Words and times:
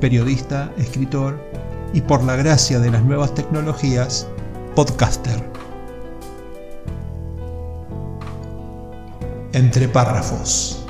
periodista, 0.00 0.72
escritor 0.76 1.40
y 1.92 2.00
por 2.00 2.22
la 2.24 2.36
gracia 2.36 2.78
de 2.78 2.90
las 2.90 3.02
nuevas 3.02 3.34
tecnologías, 3.34 4.28
podcaster. 4.74 5.42
Entre 9.52 9.88
párrafos. 9.88 10.84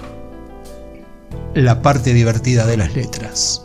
La 1.55 1.80
parte 1.82 2.12
divertida 2.12 2.66
de 2.66 2.77
las 2.77 2.95
letras. 2.95 3.62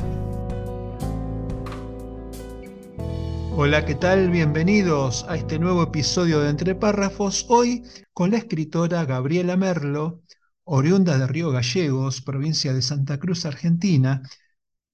Hola, 3.53 3.85
¿qué 3.85 3.95
tal? 3.95 4.29
Bienvenidos 4.29 5.25
a 5.27 5.35
este 5.35 5.59
nuevo 5.59 5.83
episodio 5.83 6.39
de 6.39 6.49
Entre 6.49 6.73
párrafos. 6.73 7.45
Hoy 7.49 7.83
con 8.13 8.31
la 8.31 8.37
escritora 8.37 9.05
Gabriela 9.05 9.57
Merlo, 9.57 10.21
oriunda 10.63 11.17
de 11.17 11.27
Río 11.27 11.51
Gallegos, 11.51 12.21
provincia 12.21 12.73
de 12.73 12.81
Santa 12.81 13.19
Cruz, 13.19 13.45
Argentina, 13.45 14.21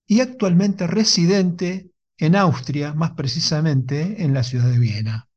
y 0.08 0.22
actualmente 0.22 0.88
residente 0.88 1.92
en 2.18 2.36
Austria, 2.36 2.94
más 2.94 3.12
precisamente 3.12 4.24
en 4.24 4.34
la 4.34 4.44
ciudad 4.44 4.70
de 4.70 4.80
Viena. 4.80 5.28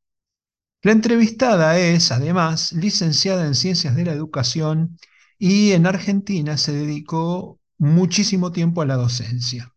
La 0.82 0.92
entrevistada 0.92 1.78
es, 1.78 2.10
además, 2.10 2.72
licenciada 2.72 3.46
en 3.46 3.54
Ciencias 3.54 3.94
de 3.96 4.04
la 4.04 4.12
Educación 4.12 4.98
y 5.38 5.72
en 5.72 5.86
Argentina 5.86 6.56
se 6.56 6.72
dedicó 6.72 7.58
muchísimo 7.76 8.52
tiempo 8.52 8.80
a 8.80 8.86
la 8.86 8.96
docencia. 8.96 9.74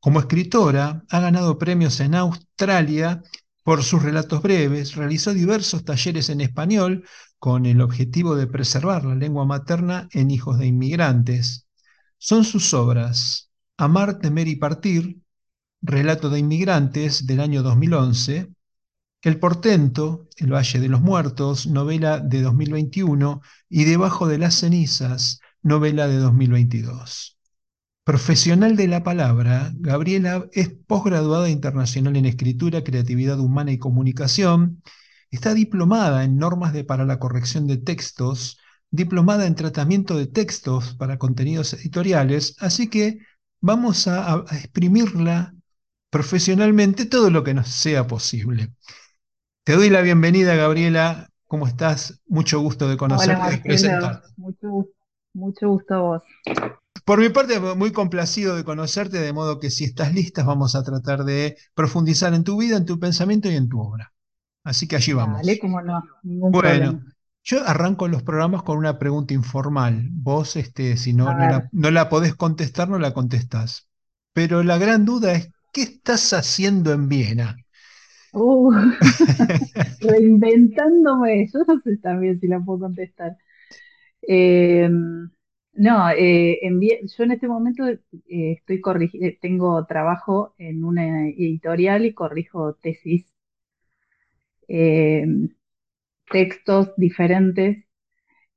Como 0.00 0.20
escritora, 0.20 1.04
ha 1.08 1.20
ganado 1.20 1.56
premios 1.56 2.00
en 2.00 2.14
Australia 2.14 3.22
por 3.62 3.82
sus 3.82 4.02
relatos 4.02 4.42
breves, 4.42 4.96
realizó 4.96 5.32
diversos 5.32 5.84
talleres 5.84 6.28
en 6.28 6.42
español 6.42 7.06
con 7.38 7.64
el 7.64 7.80
objetivo 7.80 8.36
de 8.36 8.46
preservar 8.46 9.04
la 9.04 9.14
lengua 9.14 9.46
materna 9.46 10.08
en 10.12 10.30
hijos 10.30 10.58
de 10.58 10.66
inmigrantes. 10.66 11.66
Son 12.18 12.44
sus 12.44 12.74
obras 12.74 13.50
Amar, 13.76 14.20
temer 14.20 14.46
y 14.46 14.56
partir, 14.56 15.20
relato 15.82 16.30
de 16.30 16.38
inmigrantes 16.38 17.26
del 17.26 17.40
año 17.40 17.62
2011, 17.64 18.50
El 19.22 19.38
portento, 19.40 20.28
El 20.36 20.52
Valle 20.52 20.78
de 20.78 20.88
los 20.88 21.00
Muertos, 21.00 21.66
novela 21.66 22.20
de 22.20 22.42
2021, 22.42 23.40
y 23.68 23.84
Debajo 23.84 24.28
de 24.28 24.38
las 24.38 24.54
cenizas, 24.54 25.40
novela 25.62 26.06
de 26.06 26.18
2022. 26.18 27.36
Profesional 28.04 28.76
de 28.76 28.86
la 28.86 29.02
palabra, 29.02 29.72
Gabriela 29.74 30.46
es 30.52 30.68
posgraduada 30.68 31.50
internacional 31.50 32.14
en 32.16 32.26
escritura, 32.26 32.84
creatividad 32.84 33.40
humana 33.40 33.72
y 33.72 33.78
comunicación, 33.78 34.82
está 35.32 35.52
diplomada 35.52 36.22
en 36.22 36.36
normas 36.36 36.74
para 36.84 37.04
la 37.04 37.18
corrección 37.18 37.66
de 37.66 37.78
textos, 37.78 38.58
diplomada 38.90 39.46
en 39.46 39.56
tratamiento 39.56 40.16
de 40.16 40.28
textos 40.28 40.94
para 40.94 41.18
contenidos 41.18 41.72
editoriales, 41.72 42.54
así 42.60 42.88
que 42.88 43.18
vamos 43.64 44.06
a, 44.08 44.44
exprimirla 44.52 45.54
profesionalmente 46.10 47.06
todo 47.06 47.30
lo 47.30 47.42
que 47.42 47.54
nos 47.54 47.68
sea 47.68 48.06
posible. 48.06 48.74
Te 49.64 49.74
doy 49.74 49.88
la 49.88 50.02
bienvenida, 50.02 50.54
Gabriela. 50.54 51.30
¿Cómo 51.46 51.66
estás? 51.66 52.20
Mucho 52.26 52.60
gusto 52.60 52.88
de 52.88 52.98
conocerte 52.98 53.54
y 53.54 53.56
presentarte. 53.60 54.28
Mucho, 54.36 54.90
mucho 55.32 55.68
gusto 55.70 55.94
a 55.94 55.98
vos. 55.98 56.22
Por 57.06 57.20
mi 57.20 57.30
parte, 57.30 57.58
muy 57.58 57.90
complacido 57.90 58.54
de 58.54 58.64
conocerte, 58.64 59.18
de 59.18 59.32
modo 59.32 59.58
que 59.58 59.70
si 59.70 59.84
estás 59.84 60.12
lista, 60.12 60.44
vamos 60.44 60.74
a 60.74 60.84
tratar 60.84 61.24
de 61.24 61.56
profundizar 61.74 62.34
en 62.34 62.44
tu 62.44 62.58
vida, 62.58 62.76
en 62.76 62.84
tu 62.84 63.00
pensamiento 63.00 63.50
y 63.50 63.56
en 63.56 63.70
tu 63.70 63.80
obra. 63.80 64.12
Así 64.62 64.86
que 64.86 64.96
allí 64.96 65.14
vamos. 65.14 65.38
Dale, 65.38 65.58
cómo 65.58 65.80
no, 65.80 66.02
ningún 66.22 66.52
bueno, 66.52 67.02
yo 67.44 67.62
arranco 67.66 68.08
los 68.08 68.22
programas 68.22 68.62
con 68.62 68.78
una 68.78 68.98
pregunta 68.98 69.34
informal. 69.34 70.08
Vos, 70.10 70.56
este, 70.56 70.96
si 70.96 71.12
no, 71.12 71.26
no 71.72 71.90
la, 71.90 72.08
podés 72.08 72.34
contestar, 72.34 72.88
no 72.88 72.98
la 72.98 73.12
contestás. 73.12 73.88
Pero 74.32 74.62
la 74.62 74.78
gran 74.78 75.04
duda 75.04 75.34
es, 75.34 75.52
¿qué 75.70 75.82
estás 75.82 76.32
haciendo 76.32 76.92
en 76.92 77.08
Viena? 77.08 77.56
Uh, 78.32 78.72
reinventándome, 80.00 81.46
yo 81.52 81.60
no 81.68 81.80
sé 81.84 81.98
también 81.98 82.40
si 82.40 82.48
la 82.48 82.60
puedo 82.60 82.80
contestar. 82.80 83.36
Em, 84.22 85.30
no, 85.74 86.10
eh, 86.16 86.58
yo 87.16 87.24
en 87.24 87.32
este 87.32 87.46
momento 87.46 87.86
eh, 87.86 88.00
estoy 88.26 88.80
corrigiendo, 88.80 89.36
tengo 89.42 89.84
trabajo 89.84 90.54
en 90.56 90.82
una 90.82 91.28
editorial 91.28 92.06
y 92.06 92.14
corrijo 92.14 92.74
tesis. 92.74 93.26
Textos 96.34 96.92
diferentes. 96.96 97.84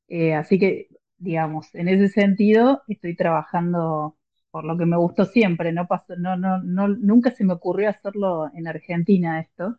Eh, 0.09 0.33
así 0.35 0.59
que, 0.59 0.89
digamos, 1.17 1.73
en 1.75 1.87
ese 1.89 2.09
sentido 2.09 2.83
estoy 2.89 3.15
trabajando 3.15 4.17
por 4.51 4.65
lo 4.65 4.77
que 4.77 4.85
me 4.87 4.97
gustó 4.97 5.25
siempre. 5.25 5.73
No 5.73 5.87
pasó, 5.87 6.15
no, 6.17 6.37
no, 6.37 6.59
no, 6.63 6.87
nunca 6.89 7.31
se 7.31 7.45
me 7.45 7.53
ocurrió 7.53 7.89
hacerlo 7.89 8.51
en 8.55 8.67
Argentina 8.67 9.39
esto. 9.41 9.77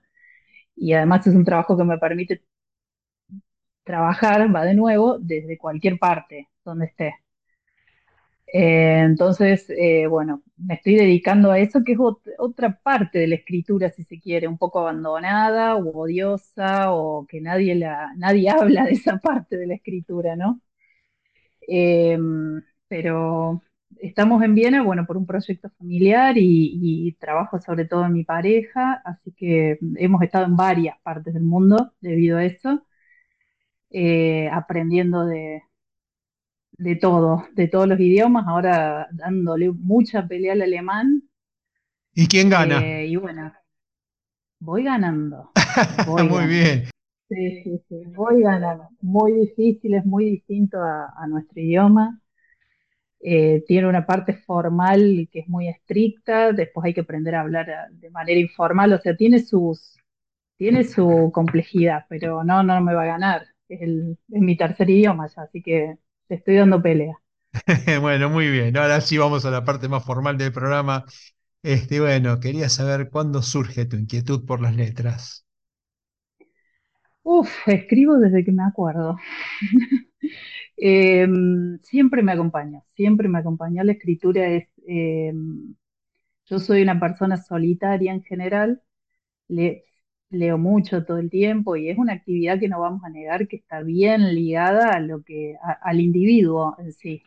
Y 0.76 0.94
además 0.94 1.26
es 1.26 1.34
un 1.36 1.44
trabajo 1.44 1.76
que 1.78 1.84
me 1.84 1.98
permite 1.98 2.42
trabajar, 3.84 4.54
va 4.54 4.64
de 4.64 4.74
nuevo, 4.74 5.18
desde 5.18 5.58
cualquier 5.58 5.98
parte 5.98 6.48
donde 6.64 6.86
esté. 6.86 7.14
Eh, 8.52 9.00
entonces, 9.04 9.66
eh, 9.70 10.06
bueno, 10.06 10.42
me 10.56 10.74
estoy 10.74 10.94
dedicando 10.96 11.50
a 11.50 11.58
eso, 11.58 11.84
que 11.84 11.92
es 11.92 11.98
otra 12.38 12.80
parte 12.82 13.18
de 13.18 13.26
la 13.28 13.34
escritura, 13.36 13.90
si 13.90 14.04
se 14.04 14.18
quiere, 14.20 14.48
un 14.48 14.56
poco 14.58 14.80
abandonada 14.80 15.76
o 15.76 15.90
odiosa, 15.98 16.92
o 16.92 17.26
que 17.26 17.40
nadie, 17.40 17.74
la, 17.74 18.12
nadie 18.16 18.48
habla 18.50 18.84
de 18.84 18.92
esa 18.92 19.18
parte 19.18 19.56
de 19.58 19.66
la 19.66 19.74
escritura, 19.74 20.34
¿no? 20.36 20.60
Em, 21.66 22.62
pero 22.88 23.62
estamos 24.00 24.42
en 24.42 24.54
Viena, 24.54 24.82
bueno, 24.82 25.06
por 25.06 25.16
un 25.16 25.26
proyecto 25.26 25.70
familiar 25.78 26.34
y, 26.38 27.16
trabajo 27.20 27.60
sobre 27.60 27.84
todo 27.84 28.06
en 28.06 28.12
mi 28.12 28.24
pareja, 28.24 29.02
así 29.04 29.32
que 29.32 29.78
hemos 29.96 30.22
estado 30.22 30.46
en 30.46 30.56
varias 30.56 30.98
partes 31.02 31.34
del 31.34 31.42
mundo 31.42 31.92
debido 32.00 32.38
a 32.38 32.44
eso, 32.44 32.86
eh, 33.90 34.48
aprendiendo 34.52 35.26
de, 35.26 35.62
de 36.78 36.94
todo, 36.96 37.46
de 37.54 37.68
todos 37.68 37.88
los 37.88 38.00
idiomas, 38.00 38.46
ahora 38.46 39.08
dándole 39.10 39.70
mucha 39.70 40.26
pelea 40.26 40.52
al 40.52 40.62
alemán. 40.62 41.24
¿Y 42.14 42.26
quién 42.28 42.48
gana? 42.48 42.80
Eh, 42.80 43.08
y 43.08 43.16
bueno, 43.16 43.52
voy 44.60 44.84
ganando. 44.84 45.50
muy 46.30 46.46
bien. 46.46 46.84
Sí, 47.28 47.62
sí, 47.62 47.82
sí, 47.88 47.96
voy 48.14 48.42
ganando. 48.42 48.88
Muy 49.02 49.32
difícil, 49.32 49.94
es 49.94 50.06
muy 50.06 50.24
distinto 50.24 50.78
a, 50.80 51.26
nuestro 51.28 51.60
idioma. 51.60 52.20
Eh, 53.20 53.64
tiene 53.66 53.88
una 53.88 54.06
parte 54.06 54.32
formal 54.32 55.28
que 55.32 55.40
es 55.40 55.48
muy 55.48 55.68
estricta, 55.68 56.52
después 56.52 56.86
hay 56.86 56.94
que 56.94 57.00
aprender 57.00 57.34
a 57.34 57.40
hablar 57.40 57.66
de 57.90 58.10
manera 58.10 58.38
informal, 58.38 58.92
o 58.92 58.98
sea, 59.00 59.16
tiene 59.16 59.40
sus, 59.40 59.98
tiene 60.56 60.84
su 60.84 61.32
complejidad, 61.34 62.06
pero 62.08 62.44
no, 62.44 62.62
no 62.62 62.80
me 62.80 62.94
va 62.94 63.02
a 63.02 63.06
ganar. 63.06 63.46
Es, 63.68 63.82
el, 63.82 64.16
es 64.30 64.40
mi 64.40 64.56
tercer 64.56 64.88
idioma 64.88 65.26
ya, 65.26 65.42
así 65.42 65.60
que 65.60 65.98
te 66.28 66.36
estoy 66.36 66.56
dando 66.56 66.82
pelea. 66.82 67.18
bueno, 68.00 68.28
muy 68.30 68.48
bien. 68.50 68.76
Ahora 68.76 69.00
sí 69.00 69.18
vamos 69.18 69.44
a 69.44 69.50
la 69.50 69.64
parte 69.64 69.88
más 69.88 70.04
formal 70.04 70.38
del 70.38 70.52
programa. 70.52 71.04
Este, 71.62 72.00
bueno, 72.00 72.40
quería 72.40 72.68
saber 72.68 73.10
cuándo 73.10 73.42
surge 73.42 73.86
tu 73.86 73.96
inquietud 73.96 74.44
por 74.46 74.60
las 74.60 74.76
letras. 74.76 75.46
Uf, 77.22 77.50
escribo 77.68 78.18
desde 78.18 78.44
que 78.44 78.52
me 78.52 78.62
acuerdo. 78.64 79.16
Em, 80.76 81.78
siempre 81.82 82.22
me 82.22 82.32
acompaña, 82.32 82.82
siempre 82.94 83.28
me 83.28 83.38
acompaña. 83.38 83.84
La 83.84 83.92
escritura 83.92 84.46
es, 84.48 84.68
em, 84.86 85.74
yo 86.46 86.58
soy 86.60 86.82
una 86.82 87.00
persona 87.00 87.36
solitaria 87.38 88.12
en 88.12 88.22
general, 88.24 88.82
le, 89.48 89.86
leo 90.30 90.58
mucho 90.58 91.04
todo 91.04 91.18
el 91.18 91.30
tiempo 91.30 91.76
y 91.76 91.90
es 91.90 91.98
una 91.98 92.14
actividad 92.14 92.58
que 92.60 92.68
no 92.68 92.80
vamos 92.80 93.02
a 93.04 93.10
negar 93.10 93.48
que 93.48 93.56
está 93.56 93.82
bien 93.82 94.34
ligada 94.34 94.92
a 94.92 95.00
lo 95.00 95.22
que, 95.24 95.56
al 95.82 96.00
individuo 96.00 96.76
en 96.78 96.92
sí. 96.92 97.22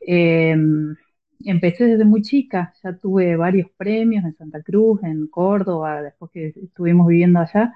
Em, 0.00 0.96
empecé 1.44 1.84
desde 1.86 2.04
muy 2.04 2.22
chica, 2.22 2.74
ya 2.82 2.96
tuve 2.96 3.36
varios 3.36 3.70
premios 3.76 4.24
en 4.24 4.34
Santa 4.36 4.62
Cruz, 4.62 5.02
en 5.02 5.26
Córdoba, 5.28 6.02
después 6.02 6.30
que 6.32 6.48
estuvimos 6.48 7.06
viviendo 7.08 7.40
allá, 7.40 7.74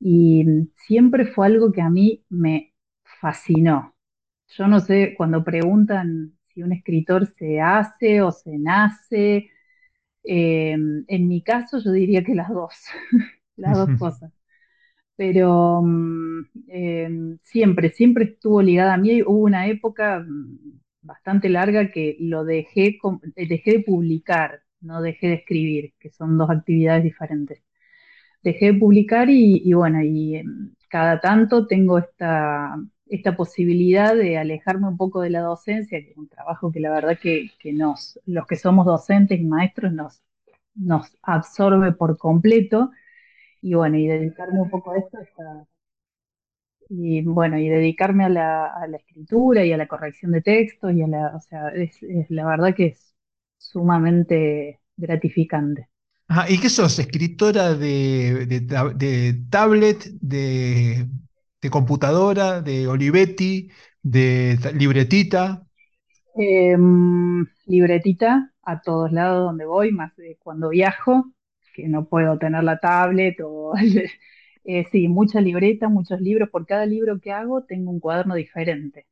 y 0.00 0.44
siempre 0.76 1.26
fue 1.26 1.46
algo 1.46 1.72
que 1.72 1.82
a 1.82 1.90
mí 1.90 2.24
me 2.30 2.74
fascinó. 3.20 3.94
Yo 4.50 4.68
no 4.68 4.80
sé, 4.80 5.14
cuando 5.16 5.44
preguntan 5.44 6.34
si 6.48 6.62
un 6.62 6.72
escritor 6.72 7.26
se 7.38 7.60
hace 7.60 8.22
o 8.22 8.32
se 8.32 8.58
nace, 8.58 9.50
Eh, 10.24 10.72
en 11.08 11.28
mi 11.28 11.42
caso, 11.42 11.78
yo 11.80 11.92
diría 11.92 12.24
que 12.24 12.34
las 12.34 12.48
dos, 12.50 12.74
las 13.60 13.76
dos 13.76 13.90
cosas. 13.98 14.32
Pero 15.16 15.82
mm, 15.82 16.40
eh, 16.68 17.36
siempre, 17.44 17.90
siempre 17.90 18.24
estuvo 18.24 18.62
ligada 18.62 18.94
a 18.94 18.96
mí. 18.98 19.22
Hubo 19.22 19.38
una 19.44 19.66
época 19.68 20.20
mm, 20.20 20.80
bastante 21.02 21.48
larga 21.48 21.90
que 21.90 22.16
lo 22.20 22.44
dejé, 22.44 22.98
dejé 23.36 23.72
de 23.72 23.80
publicar, 23.80 24.62
no 24.80 25.02
dejé 25.02 25.28
de 25.28 25.34
escribir, 25.34 25.94
que 25.98 26.10
son 26.10 26.38
dos 26.38 26.50
actividades 26.50 27.04
diferentes. 27.04 27.62
Dejé 28.42 28.72
de 28.72 28.78
publicar 28.78 29.28
y, 29.30 29.72
bueno, 29.74 30.02
y 30.02 30.36
em, 30.36 30.74
cada 30.88 31.20
tanto 31.20 31.66
tengo 31.66 31.98
esta, 31.98 32.76
esta 33.06 33.36
posibilidad 33.36 34.14
de 34.16 34.38
alejarme 34.38 34.88
un 34.88 34.96
poco 34.96 35.20
de 35.20 35.30
la 35.30 35.40
docencia, 35.40 36.00
que 36.00 36.10
es 36.12 36.16
un 36.16 36.28
trabajo 36.28 36.72
que 36.72 36.80
la 36.80 36.90
verdad 36.90 37.18
que, 37.20 37.50
nos, 37.72 38.18
los 38.26 38.46
que 38.46 38.56
somos 38.56 38.86
docentes 38.86 39.40
y 39.40 39.44
maestros 39.44 39.92
nos, 39.92 40.22
nos 40.74 41.16
absorbe 41.22 41.92
por 41.92 42.16
completo. 42.18 42.90
Y 43.62 43.74
bueno, 43.74 43.96
y 43.98 44.06
dedicarme 44.06 44.60
un 44.60 44.70
poco 44.70 44.92
a 44.92 44.98
esto 44.98 45.18
y 46.90 47.22
bueno, 47.22 47.56
y 47.56 47.68
dedicarme 47.68 48.24
a 48.24 48.28
la, 48.28 48.96
escritura 48.98 49.64
y 49.64 49.72
a 49.72 49.76
la 49.76 49.86
corrección 49.86 50.32
de 50.32 50.42
textos 50.42 50.92
y 50.92 51.02
a 51.02 51.06
la, 51.06 51.36
o 51.36 51.40
sea, 51.40 51.68
es, 51.68 52.00
la 52.28 52.44
verdad 52.44 52.74
que 52.74 52.86
es 52.86 53.14
sumamente 53.56 54.80
gratificante. 54.96 55.88
¿Y 56.48 56.60
qué 56.60 56.68
sos? 56.68 56.98
¿Escritora 56.98 57.74
de, 57.74 58.46
de, 58.46 59.40
tablet, 59.50 60.04
de, 60.20 61.06
computadora, 61.70 62.60
de 62.60 62.88
Olivetti, 62.88 63.70
de 64.02 64.58
libretita? 64.74 65.64
Em, 66.34 67.46
libretita 67.66 68.52
a 68.62 68.80
todos 68.80 69.12
lados 69.12 69.46
donde 69.46 69.64
voy, 69.64 69.92
más 69.92 70.14
de 70.16 70.38
cuando 70.40 70.70
viajo, 70.70 71.32
que 71.74 71.88
no 71.88 72.06
puedo 72.06 72.38
tener 72.38 72.64
la 72.64 72.78
tablet 72.78 73.36
o 73.44 73.72
Eh, 74.64 74.86
sí, 74.92 75.08
mucha 75.08 75.40
libreta, 75.40 75.88
muchos 75.88 76.20
libros. 76.20 76.50
Por 76.50 76.66
cada 76.66 76.86
libro 76.86 77.20
que 77.20 77.32
hago 77.32 77.64
tengo 77.64 77.90
un 77.90 78.00
cuaderno 78.00 78.34
diferente. 78.34 79.06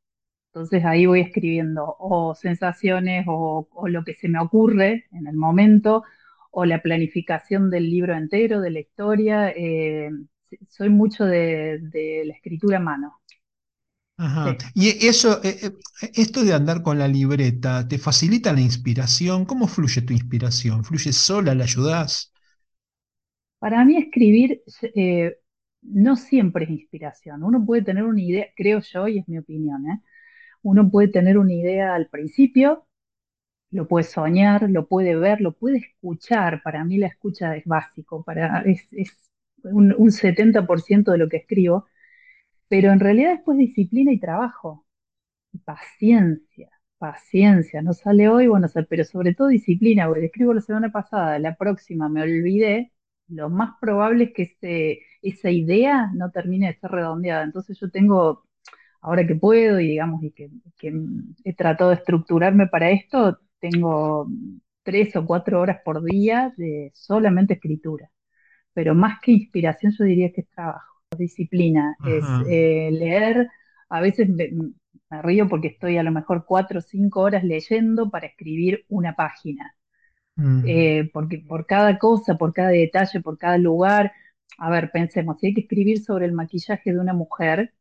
Entonces 0.52 0.84
ahí 0.84 1.06
voy 1.06 1.20
escribiendo 1.20 1.96
o 1.99 2.34
sensaciones 2.34 3.26
o, 3.28 3.69
lo 3.88 4.05
que 4.05 4.14
se 4.14 4.28
me 4.28 4.40
ocurre 4.40 5.06
en 5.12 5.26
el 5.26 5.37
momento 5.37 6.05
o 6.50 6.64
la 6.64 6.82
planificación 6.82 7.70
del 7.70 7.90
libro 7.90 8.16
entero, 8.16 8.60
de 8.60 8.70
la 8.70 8.81
historia. 8.81 9.50
Eh, 9.50 10.10
soy 10.69 10.88
mucho 10.90 11.25
de, 11.25 11.81
la 12.26 12.34
escritura 12.34 12.78
a 12.78 12.81
mano. 12.81 13.20
Ajá. 14.16 14.56
Y 14.75 15.06
eso, 15.06 15.40
eh, 15.44 15.72
esto 16.14 16.44
de 16.44 16.52
andar 16.52 16.82
con 16.82 16.99
la 16.99 17.06
libreta, 17.06 17.87
¿te 17.87 17.99
facilita 17.99 18.52
la 18.52 18.60
inspiración? 18.60 19.44
¿Cómo 19.44 19.69
fluye 19.69 20.02
tu 20.02 20.12
inspiración? 20.12 20.84
¿Fluye 20.84 21.12
sola? 21.12 21.55
¿La 21.55 21.64
ayudás? 21.64 22.32
Para 23.58 23.84
mí 23.84 23.96
escribir 23.96 24.62
eh, 24.94 25.37
no 25.82 26.16
siempre 26.16 26.64
es 26.64 26.70
inspiración. 26.70 27.43
Uno 27.43 27.64
puede 27.64 27.82
tener 27.82 28.05
una 28.05 28.20
idea, 28.22 28.46
creo 28.56 28.81
yo, 28.81 29.08
y 29.08 29.19
es 29.19 29.28
mi 29.28 29.38
opinión, 29.38 29.87
¿eh? 29.90 30.00
uno 30.62 30.90
puede 30.90 31.08
tener 31.08 31.38
una 31.38 31.55
idea 31.55 31.94
al 31.94 32.08
principio, 32.08 32.87
lo 33.70 33.88
puede 33.88 34.05
soñar, 34.05 34.70
lo 34.70 34.88
puede 34.88 35.16
ver, 35.16 35.40
lo 35.40 35.52
puede 35.55 35.78
escuchar. 35.78 36.62
Para 36.62 36.84
mí 36.84 36.99
la 36.99 37.08
escucha 37.08 37.56
es 37.56 37.64
básico, 37.66 38.25
para, 38.25 38.62
es, 38.62 38.88
un, 39.64 39.94
un 39.99 40.10
70% 40.12 41.12
de 41.12 41.19
lo 41.19 41.28
que 41.28 41.38
escribo, 41.38 41.87
pero 42.69 42.93
en 42.93 43.00
realidad 43.00 43.32
después 43.34 43.58
disciplina 43.58 44.12
y 44.12 44.20
trabajo, 44.20 44.87
paciencia 45.64 46.70
paciencia, 46.99 47.82
no 47.82 47.93
sale 47.93 48.28
hoy, 48.28 48.49
bueno, 48.49 48.69
pero 48.88 49.05
sobre 49.05 49.34
todo 49.34 49.49
disciplina, 49.49 50.08
porque 50.08 50.26
escribo 50.26 50.55
la 50.55 50.60
semana 50.62 50.90
pasada, 50.93 51.38
la 51.38 51.56
próxima 51.56 52.08
me 52.08 52.22
olvidé, 52.22 52.93
lo 53.29 53.51
más 53.51 53.75
probable 53.81 54.33
es 54.37 54.57
que 54.61 55.01
esa 55.23 55.51
idea 55.51 56.11
no 56.15 56.31
termine 56.31 56.69
de 56.69 56.79
ser 56.79 56.91
redondeada. 56.91 57.45
Entonces 57.45 57.79
yo 57.81 57.91
tengo, 57.91 58.45
ahora 59.01 59.27
que 59.27 59.35
puedo 59.35 59.81
y 59.81 59.89
digamos, 59.89 60.23
y 60.23 60.31
que, 60.33 60.51
he 61.45 61.55
tratado 61.55 61.91
de 61.91 61.97
estructurarme 61.97 62.67
para 62.67 62.91
esto, 62.91 63.39
tengo 63.61 64.29
tres 64.83 65.15
o 65.17 65.27
cuatro 65.27 65.61
horas 65.61 65.79
por 65.85 66.03
día 66.03 66.53
de 66.57 66.91
solamente 66.95 67.55
escritura. 67.55 68.11
Pero 68.73 68.95
más 68.95 69.21
que 69.21 69.33
inspiración, 69.33 69.93
yo 69.99 70.05
diría 70.05 70.33
que 70.33 70.43
es 70.43 70.49
trabajo, 70.51 70.97
disciplina, 71.19 71.97
es 72.07 72.25
eh, 72.49 72.91
leer. 72.93 73.49
A 73.89 74.01
veces 74.01 74.29
me, 74.29 74.51
río 75.23 75.49
porque 75.49 75.69
estoy 75.69 75.97
a 75.99 76.03
lo 76.03 76.13
mejor 76.13 76.45
cuatro 76.47 76.79
o 76.79 76.83
cinco 76.83 77.21
horas 77.21 77.45
leyendo 77.45 78.11
para 78.11 78.27
escribir 78.27 78.85
una 78.89 79.15
página. 79.15 79.75
Mm. 80.38 80.64
Eh, 80.67 81.11
porque 81.12 81.38
por 81.38 81.67
cada 81.67 81.99
cosa, 81.99 82.38
por 82.38 82.52
cada 82.55 82.70
detalle, 82.70 83.20
por 83.20 83.38
cada 83.38 83.58
lugar, 83.58 84.12
a 84.58 84.70
ver, 84.70 84.90
pensemos, 84.93 85.38
si 85.40 85.49
hay 85.49 85.55
que 85.55 85.62
escribir 85.62 86.02
sobre 86.02 86.26
el 86.26 86.32
maquillaje 86.32 86.93
de 86.93 87.00
una 87.00 87.12
mujer 87.12 87.75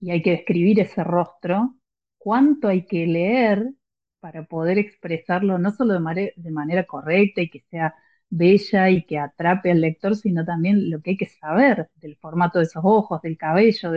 y 0.00 0.10
hay 0.10 0.22
que 0.22 0.32
describir 0.32 0.80
ese 0.80 1.04
rostro, 1.04 1.76
¿cuánto 2.18 2.68
hay 2.68 2.86
que 2.86 3.06
leer 3.06 3.72
para 4.20 4.44
poder 4.46 4.78
expresarlo 4.78 5.58
no 5.58 5.70
solo 5.72 5.94
de, 5.94 6.50
manera 6.50 6.84
correcta 6.86 7.42
y 7.42 7.50
que 7.50 7.60
sea 7.70 7.94
bella 8.28 8.90
y 8.90 9.04
que 9.06 9.18
atrape 9.18 9.70
al 9.70 9.80
lector, 9.80 10.16
sino 10.16 10.44
también 10.44 10.90
lo 10.90 11.00
que 11.02 11.10
hay 11.10 11.16
que 11.16 11.28
saber 11.28 11.88
del 11.96 12.16
formato 12.16 12.58
de 12.58 12.64
esos 12.64 12.82
ojos, 12.84 13.22
del 13.22 13.38
cabello. 13.38 13.92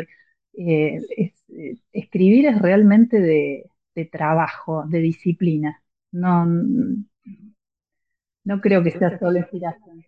Eh, 0.53 0.99
escribir 1.91 2.47
es 2.47 2.59
realmente 2.61 3.19
de, 3.19 3.69
trabajo, 4.11 4.85
de 4.87 4.99
disciplina. 4.99 5.83
No, 6.11 6.45
no 8.49 8.59
creo 8.61 8.83
que 8.83 8.89
sea 8.89 9.17
solo 9.19 9.37
inspiración. 9.37 10.03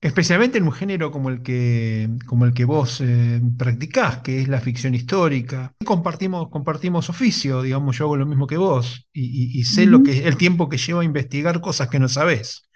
Especialmente 0.00 0.58
en 0.58 0.64
un 0.64 0.72
género 0.72 1.10
como 1.10 1.28
el 1.28 1.42
que, 1.42 2.08
como 2.24 2.44
el 2.44 2.54
que 2.54 2.64
vos 2.64 3.00
eh, 3.00 3.40
practicás, 3.58 4.18
que 4.18 4.40
es 4.40 4.48
la 4.48 4.60
ficción 4.60 4.94
histórica. 4.94 5.74
Compartimos, 5.84 6.48
compartimos 6.50 7.10
oficio, 7.10 7.62
digamos, 7.62 7.98
yo 7.98 8.04
hago 8.04 8.16
lo 8.16 8.26
mismo 8.26 8.46
que 8.46 8.56
vos 8.56 9.10
y, 9.12 9.64
sé 9.64 9.86
lo 9.86 10.04
que, 10.04 10.26
el 10.28 10.36
tiempo 10.36 10.68
que 10.68 10.78
lleva 10.78 11.02
a 11.02 11.04
investigar 11.04 11.60
cosas 11.60 11.88
que 11.88 11.98
no 11.98 12.08
sabés. 12.08 12.70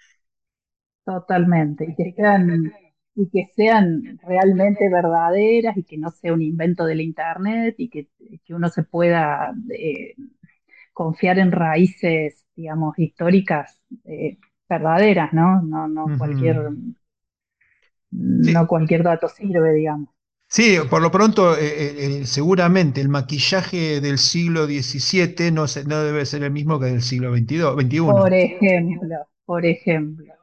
Totalmente, 1.05 1.85
y 1.85 1.95
que 1.95 2.13
sean, 2.13 2.73
y 3.15 3.29
que 3.29 3.49
sean 3.55 4.19
realmente 4.21 4.89
verdaderas 4.89 5.77
y 5.77 5.83
que 5.83 5.97
no 5.97 6.11
sea 6.11 6.33
un 6.33 6.41
invento 6.41 6.85
del 6.85 6.99
Internet 6.99 7.75
y 7.77 7.89
que, 7.89 8.09
uno 8.49 8.67
se 8.67 8.83
pueda 8.83 9.53
eh, 9.71 10.13
confiar 10.91 11.39
en 11.39 11.53
raíces, 11.53 12.45
digamos, 12.55 12.99
históricas. 12.99 13.81
Eh, 14.03 14.37
verdaderas, 14.67 15.33
¿no? 15.33 15.61
No, 15.61 15.87
no 15.87 16.17
cualquier 16.17 16.71
no 18.11 18.67
cualquier 18.67 19.03
dato 19.03 19.27
sirve, 19.27 19.73
digamos. 19.73 20.09
Sí, 20.47 20.77
por 20.89 21.01
lo 21.01 21.11
pronto, 21.11 21.57
eh, 21.57 21.65
eh, 21.65 21.95
eh, 21.97 22.25
seguramente 22.25 23.01
el 23.01 23.09
maquillaje 23.09 23.99
del 23.99 24.17
siglo 24.17 24.65
XVII 24.65 25.51
no, 25.51 25.65
no 25.87 26.03
debe 26.03 26.25
ser 26.25 26.43
el 26.43 26.51
mismo 26.51 26.79
que 26.79 26.85
del 26.85 27.01
siglo 27.01 27.35
XXI. 27.35 27.99
Por 27.99 28.33
ejemplo, 28.33 29.15
por 29.45 29.65
ejemplo. 29.65 30.33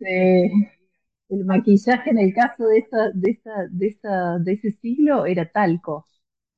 el 0.00 1.44
maquillaje 1.44 2.10
en 2.10 2.18
el 2.18 2.34
caso 2.34 2.66
de, 2.66 2.78
esa, 2.78 3.10
de, 3.14 3.30
esa, 3.30 3.50
de, 3.70 3.86
esa, 3.86 4.38
de 4.40 4.52
ese 4.52 4.72
siglo 4.72 5.26
era 5.26 5.46
talco. 5.46 6.06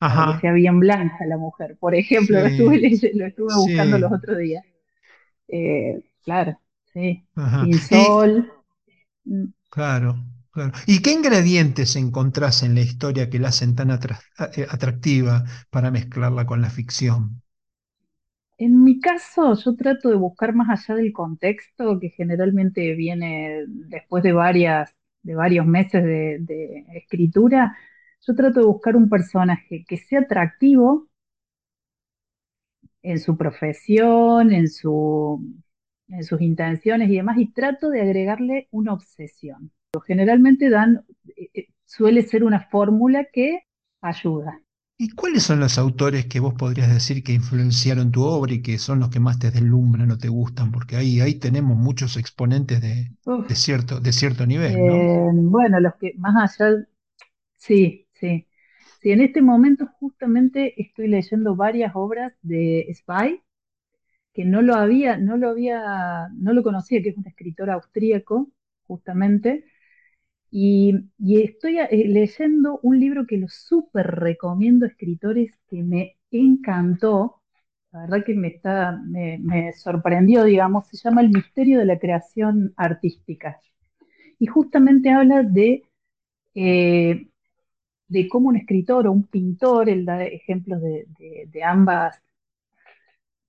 Ajá. 0.00 0.38
Que 0.40 0.50
bien 0.52 0.80
blanca 0.80 1.24
la 1.26 1.36
mujer. 1.36 1.76
Por 1.78 1.94
ejemplo, 1.94 2.40
lo 2.40 2.46
estuve, 2.46 2.80
lo 3.14 3.26
estuve 3.26 3.54
buscando 3.54 3.98
los 3.98 4.12
otros 4.12 4.38
días. 4.38 4.64
claro. 6.24 6.58
Sí, 6.94 7.26
sin 7.58 7.78
sol. 7.78 8.50
Mm. 9.24 9.46
claro, 9.70 10.24
claro. 10.50 10.72
¿Y 10.86 11.02
qué 11.02 11.12
ingredientes 11.12 11.96
encontrás 11.96 12.62
en 12.62 12.74
la 12.74 12.80
historia 12.82 13.28
que 13.30 13.38
la 13.38 13.48
hacen 13.48 13.74
tan 13.74 13.90
eh, 13.90 14.66
atractiva 14.70 15.44
para 15.70 15.90
mezclarla 15.90 16.46
con 16.46 16.60
la 16.62 16.70
ficción? 16.70 17.42
En 18.58 18.82
mi 18.84 19.00
caso, 19.00 19.54
yo 19.54 19.74
trato 19.76 20.08
de 20.10 20.16
buscar 20.16 20.54
más 20.54 20.68
allá 20.88 20.96
del 21.00 21.12
contexto, 21.12 21.98
que 22.00 22.10
generalmente 22.10 22.94
viene 22.94 23.64
después 23.68 24.22
de 24.22 24.32
varias, 24.32 24.94
de 25.22 25.34
varios 25.34 25.66
meses 25.66 26.04
de 26.04 26.84
escritura. 26.94 27.76
Yo 28.26 28.34
trato 28.34 28.60
de 28.60 28.66
buscar 28.66 28.96
un 28.96 29.08
personaje 29.08 29.84
que 29.86 29.96
sea 29.98 30.20
atractivo 30.20 31.08
en 33.02 33.18
su 33.20 33.36
profesión, 33.36 34.52
en 34.52 34.68
su 34.68 35.40
en 36.08 36.24
sus 36.24 36.40
intenciones 36.40 37.08
y 37.10 37.16
demás, 37.16 37.38
y 37.38 37.52
trato 37.52 37.90
de 37.90 38.02
agregarle 38.02 38.68
una 38.70 38.92
obsesión. 38.92 39.72
Generalmente 40.06 40.70
dan, 40.70 41.04
eh, 41.36 41.50
eh, 41.54 41.66
suele 41.84 42.22
ser 42.22 42.44
una 42.44 42.60
fórmula 42.60 43.26
que 43.32 43.60
ayuda. 44.00 44.60
¿Y 44.96 45.10
cuáles 45.10 45.42
son 45.42 45.58
los 45.58 45.76
autores 45.76 46.26
que 46.26 46.38
vos 46.38 46.54
podrías 46.54 46.92
decir 46.92 47.24
que 47.24 47.32
influenciaron 47.32 48.12
tu 48.12 48.22
obra 48.22 48.54
y 48.54 48.62
que 48.62 48.78
son 48.78 49.00
los 49.00 49.10
que 49.10 49.18
más 49.18 49.40
te 49.40 49.50
deslumbran 49.50 50.10
o 50.12 50.18
te 50.18 50.28
gustan? 50.28 50.70
Porque 50.70 50.94
ahí, 50.94 51.20
ahí 51.20 51.34
tenemos 51.34 51.76
muchos 51.76 52.16
exponentes 52.16 52.80
de, 52.80 53.10
cierto, 53.54 53.98
de 53.98 54.12
cierto 54.12 54.46
nivel. 54.46 54.76
Eh, 54.76 55.30
bueno, 55.32 55.80
los 55.80 55.94
que 55.96 56.14
más 56.16 56.58
allá, 56.58 56.86
sí, 57.56 58.06
sí. 58.12 58.46
Sí, 59.02 59.10
en 59.10 59.20
este 59.20 59.42
momento 59.42 59.86
justamente 59.98 60.80
estoy 60.80 61.08
leyendo 61.08 61.56
varias 61.56 61.92
obras 61.94 62.32
de 62.40 62.86
Spy, 62.94 63.42
que 64.34 64.44
no 64.44 64.62
lo 64.62 64.74
había, 64.74 65.16
no 65.18 65.36
lo 65.36 65.50
había, 65.50 66.28
no 66.34 66.52
lo 66.52 66.62
conocía, 66.62 67.02
que 67.02 67.10
es 67.10 67.16
un 67.16 67.26
escritor 67.28 67.70
austríaco, 67.70 68.50
justamente, 68.86 69.64
y, 70.56 70.94
estoy 71.18 71.78
eh, 71.80 71.88
leyendo 72.08 72.78
un 72.82 73.00
libro 73.00 73.26
que 73.26 73.38
lo 73.38 73.48
súper 73.48 74.06
recomiendo 74.06 74.86
a 74.86 74.88
escritores 74.88 75.52
que 75.68 75.82
me 75.82 76.16
encantó, 76.30 77.42
la 77.92 78.02
verdad 78.02 78.24
que 78.24 78.34
me, 78.34 78.48
está, 78.48 79.00
me, 79.04 79.72
sorprendió, 79.74 80.44
digamos, 80.44 80.86
se 80.88 80.96
llama 80.96 81.22
El 81.22 81.30
misterio 81.30 81.80
de 81.80 81.86
la 81.86 81.98
creación 81.98 82.72
artística. 82.76 83.60
Y 84.38 84.46
justamente 84.46 85.10
habla 85.10 85.42
de, 85.42 85.82
eh, 86.54 87.28
de 88.08 88.28
cómo 88.28 88.48
un 88.50 88.56
escritor 88.56 89.06
o 89.06 89.12
un 89.12 89.24
pintor, 89.26 89.88
él 89.88 90.04
da 90.04 90.24
ejemplos 90.24 90.80
de, 90.82 91.62
ambas, 91.64 92.22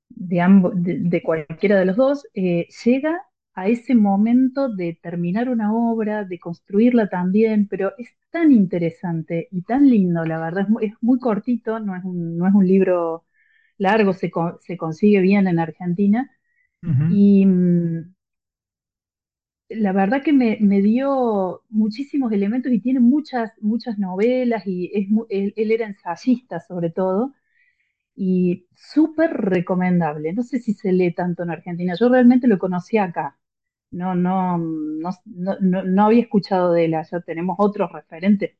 de, 0.09 0.99
de, 0.99 1.23
cualquiera 1.23 1.79
de 1.79 1.85
los 1.85 1.95
dos, 1.95 2.27
eh, 2.33 2.67
llega 2.83 3.21
a 3.53 3.67
ese 3.67 3.95
momento 3.95 4.69
de 4.69 4.99
terminar 5.01 5.49
una 5.49 5.73
obra, 5.73 6.25
de 6.25 6.39
construirla 6.39 7.09
también, 7.09 7.67
pero 7.67 7.93
es 7.97 8.09
tan 8.29 8.51
interesante 8.51 9.47
y 9.51 9.61
tan 9.63 9.89
lindo, 9.89 10.25
la 10.25 10.39
verdad, 10.39 10.67
es 10.81 10.93
muy, 11.01 11.19
cortito, 11.19 11.79
no 11.79 11.95
es, 11.95 12.03
un, 12.03 12.37
no 12.37 12.47
es 12.47 12.53
un 12.53 12.67
libro 12.67 13.25
largo, 13.77 14.13
se, 14.13 14.31
se 14.61 14.77
consigue 14.77 15.21
bien 15.21 15.47
en 15.47 15.59
Argentina. 15.59 16.29
Y 17.09 17.45
mm, 17.45 18.15
la 19.69 19.91
verdad 19.93 20.21
que 20.23 20.33
me, 20.33 20.81
dio 20.81 21.63
muchísimos 21.69 22.31
elementos 22.31 22.71
y 22.71 22.79
tiene 22.79 22.99
muchas, 22.99 23.51
muchas 23.61 23.97
novelas 23.97 24.63
y 24.67 24.91
es, 24.93 25.07
él, 25.29 25.53
él, 25.55 25.71
era 25.71 25.87
ensayista 25.87 26.59
sobre 26.59 26.91
todo 26.91 27.33
y 28.15 28.67
súper 28.75 29.31
recomendable. 29.33 30.33
No 30.33 30.43
sé 30.43 30.59
si 30.59 30.73
se 30.73 30.91
lee 30.91 31.13
tanto 31.13 31.43
en 31.43 31.51
Argentina, 31.51 31.95
yo 31.99 32.09
realmente 32.09 32.47
lo 32.47 32.57
conocí 32.59 32.97
acá 32.97 33.37
no, 33.95 34.13
no, 34.13 34.57
no, 34.57 35.11
no, 35.61 35.83
no 35.83 36.05
había 36.05 36.21
escuchado 36.21 36.73
de 36.73 36.85
él, 36.85 36.91
ya 36.91 37.19
tenemos 37.21 37.55
otros 37.59 37.91
referentes 37.91 38.51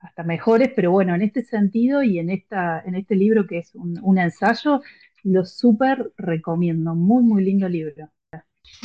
hasta 0.00 0.24
mejores, 0.24 0.72
pero 0.74 0.90
bueno, 0.90 1.14
en 1.14 1.22
este 1.22 1.44
sentido 1.44 2.02
y 2.02 2.18
en, 2.18 2.28
esta, 2.28 2.80
en 2.80 2.96
este 2.96 3.14
libro 3.14 3.46
que 3.46 3.58
es 3.58 3.72
un, 3.74 4.18
ensayo, 4.18 4.82
lo 5.22 5.44
súper 5.44 6.12
recomiendo, 6.16 6.96
muy, 6.96 7.22
muy 7.22 7.44
lindo 7.44 7.68
libro. 7.68 8.10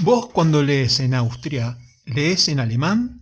¿Vos 0.03 0.27
cuando 0.27 0.61
lees 0.61 0.99
en 0.99 1.15
Austria, 1.15 1.75
lees 2.05 2.49
en 2.49 2.59
alemán 2.59 3.21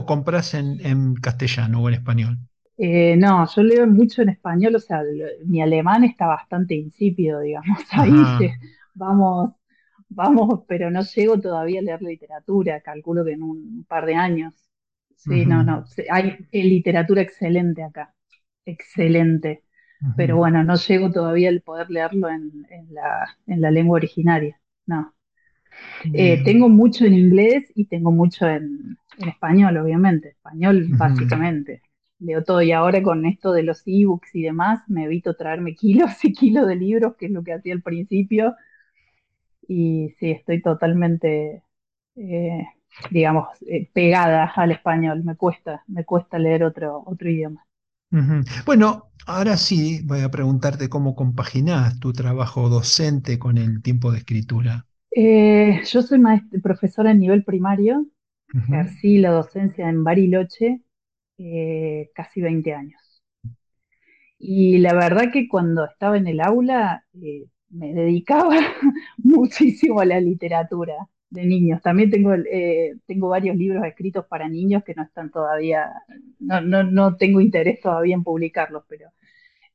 o 0.00 0.06
compras 0.06 0.54
en, 0.54 1.14
castellano 1.16 1.82
o 1.82 1.88
en 1.88 1.94
español? 1.96 2.38
Eh, 2.76 3.16
no, 3.16 3.46
yo 3.46 3.62
leo 3.62 3.86
mucho 3.86 4.22
en 4.22 4.30
español, 4.30 4.74
o 4.74 4.80
sea, 4.80 5.02
mi 5.44 5.62
alemán 5.62 6.02
está 6.04 6.26
bastante 6.26 6.74
insípido, 6.74 7.40
digamos, 7.40 7.78
ahí 7.92 8.50
vamos, 8.94 9.52
vamos, 10.08 10.64
pero 10.66 10.90
no 10.90 11.02
llego 11.02 11.40
todavía 11.40 11.80
a 11.80 11.82
leer 11.82 12.02
literatura, 12.02 12.80
calculo 12.80 13.24
que 13.24 13.32
en 13.32 13.42
un 13.42 13.84
par 13.88 14.06
de 14.06 14.14
años. 14.16 14.54
Sí, 15.16 15.46
no, 15.46 15.62
no, 15.62 15.84
hay 16.10 16.36
literatura 16.52 17.22
excelente 17.22 17.82
acá, 17.82 18.12
excelente, 18.64 19.62
pero 20.16 20.36
bueno, 20.36 20.62
no 20.64 20.74
llego 20.74 21.10
todavía 21.12 21.48
al 21.48 21.62
poder 21.62 21.88
leerlo 21.88 22.28
en, 22.28 22.66
la, 22.90 23.38
en 23.46 23.60
la, 23.60 23.70
lengua 23.70 23.96
originaria, 23.96 24.60
no. 24.84 25.14
Eh, 26.12 26.42
tengo 26.44 26.68
mucho 26.68 27.06
en 27.06 27.14
inglés 27.14 27.72
y 27.74 27.86
tengo 27.86 28.10
mucho 28.10 28.46
en, 28.46 28.98
español, 29.18 29.76
obviamente, 29.78 30.30
español 30.30 30.88
básicamente. 30.90 31.80
Leo 32.24 32.42
todo 32.42 32.62
y 32.62 32.72
ahora 32.72 33.02
con 33.02 33.26
esto 33.26 33.52
de 33.52 33.62
los 33.62 33.82
ebooks 33.86 34.34
y 34.34 34.42
demás, 34.42 34.80
me 34.88 35.04
evito 35.04 35.36
traerme 35.36 35.74
kilos 35.74 36.24
y 36.24 36.32
kilos 36.32 36.66
de 36.66 36.76
libros, 36.76 37.16
que 37.16 37.26
es 37.26 37.32
lo 37.32 37.42
que 37.42 37.52
hacía 37.52 37.74
al 37.74 37.82
principio, 37.82 38.54
y 39.68 40.10
sí, 40.18 40.30
estoy 40.30 40.62
totalmente, 40.62 41.62
eh, 42.16 42.66
digamos, 43.10 43.48
eh, 43.66 43.88
pegada 43.92 44.44
al 44.56 44.72
español. 44.72 45.22
Me 45.24 45.36
cuesta, 45.36 45.82
me 45.86 46.04
cuesta 46.04 46.38
leer 46.38 46.64
otro, 46.64 47.02
otro 47.06 47.30
idioma. 47.30 47.64
Bueno, 48.64 49.10
ahora 49.26 49.56
sí 49.56 50.00
voy 50.04 50.20
a 50.20 50.30
preguntarte 50.30 50.88
cómo 50.88 51.16
compaginas 51.16 51.98
tu 51.98 52.12
trabajo 52.12 52.68
docente 52.68 53.40
con 53.40 53.58
el 53.58 53.82
tiempo 53.82 54.12
de 54.12 54.18
escritura. 54.18 54.86
Eh, 55.10 55.80
yo 55.84 56.02
soy 56.02 56.20
profesora 56.62 57.10
en 57.10 57.20
nivel 57.20 57.42
primario, 57.42 58.06
ejercí 58.54 59.18
la 59.18 59.30
docencia 59.30 59.88
en 59.88 60.04
Bariloche 60.04 60.83
casi 62.14 62.40
20 62.40 62.74
años. 62.74 63.00
Y 64.38 64.78
la 64.78 64.94
verdad 64.94 65.30
que 65.32 65.48
cuando 65.48 65.84
estaba 65.84 66.16
en 66.16 66.26
el 66.26 66.40
aula 66.40 67.04
me 67.70 67.92
dedicaba 67.92 68.56
muchísimo 69.18 70.00
a 70.00 70.04
la 70.04 70.20
literatura 70.20 70.94
de 71.34 71.44
niños. 71.44 71.82
También 71.82 72.10
tengo, 72.10 72.34
eh, 72.34 72.94
tengo 73.06 73.28
varios 73.28 73.56
libros 73.56 73.84
escritos 73.84 74.26
para 74.26 74.48
niños 74.48 74.84
que 74.84 74.94
no 74.94 75.02
están 75.02 75.30
todavía, 75.30 75.92
no, 76.38 76.60
no, 76.60 76.84
no 76.84 77.16
tengo 77.16 77.40
interés 77.40 77.80
todavía 77.80 78.14
en 78.14 78.24
publicarlos, 78.24 78.84
pero 78.88 79.10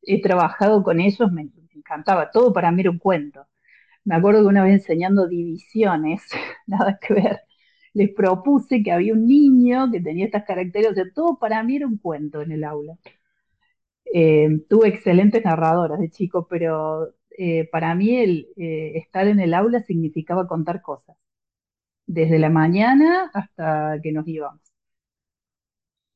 he 0.04 0.22
trabajado 0.22 0.84
con 0.84 1.00
ellos, 1.01 1.32
me, 1.32 1.50
encantaba, 1.75 2.32
todo 2.32 2.54
para 2.54 2.72
mí 2.72 2.82
era 2.82 2.92
un 2.92 3.00
cuento. 3.00 3.46
Me 4.06 4.16
acuerdo 4.16 4.42
que 4.42 4.48
una 4.48 4.63
vez 4.63 4.74
enseñando 4.75 5.28
divisiones, 5.28 6.24
nada 6.68 7.00
que 7.01 7.13
ver, 7.13 7.42
les 8.00 8.13
propuse 8.15 8.82
que 8.82 8.94
había 8.94 9.13
un 9.13 9.27
niño 9.27 9.91
que 9.91 10.00
tenía 10.00 10.24
estas 10.24 10.46
características, 10.46 11.13
todo 11.13 11.38
para 11.38 11.62
mí 11.63 11.75
era 11.75 11.86
un 11.86 11.98
cuento 11.98 12.41
en 12.41 12.53
el 12.53 12.63
aula. 12.63 12.94
Eh, 14.13 14.48
tuve 14.70 14.88
excelentes 14.88 15.44
narradoras 15.44 16.00
de 16.00 16.10
chicos, 16.10 16.46
pero 16.50 17.13
eh, 17.38 17.68
para 17.70 17.94
mí 17.96 18.15
el 18.15 18.48
eh, 18.56 18.94
estar 18.96 19.27
en 19.27 19.41
el 19.41 19.53
aula 19.53 19.82
significaba 19.82 20.48
contar 20.48 20.82
cosas, 20.82 21.18
desde 22.08 22.39
la 22.39 22.50
mañana 22.50 23.29
hasta 23.34 24.00
que 24.01 24.13
nos 24.13 24.25
íbamos. 24.25 24.62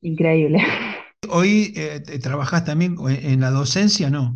Increíble. 0.00 0.60
¿Hoy 1.28 1.74
eh, 1.76 2.00
trabajas 2.18 2.64
también 2.64 2.96
en 3.08 3.40
la 3.40 3.50
docencia, 3.50 4.08
no? 4.08 4.34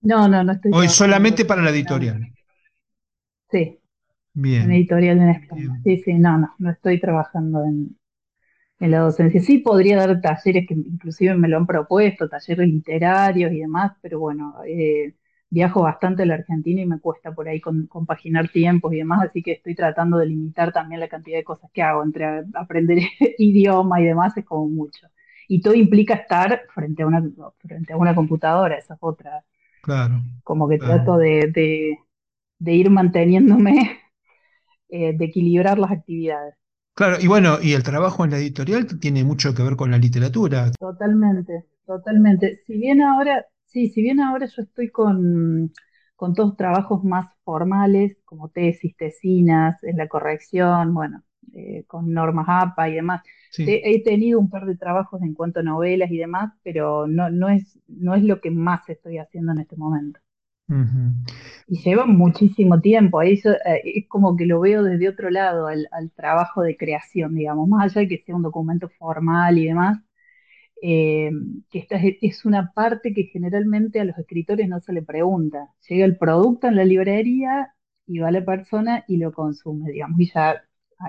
No, 0.00 0.26
no, 0.26 0.42
no 0.42 0.52
estoy. 0.52 0.72
Hoy 0.74 0.88
solamente 0.88 1.44
para 1.44 1.60
la 1.60 1.68
editorial. 1.68 2.32
Sí. 3.50 3.78
Bien. 4.38 4.62
En 4.64 4.72
editorial 4.72 5.18
en 5.18 5.30
España. 5.30 5.80
Sí, 5.82 6.02
sí, 6.04 6.14
no, 6.14 6.36
no, 6.36 6.54
no 6.58 6.70
estoy 6.70 7.00
trabajando 7.00 7.64
en, 7.64 7.96
en 8.80 8.90
la 8.90 8.98
docencia. 8.98 9.40
Sí 9.40 9.58
podría 9.58 9.96
dar 9.96 10.20
talleres 10.20 10.66
que 10.68 10.74
inclusive 10.74 11.34
me 11.34 11.48
lo 11.48 11.56
han 11.56 11.66
propuesto, 11.66 12.28
talleres 12.28 12.68
literarios 12.68 13.50
y 13.50 13.60
demás, 13.60 13.92
pero 14.02 14.20
bueno, 14.20 14.54
eh, 14.66 15.14
viajo 15.48 15.82
bastante 15.82 16.24
a 16.24 16.26
la 16.26 16.34
Argentina 16.34 16.82
y 16.82 16.86
me 16.86 17.00
cuesta 17.00 17.32
por 17.32 17.48
ahí 17.48 17.60
compaginar 17.60 18.50
tiempos 18.50 18.92
y 18.92 18.96
demás, 18.98 19.22
así 19.26 19.42
que 19.42 19.52
estoy 19.52 19.74
tratando 19.74 20.18
de 20.18 20.26
limitar 20.26 20.70
también 20.70 21.00
la 21.00 21.08
cantidad 21.08 21.38
de 21.38 21.44
cosas 21.44 21.70
que 21.72 21.82
hago, 21.82 22.02
entre 22.04 22.44
aprender 22.54 22.98
idioma 23.38 24.00
y 24.00 24.04
demás 24.04 24.36
es 24.36 24.44
como 24.44 24.68
mucho. 24.68 25.08
Y 25.48 25.62
todo 25.62 25.74
implica 25.74 26.14
estar 26.14 26.62
frente 26.74 27.04
a 27.04 27.06
una, 27.06 27.22
frente 27.58 27.92
a 27.92 27.96
una 27.96 28.14
computadora, 28.14 28.76
esa 28.76 28.94
es 28.94 29.00
otra. 29.00 29.44
Claro. 29.80 30.20
Como 30.42 30.68
que 30.68 30.78
trato 30.78 31.16
de, 31.16 31.96
ir 32.58 32.90
manteniéndome, 32.90 34.00
eh, 34.88 35.16
de 35.16 35.24
equilibrar 35.24 35.78
las 35.78 35.90
actividades. 35.90 36.54
Claro, 36.94 37.16
y 37.20 37.26
bueno, 37.26 37.58
y 37.62 37.74
el 37.74 37.82
trabajo 37.82 38.24
en 38.24 38.30
la 38.30 38.38
editorial 38.38 38.98
tiene 38.98 39.22
mucho 39.22 39.54
que 39.54 39.62
ver 39.62 39.76
con 39.76 39.90
la 39.90 39.98
literatura. 39.98 40.70
Totalmente, 40.78 41.66
totalmente. 41.84 42.62
Si 42.66 42.78
bien 42.78 43.02
ahora 43.02 43.44
Sí, 43.76 43.90
si 43.90 44.00
bien 44.00 44.20
ahora 44.20 44.46
yo 44.46 44.62
estoy 44.62 44.90
con, 44.90 45.70
con 46.14 46.34
todos 46.34 46.56
trabajos 46.56 47.04
más 47.04 47.28
formales, 47.44 48.16
como 48.24 48.48
tesis, 48.48 48.96
tesinas, 48.96 49.82
en 49.84 49.98
la 49.98 50.08
corrección, 50.08 50.94
bueno, 50.94 51.22
eh, 51.52 51.84
con 51.86 52.10
normas 52.10 52.46
APA 52.48 52.88
y 52.88 52.94
demás. 52.94 53.22
He, 53.58 54.02
tenido 54.02 54.38
un 54.40 54.48
par 54.50 54.64
de 54.66 54.76
trabajos 54.76 55.20
en 55.22 55.34
cuanto 55.34 55.60
a 55.60 55.62
novelas 55.62 56.10
y 56.10 56.16
demás, 56.16 56.52
pero 56.62 57.06
no, 57.06 57.28
no, 57.30 57.50
es, 57.50 57.78
no 57.86 58.14
es 58.14 58.22
lo 58.22 58.40
que 58.40 58.50
más 58.50 58.88
estoy 58.88 59.18
haciendo 59.18 59.52
en 59.52 59.60
este 59.60 59.76
momento. 59.76 60.20
Y 60.68 61.78
lleva 61.82 62.06
muchísimo 62.06 62.80
tiempo, 62.80 63.22
eh, 63.22 63.40
es 63.84 64.08
como 64.08 64.36
que 64.36 64.46
lo 64.46 64.60
veo 64.60 64.82
desde 64.82 65.08
otro 65.08 65.30
lado 65.30 65.68
al, 65.68 65.88
trabajo 66.16 66.62
de 66.62 66.76
creación, 66.76 67.34
digamos, 67.34 67.68
más 67.68 67.84
allá 67.96 68.02
de 68.02 68.08
que 68.08 68.24
sea 68.24 68.36
un 68.36 68.42
documento 68.42 68.88
formal 68.98 69.58
y 69.58 69.66
demás, 69.66 69.98
eh, 70.82 71.30
que 71.70 71.78
esta 71.80 71.96
es, 71.96 72.44
una 72.44 72.72
parte 72.72 73.14
que 73.14 73.24
generalmente 73.24 74.00
a 74.00 74.04
los 74.04 74.18
escritores 74.18 74.68
no 74.68 74.80
se 74.80 74.92
le 74.92 75.02
pregunta. 75.02 75.72
Llega 75.88 76.04
el 76.04 76.18
producto 76.18 76.68
en 76.68 76.76
la 76.76 76.84
librería 76.84 77.74
y 78.06 78.18
va 78.20 78.30
la 78.30 78.44
persona 78.44 79.04
y 79.08 79.16
lo 79.18 79.32
consume, 79.32 79.90
digamos, 79.90 80.20
y 80.20 80.30
ya, 80.32 80.62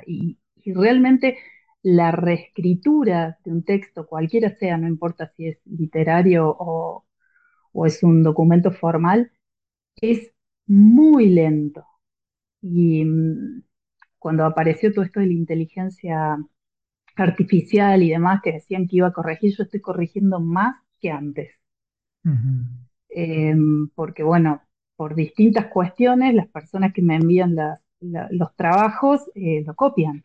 y, 0.06 0.38
realmente 0.74 1.38
la 1.82 2.12
reescritura 2.12 3.40
de 3.46 3.52
un 3.52 3.64
texto, 3.64 4.06
cualquiera 4.08 4.50
sea, 4.58 4.78
no 4.78 4.88
importa 4.88 5.32
si 5.36 5.48
es 5.48 5.60
literario 5.66 6.56
o 6.60 7.06
es 7.86 8.04
un 8.04 8.24
documento 8.24 8.72
formal, 8.72 9.32
es 10.02 10.32
muy 10.68 11.30
lento. 11.30 11.86
Y 12.62 13.06
mm, 13.06 13.64
cuando 14.20 14.46
apareció 14.46 14.94
todo 14.94 15.06
esto 15.06 15.20
de 15.22 15.28
la 15.28 15.34
inteligencia 15.34 16.38
artificial 17.18 18.04
y 18.04 18.12
demás 18.12 18.42
que 18.44 18.54
decían 18.54 18.88
que 18.88 18.98
iba 18.98 19.08
a 19.10 19.14
corregir, 19.14 19.56
yo 19.58 19.64
estoy 19.66 19.82
corrigiendo 19.82 20.40
más 20.42 20.76
que 21.02 21.12
antes. 21.12 21.52
Em, 23.10 23.90
porque 23.96 24.24
bueno, 24.24 24.62
por 24.96 25.16
distintas 25.16 25.68
cuestiones, 25.68 26.34
las 26.36 26.48
personas 26.50 26.94
que 26.94 27.02
me 27.02 27.16
envían 27.16 27.56
la- 27.56 27.82
los 28.32 28.56
trabajos 28.56 29.22
eh, 29.36 29.64
lo 29.66 29.76
copian 29.76 30.24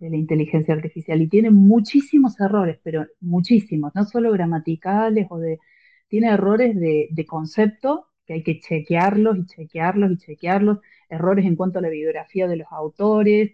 de 0.00 0.10
la 0.10 0.16
inteligencia 0.18 0.74
artificial 0.74 1.22
y 1.22 1.28
tiene 1.30 1.50
muchísimos 1.52 2.40
errores, 2.40 2.80
pero 2.84 3.06
muchísimos, 3.20 3.92
no 3.96 4.04
solo 4.06 4.32
gramaticales 4.32 5.28
o 5.30 5.38
de, 5.38 5.60
tiene 6.08 6.30
errores 6.30 6.76
de, 6.80 7.08
de 7.12 7.26
concepto 7.26 8.08
que 8.30 8.34
hay 8.34 8.42
que 8.44 8.60
chequearlos 8.60 9.38
y 9.38 9.46
chequearlos 9.46 10.12
y 10.12 10.16
chequearlos, 10.18 10.78
errores 11.08 11.46
en 11.46 11.56
cuanto 11.56 11.78
a 11.80 11.82
la 11.82 11.88
biografía 11.88 12.46
de 12.48 12.56
los 12.56 12.68
autores, 12.70 13.52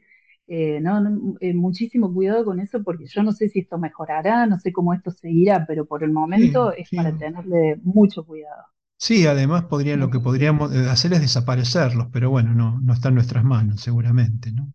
eh, 0.48 0.80
no, 0.80 1.00
no, 1.00 1.36
eh, 1.40 1.54
muchísimo 1.54 2.12
cuidado 2.12 2.44
con 2.44 2.60
eso 2.60 2.82
porque 2.84 3.06
yo 3.06 3.22
no 3.22 3.32
sé 3.32 3.48
si 3.48 3.60
esto 3.60 3.78
mejorará, 3.78 4.46
no 4.46 4.58
sé 4.58 4.72
cómo 4.72 4.92
esto 4.94 5.10
seguirá, 5.10 5.64
pero 5.66 5.86
por 5.86 6.04
el 6.04 6.12
Sí, 6.34 6.52
momento 6.52 6.72
es 6.72 6.90
sí. 6.90 6.96
para 6.96 7.16
tenerle 7.16 7.76
mucho 7.82 8.24
cuidado. 8.26 8.64
Sí, 8.98 9.26
además 9.26 9.64
podría, 9.64 9.96
lo 9.96 10.10
que 10.10 10.20
podríamos 10.20 10.70
eh, 10.74 10.90
hacer 10.90 11.12
es 11.14 11.20
desaparecerlos, 11.22 12.08
pero 12.12 12.28
bueno, 12.30 12.52
no, 12.54 12.78
no 12.80 12.92
está 12.92 13.08
en 13.08 13.14
nuestras 13.14 13.42
manos, 13.44 13.80
seguramente, 13.80 14.52
¿no? 14.52 14.70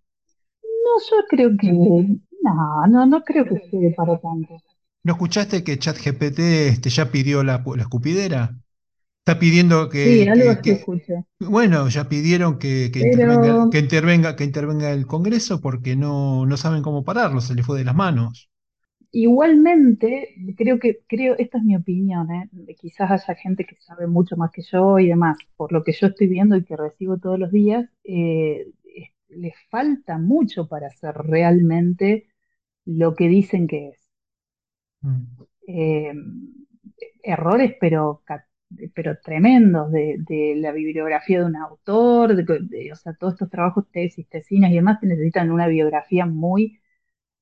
No, 0.84 0.94
yo 1.10 1.18
creo 1.30 1.52
que, 1.60 1.72
no, 1.72 2.88
no, 2.88 3.06
no 3.06 3.24
creo 3.24 3.46
que 3.46 3.56
llegue 3.72 3.92
para 3.96 4.20
tanto. 4.20 4.62
¿No 5.04 5.14
escuchaste 5.14 5.64
que 5.64 5.78
ChatGPT 5.78 6.40
este, 6.40 6.90
ya 6.90 7.12
pidió 7.12 7.44
la, 7.44 7.64
la 7.76 7.82
escupidera? 7.84 8.58
Está 9.22 9.40
pidiendo 9.40 9.90
Sí, 10.04 10.28
que, 10.30 10.30
algo 10.30 10.52
que- 10.62 10.62
que- 10.62 10.76
escuché. 10.76 11.24
bueno, 11.40 11.88
ya 11.90 12.10
pidieron 12.10 12.58
que, 12.60 12.92
que 12.94 13.00
intervenga, 13.02 13.68
que 13.70 13.80
intervenga, 13.80 14.36
que 14.36 14.44
intervenga 14.44 14.92
el 14.92 15.08
Congreso 15.08 15.62
porque 15.62 15.96
no, 15.96 16.46
no 16.46 16.58
saben 16.58 16.82
cómo 16.84 17.04
pararlo, 17.04 17.42
se 17.42 17.56
le 17.56 17.64
fue 17.64 17.78
de 17.80 17.86
las 17.86 17.96
manos. 17.96 18.50
igualmente, 19.12 20.36
creo 20.58 20.80
que, 20.80 21.02
creo, 21.08 21.36
esta 21.38 21.58
es 21.58 21.64
mi 21.64 21.76
opinión, 21.76 22.32
¿eh? 22.32 22.50
Quizás 22.80 23.12
haya 23.12 23.36
gente 23.36 23.66
que 23.66 23.76
sabe 23.80 24.08
mucho 24.08 24.38
más 24.38 24.52
que 24.52 24.62
yo 24.64 25.00
y 25.00 25.08
demás, 25.08 25.38
por 25.58 25.72
lo 25.74 25.84
que 25.84 25.94
yo 25.94 26.08
estoy 26.08 26.28
viendo 26.28 26.56
y 26.56 26.64
que 26.66 26.78
recibo 26.78 27.18
todos 27.18 27.40
los 27.40 27.52
días, 27.52 27.90
eh, 28.04 28.68
es- 28.86 29.12
les 29.30 29.54
falta 29.70 30.18
mucho 30.18 30.68
para 30.68 30.88
hacer 30.88 31.14
realmente 31.16 32.28
lo 32.86 33.16
que 33.16 33.28
dicen 33.30 33.68
que 33.68 33.90
es. 33.90 34.00
Mm, 35.04 35.46
Eh, 35.68 36.14
errores, 37.24 37.76
pero, 37.80 38.24
pero 38.96 39.18
tremendos, 39.24 39.92
de, 39.92 40.18
de 40.20 40.56
la 40.58 40.72
bibliografía 40.72 41.40
de 41.40 41.46
un 41.46 41.56
autor, 41.58 42.36
de, 42.36 42.92
o 42.92 42.96
sea, 42.96 43.14
todos 43.16 43.34
estos 43.34 43.50
trabajos, 43.50 43.86
tesis, 43.92 44.28
tesinas 44.30 44.72
y 44.72 44.76
demás, 44.76 45.00
que 45.02 45.08
necesitan 45.08 45.52
una 45.52 45.68
biografía 45.68 46.26
muy 46.26 46.80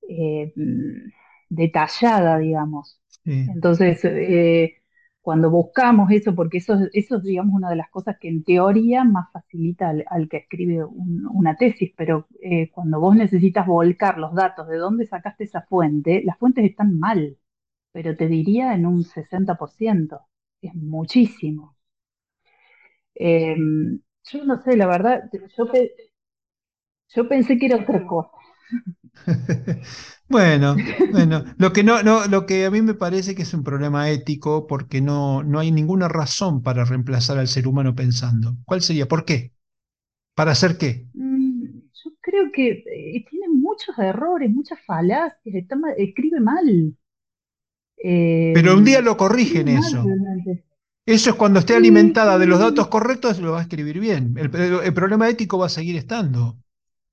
eh, 0.09 0.53
mm, 0.55 1.09
detallada, 1.49 2.37
digamos. 2.39 3.01
sí. 3.23 3.31
Entonces, 3.45 4.03
eh, 4.05 4.75
cuando 5.21 5.49
buscamos 5.51 6.11
eso, 6.11 6.35
porque 6.35 6.57
eso, 6.59 6.75
es- 6.75 6.89
eso 6.93 7.17
es, 7.17 7.23
digamos, 7.23 7.53
una 7.55 7.69
de 7.69 7.75
las 7.75 7.89
cosas 7.89 8.17
que 8.19 8.29
en 8.29 8.43
teoría 8.43 9.03
más 9.03 9.31
facilita 9.31 9.89
al, 9.89 10.05
al 10.09 10.29
que 10.29 10.37
escribe 10.37 10.83
un- 10.85 11.27
una 11.31 11.55
tesis, 11.57 11.91
pero 11.97 12.27
eh, 12.41 12.69
cuando 12.71 12.99
vos 12.99 13.15
necesitas 13.15 13.65
volcar 13.67 14.17
los 14.17 14.33
datos 14.35 14.67
de 14.67 14.77
dónde 14.77 15.05
sacaste 15.07 15.43
esa 15.45 15.61
fuente, 15.63 16.21
las 16.25 16.37
fuentes 16.37 16.65
están 16.65 16.97
mal, 16.99 17.37
pero 17.91 18.15
te 18.17 18.27
diría 18.27 18.73
en 18.75 18.85
un 18.87 19.03
60%, 19.03 20.21
es 20.61 20.73
muchísimo. 20.75 21.75
Eh, 23.15 23.55
yo 24.31 24.43
no 24.45 24.61
sé, 24.63 24.75
la 24.77 24.87
verdad, 24.87 25.23
yo, 25.57 25.71
pe- 25.71 25.93
yo 27.13 27.27
pensé 27.27 27.57
que 27.57 27.65
era 27.67 27.75
otra 27.83 28.07
cosa. 28.07 28.31
Bueno, 30.29 30.83
bueno, 31.09 31.43
lo 31.57 31.73
que 31.73 31.83
no, 31.83 32.03
no, 32.03 32.27
lo 32.27 32.45
que 32.45 32.65
a 32.65 32.71
mí 32.71 32.81
me 32.83 32.93
parece 32.93 33.33
que 33.35 33.41
es 33.43 33.53
un 33.55 33.63
problema 33.63 34.09
ético 34.11 34.67
porque 34.67 35.01
no, 35.01 35.43
no 35.43 35.59
hay 35.59 35.71
ninguna 35.71 36.07
razón 36.07 36.61
para 36.61 36.85
reemplazar 36.85 37.39
al 37.39 37.47
ser 37.47 37.67
humano 37.67 37.95
pensando. 37.95 38.55
¿Cuál 38.65 38.81
sería? 38.83 39.07
¿Por 39.07 39.25
qué? 39.25 39.53
¿Para 40.35 40.51
hacer 40.53 40.77
qué? 40.77 41.07
Mm, 41.13 41.65
Yo 42.03 42.11
creo 42.21 42.51
que 42.51 42.83
eh, 42.85 43.25
tiene 43.29 43.47
muchos 43.49 43.97
errores, 43.99 44.49
muchas 44.51 44.79
falacias, 44.85 45.55
está 45.55 45.75
escribe 45.97 46.39
mal, 46.39 46.95
eh, 48.03 48.53
Pero 48.53 48.75
un 48.77 48.83
día 48.85 49.01
lo 49.01 49.17
escribe 49.17 49.17
corrigen 49.17 49.67
eso. 49.67 50.01
realmente. 50.03 50.65
Eso 51.05 51.31
es 51.31 51.35
cuando 51.37 51.59
esté 51.59 51.75
Sí, 51.75 51.75
alimentada 51.75 52.37
de 52.39 52.47
los 52.47 52.59
datos 52.59 52.87
correctos, 52.89 53.39
lo 53.39 53.53
va 53.53 53.59
a 53.59 53.63
escribir 53.63 53.99
bien. 53.99 54.35
El 54.37 54.49
problema 54.93 55.29
ético 55.29 55.57
va 55.59 55.67
a 55.67 55.69
seguir 55.69 55.95
estando. 55.97 56.57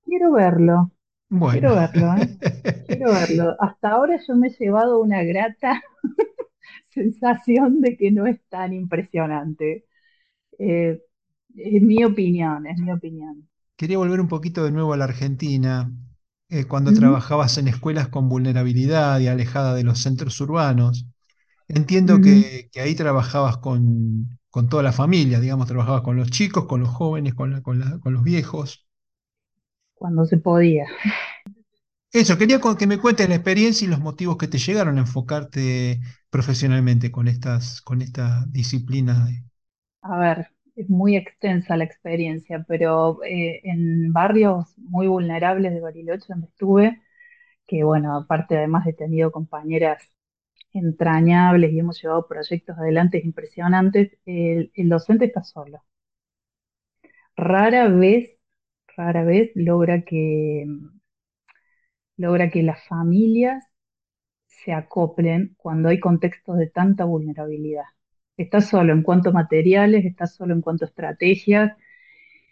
quiero 0.03 0.31
verlo, 0.33 0.91
Bueno, 1.29 1.69
quiero 1.69 1.75
verlo, 1.75 2.13
¿eh? 2.17 2.37
Quiero 2.87 3.13
verlo. 3.13 3.55
Hasta 3.59 3.91
ahora 3.91 4.19
yo 4.27 4.35
me 4.35 4.47
he 4.49 4.51
llevado 4.59 5.01
una 5.01 5.23
grata 5.23 5.81
sensación 6.89 7.81
de 7.81 7.97
que 7.97 8.11
no 8.11 8.27
es 8.27 8.41
tan 8.49 8.73
impresionante. 8.73 9.85
Eh, 10.59 11.01
es 11.55 11.81
mi 11.83 12.03
opinión, 12.05 12.67
es 12.67 12.79
mi 12.79 12.91
opinión. 12.93 13.49
quería 13.75 13.97
volver 13.97 14.19
un 14.21 14.27
poquito 14.27 14.63
de 14.63 14.71
nuevo 14.71 14.93
a 14.93 14.97
la 14.97 15.05
Argentina. 15.05 15.91
Eh, 16.49 16.65
cuando 16.65 16.93
trabajabas 16.93 17.57
en 17.57 17.67
escuelas 17.67 18.07
con 18.09 18.29
vulnerabilidad 18.29 19.19
y 19.19 19.27
alejada 19.27 19.73
de 19.75 19.83
los 19.83 19.99
centros 20.01 20.39
urbanos, 20.41 21.05
entiendo 21.69 22.21
que, 22.21 22.69
que 22.73 22.81
ahí 22.81 22.95
trabajabas 22.95 23.57
con, 23.59 24.39
con 24.49 24.69
toda 24.69 24.83
la 24.83 24.93
familia, 24.93 25.39
digamos, 25.41 25.67
trabajabas 25.67 26.01
con 26.03 26.17
los 26.17 26.31
chicos, 26.31 26.65
con 26.67 26.81
los 26.81 26.89
jóvenes, 26.89 27.35
con 27.35 27.51
la- 27.53 27.61
con 27.63 27.79
la- 27.79 27.99
con 27.99 28.13
los 28.13 28.23
viejos. 28.23 28.87
Cuando 29.95 30.25
se 30.25 30.37
podía. 30.37 30.85
Eso, 32.11 32.37
quería 32.37 32.59
que 32.77 32.85
me 32.87 32.97
cuentes 32.99 33.29
la 33.29 33.35
experiencia 33.35 33.85
y 33.85 33.89
los 33.89 33.99
motivos 34.01 34.35
que 34.37 34.47
te 34.49 34.57
llegaron 34.57 34.97
a 34.97 35.01
enfocarte 35.01 36.01
profesionalmente 36.29 37.11
con 37.11 37.27
estas, 37.29 37.81
con 37.81 38.01
esta 38.01 38.45
disciplina. 38.49 39.25
de- 39.25 39.43
A 40.01 40.17
ver, 40.17 40.51
es 40.77 40.89
muy 40.89 41.17
extensa 41.17 41.77
la 41.77 41.85
experiencia, 41.85 42.65
pero 42.67 43.23
eh, 43.25 43.61
en 43.65 44.13
barrios 44.13 44.77
muy 44.77 45.07
vulnerables 45.07 45.73
de 45.73 45.81
Bariloche 45.81 46.27
donde 46.29 46.47
estuve, 46.47 47.01
que 47.67 47.83
bueno, 47.83 48.17
aparte 48.17 48.57
además 48.57 48.87
he 48.87 48.93
tenido 48.93 49.31
compañeras 49.31 50.03
entrañables 50.73 51.73
y 51.73 51.79
hemos 51.79 52.01
llevado 52.01 52.27
proyectos 52.27 52.77
adelante 52.79 53.21
impresionantes, 53.23 54.17
el, 54.25 54.71
el 54.75 54.89
docente 54.89 55.25
está 55.25 55.43
solo. 55.43 55.83
Rara 57.37 57.87
vez, 57.87 58.37
rara 58.97 59.23
vez 59.23 59.51
logra 59.55 60.01
que, 60.03 60.65
logra 62.17 62.51
que 62.51 62.61
las 62.63 62.85
familias 62.87 63.63
se 64.47 64.73
acoplen 64.73 65.55
cuando 65.57 65.89
hay 65.89 65.99
contextos 65.99 66.57
de 66.57 66.69
tanta 66.69 67.05
vulnerabilidad. 67.05 67.85
Está 68.37 68.61
solo 68.61 68.93
en 68.93 69.03
cuanto 69.03 69.29
a 69.29 69.33
materiales, 69.33 70.05
está 70.05 70.27
solo 70.27 70.53
en 70.53 70.61
cuanto 70.61 70.85
a 70.85 70.87
estrategias 70.89 71.73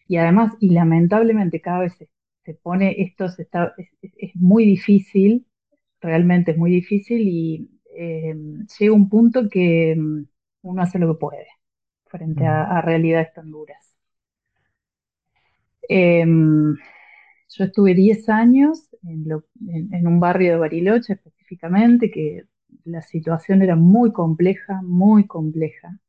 Y 0.07 0.17
además, 0.17 0.53
y 0.59 0.69
lamentablemente 0.71 1.61
cada 1.61 1.81
vez 1.81 1.95
se, 1.97 2.09
se 2.45 2.53
pone 2.55 3.01
esto, 3.01 3.29
se 3.29 3.43
está, 3.43 3.73
es, 4.01 4.35
muy 4.35 4.65
difícil, 4.65 5.47
realmente 6.01 6.51
es 6.51 6.57
muy 6.57 6.71
difícil 6.71 7.21
y 7.27 7.69
eh, 7.97 8.35
llega 8.79 8.93
un 8.95 9.09
punto 9.09 9.49
que 9.49 9.95
mm, 9.97 10.23
uno 10.63 10.81
hace 10.83 10.99
lo 10.99 11.13
que 11.13 11.19
puede 11.19 11.47
frente 12.07 12.45
a, 12.47 12.63
a 12.65 12.81
realidades 12.81 13.33
tan 13.33 13.51
duras. 13.51 13.95
Eh, 15.89 16.25
yo 17.49 17.63
estuve 17.65 17.93
10 17.93 18.27
años 18.29 18.89
en, 19.03 19.27
lo- 19.27 19.45
en- 19.67 19.93
en 19.93 20.07
un 20.07 20.19
barrio 20.19 20.51
de 20.53 20.57
Bariloche 20.59 21.13
específicamente, 21.13 22.11
que 22.11 22.43
la 22.85 23.01
situación 23.01 23.61
era 23.61 23.75
muy 23.75 24.13
compleja, 24.13 24.81
muy 24.83 25.27
compleja. 25.27 25.99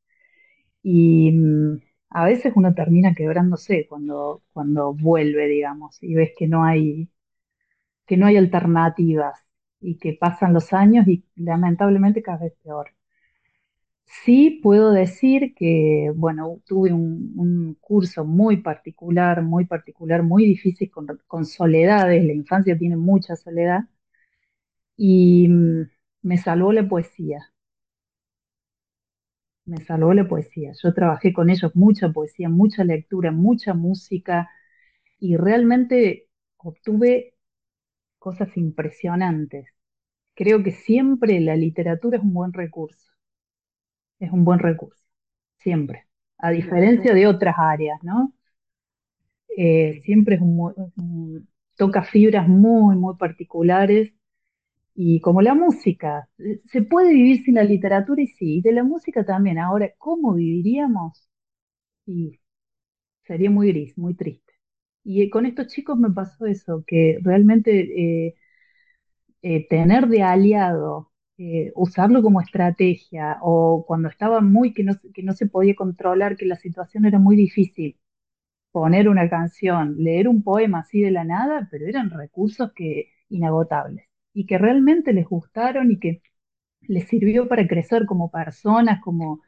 Y 0.82 1.32
mm, 1.32 1.80
a 2.10 2.24
veces 2.24 2.52
uno 2.56 2.74
termina 2.74 3.14
quebrándose 3.14 3.86
cuando, 3.88 4.42
cuando 4.52 4.94
vuelve, 4.94 5.48
digamos, 5.48 6.02
y 6.02 6.14
ves 6.14 6.32
que 6.38 6.46
no 6.48 6.64
hay, 6.64 7.10
que 8.06 8.16
no 8.16 8.26
hay 8.26 8.36
alternativas 8.36 9.38
y 9.80 9.98
que 9.98 10.14
pasan 10.14 10.54
los 10.54 10.72
años 10.72 11.06
y 11.08 11.24
lamentablemente 11.36 12.22
cada 12.22 12.38
vez 12.38 12.54
peor. 12.62 12.90
Sí 14.24 14.60
puedo 14.62 14.90
decir 14.92 15.54
que, 15.54 16.10
bueno, 16.14 16.60
tuve 16.66 16.92
un, 16.92 17.76
curso 17.80 18.24
muy 18.24 18.58
particular, 18.58 19.42
muy 19.42 19.64
particular, 19.66 20.22
muy 20.22 20.44
difícil 20.46 20.90
con, 20.90 21.06
con 21.26 21.44
soledades, 21.46 22.24
la 22.24 22.32
infancia 22.32 22.76
tiene 22.78 22.96
mucha 22.96 23.36
soledad, 23.36 23.84
y 24.96 25.48
mm, 25.48 25.90
me 26.26 26.36
salvó 26.36 26.74
la 26.74 26.86
poesía, 26.86 27.54
me 29.66 29.78
salvó 29.84 30.14
la 30.14 30.26
poesía. 30.28 30.72
Yo 30.82 30.94
trabajé 30.94 31.32
con 31.32 31.50
ellos 31.50 31.74
mucha 31.74 32.10
poesía, 32.12 32.48
mucha 32.48 32.84
lectura, 32.84 33.32
mucha 33.32 33.74
música 33.74 34.48
y 35.20 35.36
realmente 35.36 36.28
obtuve 36.58 37.34
cosas 38.18 38.56
impresionantes. 38.56 39.66
Creo 40.36 40.62
que 40.64 40.72
siempre 40.72 41.40
la 41.40 41.56
literatura 41.56 42.18
es 42.18 42.24
un 42.24 42.34
buen 42.34 42.52
recurso, 42.54 43.12
es 44.18 44.30
un 44.30 44.44
buen 44.44 44.58
recurso, 44.58 45.02
siempre. 45.58 46.06
A 46.38 46.50
diferencia 46.50 47.14
de 47.14 47.26
otras 47.26 47.56
áreas, 47.58 48.02
¿no? 48.02 48.34
Eh, 49.56 50.02
siempre 50.04 50.36
es 50.36 50.40
un, 50.42 51.48
toca 51.76 52.02
fibras 52.02 52.48
muy, 52.48 52.96
muy 52.96 53.16
particulares 53.16 54.12
y 54.96 55.20
como 55.20 55.42
la 55.42 55.54
música, 55.54 56.28
eh, 56.38 56.60
se 56.66 56.82
puede 56.82 57.12
vivir 57.14 57.44
sin 57.44 57.56
la 57.56 57.64
literatura 57.64 58.22
y 58.22 58.28
sí, 58.28 58.58
y 58.58 58.62
de 58.62 58.72
la 58.72 58.84
música 58.84 59.24
también. 59.24 59.58
Ahora, 59.58 59.92
¿cómo 59.98 60.34
viviríamos? 60.34 61.28
y 62.06 62.40
sería 63.24 63.50
muy 63.50 63.68
gris, 63.68 63.96
muy 63.98 64.14
triste. 64.16 64.52
Y 65.04 65.30
con 65.30 65.46
estos 65.46 65.68
chicos 65.68 65.98
me 65.98 66.10
pasó 66.10 66.46
eso, 66.46 66.84
que 66.86 67.18
realmente 67.22 68.26
eh, 68.28 68.36
eh, 69.42 69.66
tener 69.68 70.08
de 70.08 70.22
aliado, 70.22 71.12
eh, 71.38 71.72
usarlo 71.74 72.22
como 72.22 72.40
estrategia, 72.40 73.38
o 73.42 73.84
cuando 73.86 74.08
estaba 74.08 74.40
muy 74.40 74.72
que 74.74 74.84
no, 74.84 74.94
que 75.14 75.22
no 75.22 75.32
se 75.34 75.46
podía 75.46 75.74
controlar, 75.74 76.36
que 76.36 76.46
la 76.46 76.56
situación 76.56 77.04
era 77.04 77.18
muy 77.18 77.36
difícil, 77.36 77.98
poner 78.72 79.08
una 79.10 79.30
canción, 79.30 79.96
leer 79.98 80.28
un 80.28 80.42
poema 80.44 80.80
así 80.80 81.02
de 81.02 81.12
la 81.12 81.24
nada, 81.24 81.68
pero 81.72 81.86
eran 81.86 82.10
recursos 82.10 82.72
que 82.74 83.10
inagotables 83.30 84.05
y 84.36 84.44
que 84.46 84.58
realmente 84.58 85.14
les 85.14 85.26
gustaron 85.26 85.90
y 85.90 85.98
que 85.98 86.22
les 86.82 87.08
sirvió 87.08 87.48
para 87.48 87.66
crecer 87.66 88.04
como 88.06 88.30
personas, 88.30 89.00
como, 89.02 89.40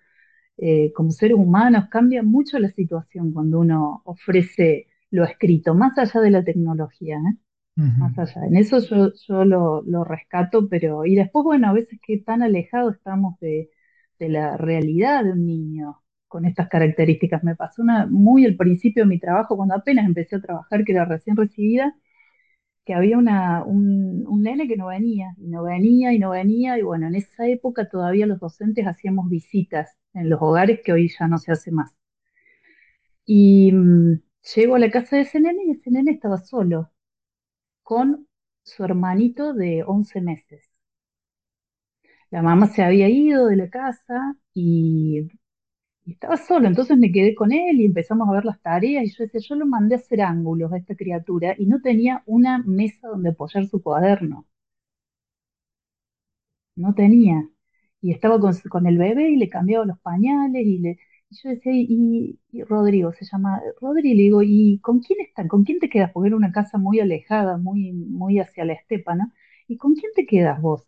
eh, 0.57 0.93
como 0.95 1.11
seres 1.11 1.37
humanos. 1.37 1.89
Cambia 1.91 2.23
mucho 2.23 2.59
la 2.59 2.71
situación 2.71 3.33
cuando 3.33 3.61
uno 3.61 4.03
ofrece 4.07 4.89
lo 5.11 5.25
escrito, 5.25 5.75
más 5.75 5.99
allá 5.99 6.21
de 6.23 6.31
la 6.31 6.43
tecnología. 6.43 7.19
¿eh? 7.19 7.37
Más 7.77 8.19
allá. 8.19 8.47
En 8.47 8.57
eso 8.57 8.79
yo, 8.81 9.13
yo 9.29 9.45
lo, 9.45 9.83
lo, 9.83 10.05
rescato, 10.05 10.69
pero. 10.71 11.05
Y 11.05 11.17
después, 11.17 11.45
bueno, 11.45 11.69
a 11.69 11.75
veces 11.75 12.01
que 12.05 12.19
tan 12.19 12.43
alejados 12.43 12.97
estamos 12.97 13.39
de, 13.41 13.71
de 14.19 14.29
la 14.31 14.57
realidad 14.57 15.23
de 15.25 15.33
un 15.33 15.47
niño 15.47 16.03
con 16.29 16.47
estas 16.47 16.69
características. 16.69 17.45
Me 17.45 17.57
pasó 17.57 17.83
una, 17.83 18.07
muy 18.07 18.47
al 18.47 18.57
principio 18.57 19.05
de 19.05 19.09
mi 19.11 19.21
trabajo, 19.21 19.57
cuando 19.57 19.75
apenas 19.75 20.07
empecé 20.07 20.37
a 20.37 20.41
trabajar, 20.41 20.85
que 20.85 20.93
era 20.93 21.05
recién 21.05 21.37
recibida, 21.37 21.95
que 22.89 22.95
había 22.95 23.19
una, 23.19 23.65
un, 23.65 24.25
nene 24.43 24.67
que 24.67 24.79
no 24.79 24.87
venía, 24.87 25.35
y 25.37 25.49
no 25.49 25.63
venía, 25.65 26.15
y 26.15 26.19
no 26.19 26.31
venía, 26.31 26.79
y 26.79 26.83
bueno, 26.83 27.07
en 27.07 27.17
esa 27.17 27.47
época 27.47 27.87
todavía 27.87 28.25
los 28.27 28.41
docentes 28.41 28.87
hacíamos 28.87 29.29
visitas 29.29 29.99
en 30.15 30.31
los 30.31 30.41
hogares 30.41 30.81
que 30.83 30.93
hoy 30.95 31.11
ya 31.11 31.29
no 31.29 31.37
se 31.37 31.53
hace 31.53 31.71
más. 31.71 31.93
Y 33.27 33.71
mmm, 33.73 34.21
llego 34.55 34.75
a 34.75 34.79
la 34.81 34.91
casa 34.91 35.17
de 35.17 35.23
ese 35.23 35.39
nene 35.41 35.65
y 35.67 35.71
ese 35.73 35.91
nene 35.91 36.13
estaba 36.13 36.39
solo, 36.39 36.91
con 37.83 38.29
su 38.65 38.85
hermanito 38.85 39.55
de 39.55 39.85
11 39.87 40.21
meses. 40.23 40.71
La 42.31 42.41
mamá 42.41 42.69
se 42.69 42.83
había 42.83 43.11
ido 43.11 43.49
de 43.49 43.57
la 43.57 43.69
casa 43.69 44.35
y 44.55 45.29
y 46.09 46.13
estaba 46.13 46.37
solo, 46.39 46.67
entonces 46.67 46.97
me 46.99 47.13
quedé 47.13 47.35
con 47.35 47.53
él 47.53 47.81
y 47.81 47.85
empezamos 47.85 48.29
a 48.29 48.33
ver 48.33 48.45
las 48.47 48.61
tareas 48.63 49.05
y 49.05 49.11
yo 49.15 49.25
decía, 49.25 49.41
yo 49.41 49.55
lo 49.57 49.67
mandé 49.67 49.95
a 49.95 49.99
hacer 49.99 50.23
ángulos 50.23 50.73
a 50.73 50.79
esta 50.79 50.97
criatura 50.97 51.55
y 51.59 51.67
no 51.67 51.81
tenía 51.83 52.23
una 52.27 52.59
mesa 52.67 53.09
donde 53.09 53.29
apoyar 53.31 53.67
su 53.67 53.83
cuaderno. 53.83 54.47
No 56.77 56.95
tenía. 56.95 57.49
Y 58.01 58.13
estaba 58.13 58.39
con, 58.41 58.87
el 58.87 58.99
bebé 58.99 59.31
y 59.31 59.37
le 59.37 59.49
cambiaba 59.49 59.85
los 59.87 59.99
pañales 60.01 60.65
y 60.67 60.79
le... 60.79 60.99
Y 61.31 61.37
yo 61.43 61.51
decía, 61.51 61.73
y, 61.75 62.41
y 62.53 62.63
Rodrigo 62.65 63.13
se 63.13 63.27
llama, 63.27 63.61
Rodrigo, 63.83 64.17
le 64.17 64.23
digo, 64.23 64.43
¿y 64.43 64.79
con 64.81 65.01
quién 65.01 65.21
están? 65.21 65.47
¿Con 65.49 65.63
quién 65.65 65.79
te 65.79 65.91
quedas? 65.91 66.11
Porque 66.13 66.29
era 66.29 66.37
una 66.37 66.53
casa 66.53 66.79
muy 66.79 67.01
alejada, 67.01 67.59
muy, 67.59 67.93
muy 67.93 68.39
hacia 68.39 68.65
la 68.65 68.73
estepa, 68.75 69.15
¿no? 69.15 69.31
¿Y 69.67 69.77
con 69.77 69.95
quién 69.95 70.11
te 70.15 70.25
quedas 70.27 70.61
vos? 70.63 70.87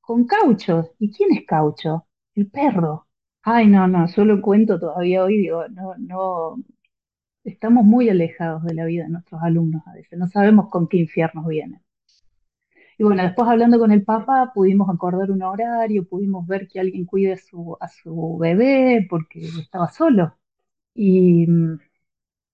Con 0.00 0.26
Caucho. 0.26 0.90
¿Y 1.00 1.10
quién 1.12 1.32
es 1.32 1.44
Caucho? 1.46 2.06
El 2.36 2.48
perro. 2.50 3.08
Ay, 3.42 3.66
no, 3.68 3.86
no, 3.86 4.06
yo 4.06 4.24
lo 4.24 4.40
cuento 4.40 4.78
todavía 4.80 5.22
hoy, 5.24 5.36
digo, 5.38 5.68
no, 5.68 5.94
no, 5.98 6.56
estamos 7.44 7.84
muy 7.84 8.08
alejados 8.10 8.64
de 8.64 8.74
la 8.74 8.84
vida 8.86 9.04
de 9.04 9.10
nuestros 9.10 9.42
alumnos 9.42 9.82
a 9.86 9.94
veces, 9.94 10.18
no 10.18 10.28
sabemos 10.28 10.68
con 10.70 10.88
qué 10.88 10.98
infiernos 10.98 11.46
vienen. 11.48 11.82
Y 12.98 13.02
bueno, 13.04 13.22
después 13.22 13.48
hablando 13.48 13.78
con 13.78 13.90
el 13.92 14.04
papá, 14.04 14.52
pudimos 14.54 14.88
acordar 14.90 15.30
un 15.30 15.42
horario, 15.42 16.06
pudimos 16.06 16.46
ver 16.46 16.68
que 16.68 16.80
alguien 16.80 17.06
cuide 17.06 17.32
a 17.32 17.36
su, 17.38 17.76
a 17.80 17.88
su 17.88 18.36
bebé 18.38 19.06
porque 19.08 19.40
estaba 19.40 19.88
solo. 19.90 20.36
Y 20.94 21.46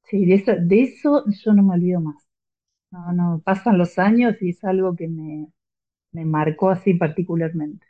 sí, 0.04 0.24
de 0.26 0.34
eso, 0.34 0.52
de 0.58 0.82
eso 0.82 1.24
yo 1.44 1.52
no 1.52 1.62
me 1.62 1.74
olvido 1.74 2.00
más. 2.00 2.26
No, 2.92 3.12
no, 3.14 3.42
pasan 3.44 3.78
los 3.78 3.98
años 3.98 4.36
y 4.42 4.50
es 4.50 4.64
algo 4.64 4.96
que 4.96 5.08
me, 5.08 5.48
me 6.12 6.24
marcó 6.26 6.70
así 6.70 6.94
particularmente. 6.94 7.86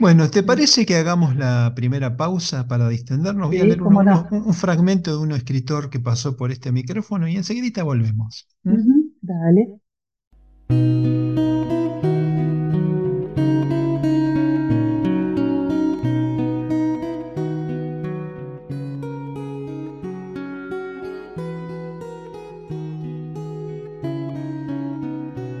Bueno, 0.00 0.30
¿te 0.30 0.42
parece 0.42 0.86
que 0.86 0.96
hagamos 0.96 1.36
la 1.36 1.72
primera 1.76 2.16
pausa 2.16 2.66
para 2.66 2.88
distendernos? 2.88 3.48
Voy 3.48 3.58
a 3.60 3.64
leer 3.64 3.82
un, 3.82 3.92
no. 4.04 4.26
un- 4.30 4.42
un 4.46 4.54
fragmento 4.54 5.10
de 5.12 5.18
un 5.18 5.32
escritor 5.32 5.90
que 5.90 6.00
pasó 6.00 6.36
por 6.36 6.50
este 6.50 6.72
micrófono 6.72 7.28
y 7.28 7.36
enseguida 7.36 7.82
volvemos. 7.82 8.48
Dale. 9.20 9.80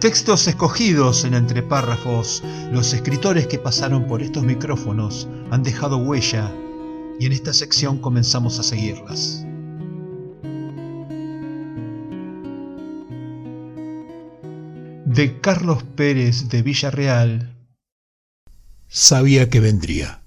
Textos 0.00 0.48
escogidos 0.48 1.24
en 1.26 1.34
entre 1.34 1.62
párrafos. 1.62 2.42
Los 2.72 2.94
escritores 2.94 3.46
que 3.46 3.58
pasaron 3.58 4.06
por 4.06 4.22
estos 4.22 4.44
micrófonos 4.44 5.28
han 5.50 5.62
dejado 5.62 5.98
huella 5.98 6.50
y 7.18 7.26
en 7.26 7.32
esta 7.32 7.52
sección 7.52 7.98
comenzamos 7.98 8.58
a 8.58 8.62
seguirlas. 8.62 9.44
De 15.04 15.38
Carlos 15.42 15.82
Pérez 15.82 16.48
de 16.48 16.62
Villarreal. 16.62 17.54
Sabía 18.88 19.50
que 19.50 19.60
vendría. 19.60 20.22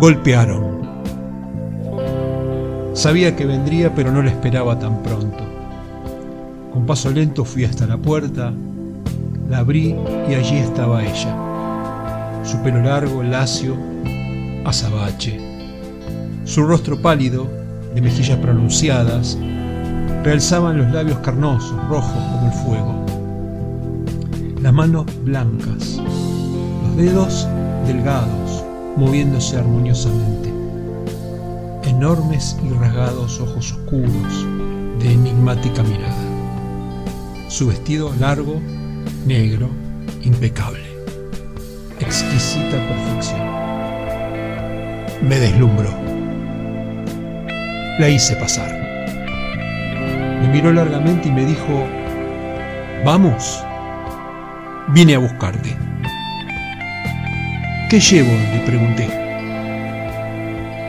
Golpearon. 0.00 0.75
Sabía 2.96 3.36
que 3.36 3.44
vendría, 3.44 3.94
pero 3.94 4.10
no 4.10 4.22
la 4.22 4.30
esperaba 4.30 4.78
tan 4.78 5.02
pronto. 5.02 5.44
Con 6.72 6.86
paso 6.86 7.10
lento 7.10 7.44
fui 7.44 7.62
hasta 7.62 7.86
la 7.86 7.98
puerta, 7.98 8.54
la 9.50 9.58
abrí 9.58 9.94
y 10.30 10.32
allí 10.32 10.56
estaba 10.56 11.04
ella. 11.04 11.36
Su 12.42 12.56
pelo 12.62 12.80
largo, 12.80 13.22
lacio, 13.22 13.76
azabache. 14.64 15.38
Su 16.44 16.66
rostro 16.66 16.98
pálido, 17.02 17.46
de 17.94 18.00
mejillas 18.00 18.38
pronunciadas, 18.38 19.36
realzaban 20.24 20.78
los 20.78 20.90
labios 20.90 21.18
carnosos, 21.18 21.76
rojos 21.90 22.10
como 22.10 22.46
el 22.46 22.52
fuego. 22.64 23.06
Las 24.62 24.72
manos 24.72 25.04
blancas, 25.22 26.00
los 26.82 26.96
dedos 26.96 27.46
delgados, 27.86 28.64
moviéndose 28.96 29.58
armoniosamente. 29.58 30.55
Enormes 31.96 32.58
y 32.62 32.68
rasgados 32.74 33.40
ojos 33.40 33.72
oscuros, 33.72 34.46
de 34.98 35.12
enigmática 35.12 35.82
mirada. 35.82 37.48
Su 37.48 37.68
vestido 37.68 38.12
largo, 38.20 38.60
negro, 39.24 39.70
impecable. 40.22 40.84
Exquisita 41.98 42.76
perfección. 42.86 43.40
Me 45.22 45.40
deslumbró. 45.40 45.88
La 47.98 48.10
hice 48.10 48.36
pasar. 48.36 48.70
Me 50.42 50.48
miró 50.52 50.74
largamente 50.74 51.28
y 51.28 51.32
me 51.32 51.46
dijo, 51.46 51.86
vamos, 53.06 53.64
vine 54.88 55.14
a 55.14 55.18
buscarte. 55.18 55.74
¿Qué 57.88 57.98
llevo? 57.98 58.32
le 58.52 58.60
pregunté. 58.66 59.25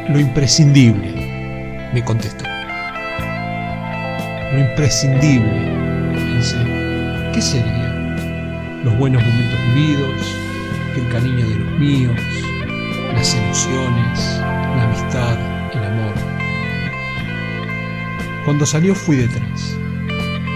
Lo 0.10 0.22
imprescindible, 0.22 1.90
me 1.94 2.02
contestó. 2.02 2.46
Lo 4.54 4.60
imprescindible, 4.60 6.14
pensé. 6.14 6.56
¿Qué 7.34 7.42
sería? 7.42 8.82
Los 8.86 8.98
buenos 8.98 9.22
momentos 9.22 9.60
vividos, 9.76 10.36
el 10.96 11.10
cariño 11.10 11.50
de 11.50 11.56
los 11.56 11.72
míos, 11.78 12.16
las 13.16 13.36
emociones, 13.36 14.40
la 14.78 14.84
amistad, 14.84 15.38
el 15.74 15.84
amor. 15.84 16.14
Cuando 18.46 18.66
salió 18.66 18.96
fui 18.96 19.18
detrás. 19.18 19.76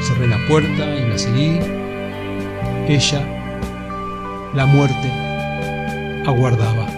Cerré 0.02 0.28
la 0.28 0.38
puerta 0.48 0.96
y 0.96 1.10
la 1.10 1.18
seguí. 1.18 1.60
Ella, 2.88 3.22
la 4.54 4.66
muerte, 4.66 5.12
aguardaba. 6.26 6.91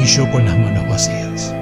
Y 0.00 0.06
yo 0.06 0.30
con 0.30 0.46
las 0.46 0.58
manos 0.58 0.88
vacías. 0.88 1.54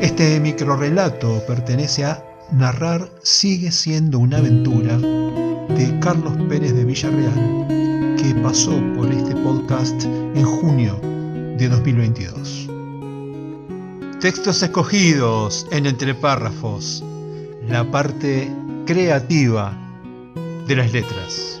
Este 0.00 0.38
microrrelato 0.38 1.42
pertenece 1.46 2.04
a 2.04 2.24
Narrar 2.52 3.10
sigue 3.22 3.72
siendo 3.72 4.20
una 4.20 4.36
aventura 4.36 4.96
de 4.96 5.98
Carlos 6.00 6.34
Pérez 6.48 6.74
de 6.74 6.84
Villarreal, 6.84 7.66
que 8.16 8.34
pasó 8.42 8.80
por 8.94 9.10
este 9.10 9.34
podcast 9.36 10.04
en 10.04 10.44
junio 10.44 11.00
de 11.58 11.68
2022. 11.68 12.68
Textos 14.20 14.62
escogidos 14.62 15.66
en 15.72 15.86
entre 15.86 16.14
párrafos, 16.14 17.02
la 17.68 17.90
parte 17.90 18.48
creativa 18.86 19.76
de 20.68 20.76
las 20.76 20.92
letras. 20.92 21.60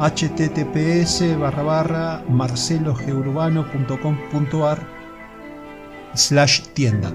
https 0.00 1.38
barra 1.38 1.62
barra 1.62 2.24
marcelogeurbano.com.ar 2.28 4.78
slash 6.14 6.62
tienda. 6.74 7.14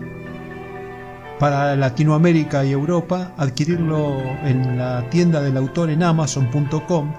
Para 1.40 1.76
Latinoamérica 1.76 2.66
y 2.66 2.72
Europa, 2.72 3.34
adquirirlo 3.38 4.18
en 4.44 4.78
la 4.78 5.08
tienda 5.10 5.42
del 5.42 5.58
autor 5.58 5.90
en 5.92 6.02
amazon.com, 6.02 7.14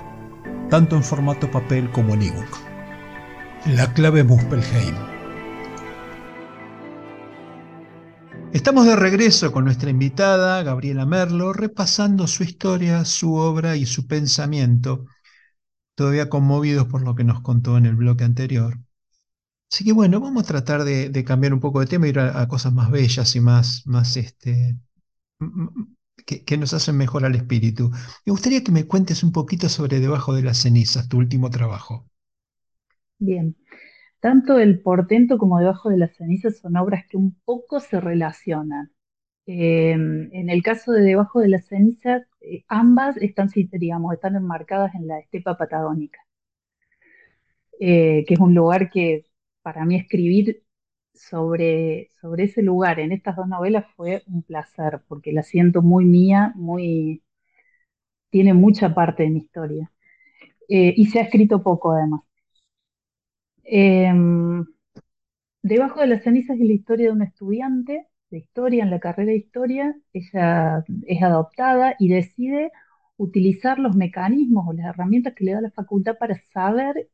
tanto 0.68 0.96
en 0.96 1.04
formato 1.04 1.48
papel 1.50 1.90
como 1.92 2.14
en 2.14 2.22
ebook. 2.22 2.48
La 3.66 3.92
clave 3.92 4.24
Muspelheim. 4.24 4.96
Estamos 8.52 8.86
de 8.86 8.96
regreso 8.96 9.52
con 9.52 9.66
nuestra 9.66 9.90
invitada, 9.90 10.62
Gabriela 10.62 11.04
Merlo, 11.04 11.52
repasando 11.52 12.26
su 12.26 12.42
historia, 12.42 13.04
su 13.04 13.34
obra 13.34 13.76
y 13.76 13.84
su 13.84 14.06
pensamiento, 14.06 15.04
todavía 15.98 16.28
conmovidos 16.28 16.86
por 16.86 17.02
lo 17.02 17.16
que 17.16 17.24
nos 17.24 17.40
contó 17.40 17.76
en 17.76 17.84
el 17.84 17.96
bloque 17.96 18.22
anterior. 18.22 18.78
Así 19.68 19.84
que 19.84 19.92
bueno, 19.92 20.20
vamos 20.20 20.44
a 20.44 20.46
tratar 20.46 20.84
de, 20.84 21.24
cambiar 21.24 21.52
un 21.52 21.58
poco 21.58 21.80
de 21.80 21.86
tema 21.86 22.06
y 22.06 22.10
ir 22.10 22.20
a, 22.20 22.46
cosas 22.46 22.72
más 22.72 22.88
bellas 22.92 23.34
y 23.34 23.40
más, 23.40 23.82
más 23.84 24.16
este, 24.16 24.76
que, 26.24 26.44
que, 26.44 26.56
nos 26.56 26.72
hacen 26.72 26.96
mejor 26.96 27.24
al 27.24 27.34
espíritu. 27.34 27.90
Me 28.24 28.30
gustaría 28.30 28.62
que 28.62 28.70
me 28.70 28.86
cuentes 28.86 29.24
un 29.24 29.32
poquito 29.32 29.68
sobre 29.68 29.98
Debajo 29.98 30.34
de 30.34 30.42
las 30.42 30.58
cenizas, 30.58 31.08
tu 31.08 31.18
último 31.18 31.50
trabajo. 31.50 32.08
Bien, 33.18 33.56
tanto 34.20 34.56
El 34.60 34.80
portento 34.80 35.36
como 35.36 35.58
Debajo 35.58 35.90
de 35.90 35.98
las 35.98 36.14
cenizas 36.14 36.58
son 36.58 36.76
obras 36.76 37.06
que 37.10 37.16
un 37.16 37.34
poco 37.44 37.80
se 37.80 38.00
relacionan. 38.00 38.92
Em, 39.46 40.32
en 40.32 40.48
el 40.48 40.62
caso 40.62 40.92
de 40.92 41.02
Debajo 41.02 41.40
de 41.40 41.48
las 41.48 41.66
cenizas, 41.66 42.22
eh, 42.56 42.64
ambas 42.68 43.16
están, 43.18 43.48
digamos, 43.72 44.14
están 44.14 44.36
enmarcadas 44.36 44.94
en 44.94 45.06
la 45.06 45.18
estepa 45.20 45.56
patagónica, 45.56 46.20
eh, 47.80 48.24
que 48.26 48.34
es 48.34 48.40
un 48.40 48.54
lugar 48.54 48.90
que 48.90 49.26
para 49.62 49.84
mí 49.84 49.96
escribir 49.96 50.62
sobre, 51.14 52.10
sobre 52.20 52.44
ese 52.44 52.62
lugar 52.62 53.00
en 53.00 53.12
estas 53.12 53.36
dos 53.36 53.48
novelas 53.48 53.86
fue 53.96 54.22
un 54.26 54.42
placer, 54.42 55.02
porque 55.08 55.32
la 55.32 55.42
siento 55.42 55.82
muy 55.82 56.04
mía, 56.04 56.52
muy, 56.56 57.22
tiene 58.30 58.54
mucha 58.54 58.94
parte 58.94 59.24
de 59.24 59.30
mi 59.30 59.40
historia. 59.40 59.90
Eh, 60.68 60.94
y 60.96 61.06
se 61.08 61.20
ha 61.20 61.24
escrito 61.24 61.62
poco 61.62 61.92
además. 61.92 62.22
Em, 63.64 64.64
debajo 65.62 66.00
de 66.00 66.08
las 66.08 66.24
cenizas 66.24 66.58
es 66.58 66.66
la 66.66 66.72
historia 66.72 67.06
de 67.06 67.12
una 67.12 67.26
estudiante 67.26 68.07
de 68.30 68.38
historia 68.38 68.82
en 68.84 68.90
la 68.90 69.00
carrera 69.00 69.32
de 69.32 69.38
historia. 69.38 69.96
Ella 70.12 70.84
es 71.06 71.22
adoptada 71.22 71.96
y 71.98 72.08
decide 72.08 72.72
utilizar 73.16 73.78
los 73.78 73.96
mecanismos 73.96 74.66
o 74.68 74.72
las 74.72 74.86
herramientas 74.86 75.34
que 75.34 75.44
le 75.44 75.52
da 75.52 75.60
la 75.60 75.70
facultad 75.70 76.16
para 76.18 76.36
saber 76.52 77.10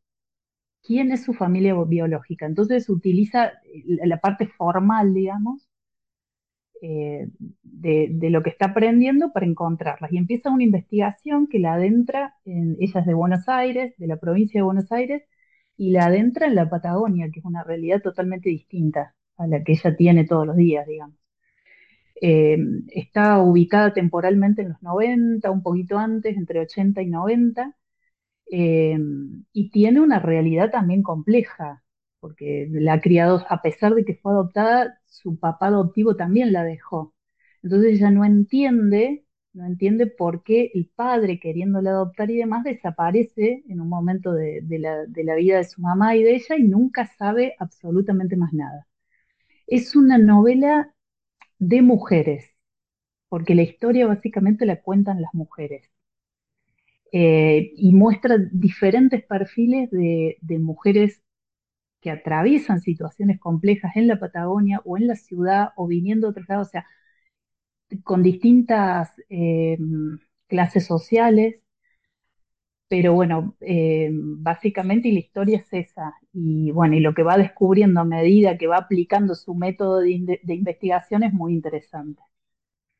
quién 0.82 1.12
es 1.12 1.24
su 1.24 1.34
familia 1.34 1.74
biológica. 1.86 2.46
Entonces 2.46 2.88
utiliza 2.90 3.52
la 3.84 4.18
parte 4.20 4.46
formal, 4.48 5.14
digamos, 5.14 5.68
eh, 6.82 7.28
de, 7.62 8.30
lo 8.30 8.42
que 8.42 8.50
está 8.50 8.66
aprendiendo 8.66 9.32
para 9.32 9.46
encontrarlas. 9.46 10.12
Y 10.12 10.18
empieza 10.18 10.50
una 10.50 10.64
investigación 10.64 11.46
que 11.48 11.58
la 11.58 11.74
adentra, 11.74 12.36
en, 12.44 12.76
ella 12.80 13.00
es 13.00 13.06
de 13.06 13.14
Buenos 13.14 13.48
Aires, 13.48 13.94
de 13.98 14.06
la 14.06 14.18
provincia 14.18 14.58
de 14.60 14.64
Buenos 14.64 14.92
Aires, 14.92 15.22
y 15.76 15.90
la 15.90 16.06
adentra 16.06 16.46
en 16.46 16.54
la 16.56 16.68
Patagonia, 16.70 17.30
que 17.32 17.40
es 17.40 17.46
una 17.46 17.64
realidad 17.64 18.02
totalmente 18.02 18.50
distinta 18.50 19.14
a 19.36 19.46
la 19.46 19.62
que 19.64 19.72
ella 19.72 19.96
tiene 19.96 20.24
todos 20.26 20.46
los 20.46 20.56
días, 20.56 20.86
digamos. 20.86 21.16
Eh, 22.20 22.56
está 22.88 23.40
ubicada 23.40 23.92
temporalmente 23.92 24.62
en 24.62 24.70
los 24.70 24.82
90, 24.82 25.50
un 25.50 25.62
poquito 25.62 25.98
antes, 25.98 26.36
entre 26.36 26.60
80 26.60 27.02
y 27.02 27.06
90, 27.08 27.76
eh, 28.50 28.98
y 29.52 29.70
tiene 29.70 30.00
una 30.00 30.18
realidad 30.20 30.70
también 30.70 31.02
compleja, 31.02 31.84
porque 32.20 32.68
la 32.70 32.94
ha 32.94 33.00
criado, 33.00 33.44
a 33.48 33.62
pesar 33.62 33.94
de 33.94 34.04
que 34.04 34.16
fue 34.16 34.32
adoptada, 34.32 35.00
su 35.06 35.38
papá 35.38 35.68
adoptivo 35.68 36.16
también 36.16 36.52
la 36.52 36.64
dejó. 36.64 37.14
Entonces 37.62 37.94
ella 37.94 38.10
no 38.10 38.24
entiende 38.24 39.24
no 39.54 39.64
entiende 39.66 40.06
por 40.08 40.42
qué 40.42 40.70
el 40.74 40.86
padre, 40.94 41.38
queriéndole 41.40 41.88
adoptar 41.88 42.30
y 42.30 42.36
demás, 42.36 42.64
desaparece 42.64 43.64
en 43.68 43.80
un 43.80 43.88
momento 43.88 44.32
de, 44.32 44.62
la, 44.78 45.34
vida 45.36 45.58
de 45.58 45.64
su 45.64 45.80
mamá 45.80 46.16
y 46.16 46.24
de 46.24 46.34
ella 46.34 46.56
y 46.58 46.64
nunca 46.64 47.06
sabe 47.06 47.54
absolutamente 47.58 48.36
más 48.36 48.52
nada. 48.52 48.86
Es 49.66 49.94
una 49.96 50.18
novela 50.18 50.94
de 51.58 51.82
mujeres, 51.82 52.46
porque 53.28 53.54
la 53.54 53.62
historia 53.62 54.06
básicamente 54.06 54.66
la 54.66 54.82
cuentan 54.82 55.22
las 55.22 55.34
mujeres. 55.34 55.90
Eh, 57.12 57.72
y 57.76 57.92
muestra 57.92 58.36
diferentes 58.52 59.24
perfiles 59.24 59.88
de, 59.90 60.36
mujeres 60.60 61.22
que 62.00 62.10
atraviesan 62.10 62.82
situaciones 62.82 63.40
complejas 63.40 63.96
en 63.96 64.08
la 64.08 64.20
Patagonia 64.20 64.82
o 64.84 64.98
en 64.98 65.08
la 65.08 65.16
ciudad 65.16 65.70
o 65.76 65.86
viniendo 65.88 66.28
de 66.28 66.32
otros 66.32 66.48
lados. 66.48 66.68
O 66.68 66.70
sea, 66.72 66.86
con 68.04 68.22
distintas 68.22 69.12
eh, 69.28 69.78
clases 70.48 70.86
sociales, 70.86 71.56
pero 72.88 73.14
bueno, 73.14 73.56
eh, 73.60 74.10
básicamente 74.12 75.10
la 75.10 75.18
historia 75.18 75.58
es 75.58 75.72
esa. 75.72 76.14
Y 76.32 76.70
bueno, 76.70 76.94
y 76.94 77.00
lo 77.00 77.14
que 77.14 77.22
va 77.22 77.36
descubriendo 77.36 78.00
a 78.00 78.04
medida 78.04 78.58
que 78.58 78.66
va 78.66 78.78
aplicando 78.78 79.34
su 79.34 79.54
método 79.54 80.00
de, 80.00 80.38
investigación 80.48 81.22
es 81.22 81.32
muy 81.32 81.52
interesante. 81.54 82.22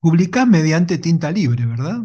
Publicás 0.01 0.47
mediante 0.47 0.99
Tinta 0.99 1.31
Libre, 1.31 1.67
¿verdad? 1.67 2.03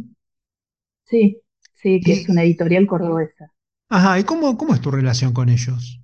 Sí, 1.03 1.41
sí, 1.73 1.99
que 2.01 2.13
es 2.13 2.29
una 2.29 2.43
editorial 2.43 2.85
cordobesa. 2.85 3.51
Ajá, 3.89 4.19
¿y 4.19 4.23
cómo, 4.23 4.57
cómo 4.57 4.73
es 4.73 4.81
tu 4.81 4.91
relación 4.91 5.33
con 5.33 5.49
ellos? 5.49 5.98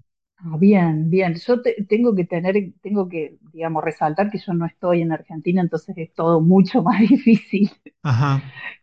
Ah, 0.47 0.57
bien, 0.59 1.09
bien. 1.09 1.33
Yo 1.35 1.61
tengo 1.89 2.13
que 2.15 2.25
tener, 2.25 2.55
tengo 2.81 3.09
que, 3.09 3.37
digamos, 3.51 3.83
resaltar 3.83 4.29
que 4.29 4.37
yo 4.37 4.53
no 4.53 4.65
estoy 4.65 5.01
en 5.01 5.11
Argentina, 5.11 5.61
entonces 5.61 5.97
es 5.97 6.13
todo 6.13 6.39
mucho 6.41 6.83
más 6.83 6.99
difícil 7.01 7.69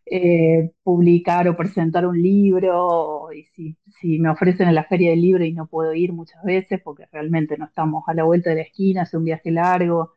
eh, 0.07 0.73
publicar 0.83 1.49
o 1.49 1.57
presentar 1.57 2.07
un 2.07 2.21
libro. 2.21 3.29
Y 3.33 3.45
si, 3.55 3.77
si 4.01 4.19
me 4.19 4.31
ofrecen 4.31 4.69
en 4.69 4.75
la 4.75 4.85
feria 4.85 5.11
del 5.11 5.23
libro 5.23 5.45
y 5.45 5.53
no 5.53 5.67
puedo 5.67 5.95
ir 5.95 6.13
muchas 6.13 6.43
veces, 6.45 6.81
porque 6.83 7.07
realmente 7.13 7.57
no 7.59 7.67
estamos 7.67 8.05
a 8.07 8.15
la 8.15 8.25
vuelta 8.25 8.51
de 8.51 8.57
la 8.57 8.63
esquina, 8.63 9.03
es 9.03 9.15
un 9.15 9.25
viaje 9.25 9.51
largo. 9.51 10.17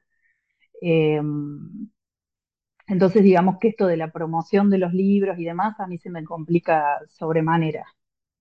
Em, 0.82 1.90
entonces, 2.88 3.24
digamos 3.24 3.58
que 3.60 3.70
esto 3.70 3.86
de 3.88 3.98
la 3.98 4.12
promoción 4.12 4.70
de 4.72 4.80
los 4.80 4.94
libros 4.94 5.38
y 5.40 5.46
demás 5.46 5.80
a 5.80 5.88
mí 5.88 5.98
se 6.00 6.10
me 6.10 6.24
complica 6.24 7.00
sobremanera 7.10 7.86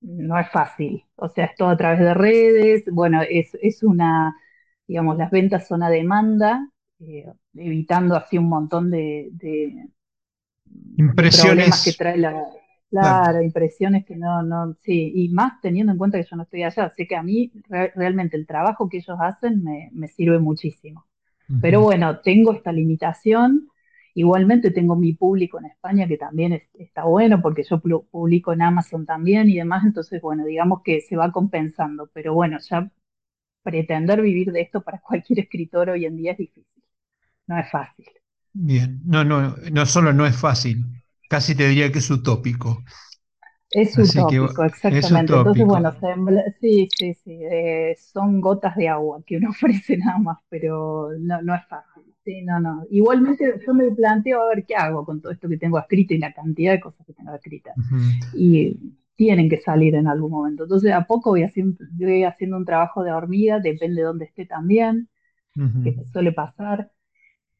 no 0.05 0.39
es 0.39 0.49
fácil. 0.51 1.05
O 1.17 1.29
sea, 1.29 1.47
es 1.47 1.57
todo 1.57 1.69
a 1.69 1.77
través 1.77 2.01
de 2.01 2.15
redes. 2.15 2.85
Bueno, 2.91 3.21
es, 3.29 3.83
una, 3.83 4.37
digamos, 4.87 5.17
las 5.17 5.31
ventas 5.31 5.67
son 5.67 5.83
a 5.83 5.91
demanda, 5.91 6.69
eh, 7.01 7.27
evitando 7.55 8.17
así 8.17 8.39
un 8.39 8.49
montón 8.49 8.91
de, 8.91 9.31
impresiones 10.97 11.47
problemas 11.47 11.85
que 11.85 11.93
trae 11.93 12.19
la. 12.19 12.45
Claro, 12.91 13.43
impresiones 13.43 14.05
que 14.05 14.15
no, 14.15 14.45
no, 14.45 14.77
sí, 14.83 15.11
y 15.17 15.29
más 15.31 15.61
teniendo 15.61 15.91
en 15.91 15.99
cuenta 15.99 16.17
que 16.17 16.29
yo 16.31 16.37
no 16.37 16.45
estoy 16.45 16.63
allá, 16.63 16.85
así 16.85 17.09
que 17.09 17.17
a 17.17 17.25
mí 17.25 17.51
realmente 17.69 18.37
el 18.37 18.47
trabajo 18.47 18.89
que 18.89 18.99
ellos 18.99 19.19
hacen 19.21 19.65
me, 19.65 20.09
sirve 20.09 20.39
muchísimo. 20.39 21.05
Pero 21.61 21.81
bueno, 21.81 22.21
tengo 22.21 22.53
esta 22.53 22.71
limitación 22.71 23.69
Igualmente 24.15 24.71
tengo 24.71 24.97
mi 24.97 25.13
público 25.13 25.59
en 25.59 25.67
España 25.67 26.07
que 26.09 26.17
también 26.17 26.63
está 26.75 27.05
bueno 27.05 27.43
porque 27.43 27.65
yo 27.65 27.81
publico 27.81 28.53
en 28.53 28.63
Amazon 28.63 29.07
también 29.07 29.49
y 29.51 29.57
demás, 29.57 29.85
entonces 29.85 30.23
bueno, 30.23 30.45
digamos 30.47 30.83
que 30.85 31.01
se 31.01 31.17
va 31.17 31.33
compensando, 31.33 32.09
pero 32.13 32.35
bueno, 32.35 32.59
ya 32.61 32.91
pretender 33.63 34.23
vivir 34.23 34.53
de 34.53 34.63
esto 34.63 34.83
para 34.83 35.01
cualquier 35.03 35.41
escritor 35.41 35.91
hoy 35.91 36.07
en 36.07 36.17
día 36.17 36.33
es 36.33 36.39
difícil, 36.39 36.85
no 37.49 37.59
es 37.59 37.71
fácil. 37.71 38.07
Bien, 38.53 39.01
no, 39.05 39.25
no, 39.25 39.57
no 39.73 39.87
solo 39.87 40.13
no 40.13 40.27
es 40.27 40.37
fácil, 40.37 40.85
casi 41.29 41.55
te 41.55 41.69
diría 41.69 41.91
que 41.93 41.99
es 41.99 42.11
utópico. 42.11 42.85
Es 43.71 43.99
utópico, 43.99 44.65
exactamente. 44.65 45.35
Entonces, 45.37 45.67
bueno, 45.67 45.93
sí, 46.61 46.89
sí, 46.99 47.15
sí, 47.15 47.41
eh, 47.45 47.95
son 47.99 48.41
gotas 48.41 48.77
de 48.77 48.89
agua 48.89 49.23
que 49.27 49.37
uno 49.37 49.51
ofrece 49.51 49.97
nada 49.99 50.19
más, 50.19 50.39
pero 50.49 51.11
no, 51.19 51.43
no 51.43 51.55
es 51.55 51.67
fácil. 51.69 52.14
Sí, 52.25 52.43
no, 52.43 52.59
no. 52.59 52.85
Igualmente 52.91 53.61
yo 53.67 53.75
me 53.75 53.91
planteo 53.91 54.43
a 54.43 54.49
ver 54.49 54.65
qué 54.67 54.75
hago 54.75 55.05
con 55.05 55.21
todo 55.21 55.33
esto 55.33 55.49
que 55.49 55.59
tengo 55.59 55.79
escrito 55.79 56.15
y 56.15 56.19
la 56.19 56.33
cantidad 56.33 56.73
de 56.73 56.81
cosas 56.81 57.07
que 57.07 57.13
tengo 57.13 57.35
escritas. 57.35 57.75
Y 58.35 58.79
tienen 59.17 59.49
que 59.49 59.61
salir 59.61 59.95
en 59.95 60.09
algún 60.09 60.31
momento. 60.31 60.65
Entonces, 60.65 60.93
a 60.93 61.05
poco 61.05 61.31
voy 61.31 61.43
haciendo, 61.43 61.77
voy 61.93 62.25
haciendo 62.25 62.57
un 62.57 62.65
trabajo 62.65 63.05
de 63.05 63.13
hormiga, 63.13 63.61
depende 63.61 64.01
de 64.01 64.07
dónde 64.07 64.25
esté 64.25 64.47
también, 64.47 65.09
que 65.55 65.93
me 65.93 66.05
suele 66.13 66.33
pasar. 66.33 66.91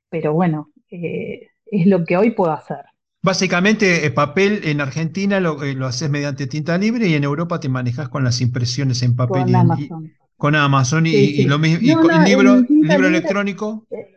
Pero 0.09 0.33
bueno, 0.33 0.71
eh, 0.91 1.49
es 1.67 1.87
lo 1.87 2.05
que 2.05 2.17
hoy 2.17 2.31
puedo 2.31 2.53
hacer. 2.53 2.85
Básicamente, 3.23 4.07
el 4.07 4.15
papel 4.15 4.61
en 4.65 4.81
Argentina 4.81 5.41
lo, 5.41 5.63
eh, 5.63 5.75
lo, 5.75 5.87
haces 5.87 6.11
mediante 6.11 6.47
tinta 6.47 6.77
libre 6.77 7.09
y 7.09 7.15
en 7.15 7.25
Europa 7.25 7.61
te 7.61 7.69
manejas 7.69 8.09
con 8.09 8.25
las 8.25 8.41
impresiones 8.41 9.03
en 9.03 9.17
papel. 9.17 9.45
Con 9.45 9.55
Amazon. 9.55 10.13
con 10.37 10.55
Amazon 10.55 11.07
y, 11.07 11.45
lo 11.45 11.59
mismo. 11.59 11.79
y 11.81 11.95
con 11.95 12.11
el 12.11 12.25
libro, 12.25 12.63
libro 12.69 13.09
electrónico. 13.09 13.87
Eh, 13.91 14.15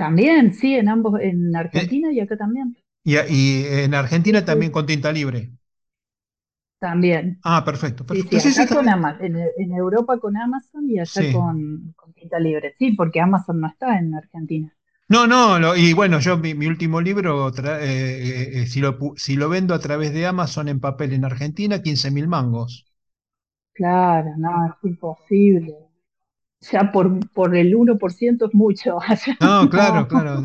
también, 0.00 0.54
sí, 0.54 0.76
en 0.76 0.88
ambos, 0.88 1.20
en 1.20 1.54
Argentina 1.54 2.10
y 2.10 2.20
acá 2.20 2.38
también. 2.38 2.74
Y, 3.04 3.16
en 3.66 3.92
Argentina 3.94 4.42
también 4.42 4.72
con 4.72 4.86
tinta 4.86 5.12
libre. 5.12 5.50
También. 6.78 7.38
Ah, 7.44 7.62
perfecto. 7.62 8.06
en, 8.08 9.72
Europa 9.74 10.18
con 10.18 10.38
Amazon 10.38 10.88
y 10.88 10.98
allá 10.98 11.32
con, 11.32 11.92
con 11.94 12.14
tinta 12.14 12.38
libre. 12.38 12.74
Sí, 12.78 12.92
porque 12.92 13.20
Amazon 13.20 13.60
no 13.60 13.68
está 13.68 13.98
en 13.98 14.14
Argentina. 14.14 14.74
No, 15.08 15.26
no, 15.26 15.76
y 15.76 15.92
bueno, 15.92 16.18
yo 16.20 16.38
mi, 16.38 16.66
último 16.66 17.02
libro, 17.02 17.48
eh, 17.48 17.52
eh, 17.80 18.62
eh, 18.62 18.66
si, 18.66 18.80
lo, 18.80 18.96
si 19.16 19.36
lo 19.36 19.50
vendo 19.50 19.74
a 19.74 19.80
través 19.80 20.14
de 20.14 20.24
Amazon 20.24 20.68
en 20.68 20.80
papel 20.80 21.12
en 21.12 21.26
Argentina, 21.26 21.82
15 21.82 22.10
mil 22.10 22.26
mangos. 22.26 22.86
Claro, 23.74 24.30
no, 24.38 24.66
es 24.66 24.84
imposible. 24.84 25.89
Ya 26.60 26.92
por, 26.92 27.30
por 27.30 27.56
el 27.56 27.74
1% 27.74 28.46
es 28.46 28.54
mucho. 28.54 28.98
no, 29.40 29.70
claro, 29.70 30.06
claro, 30.06 30.42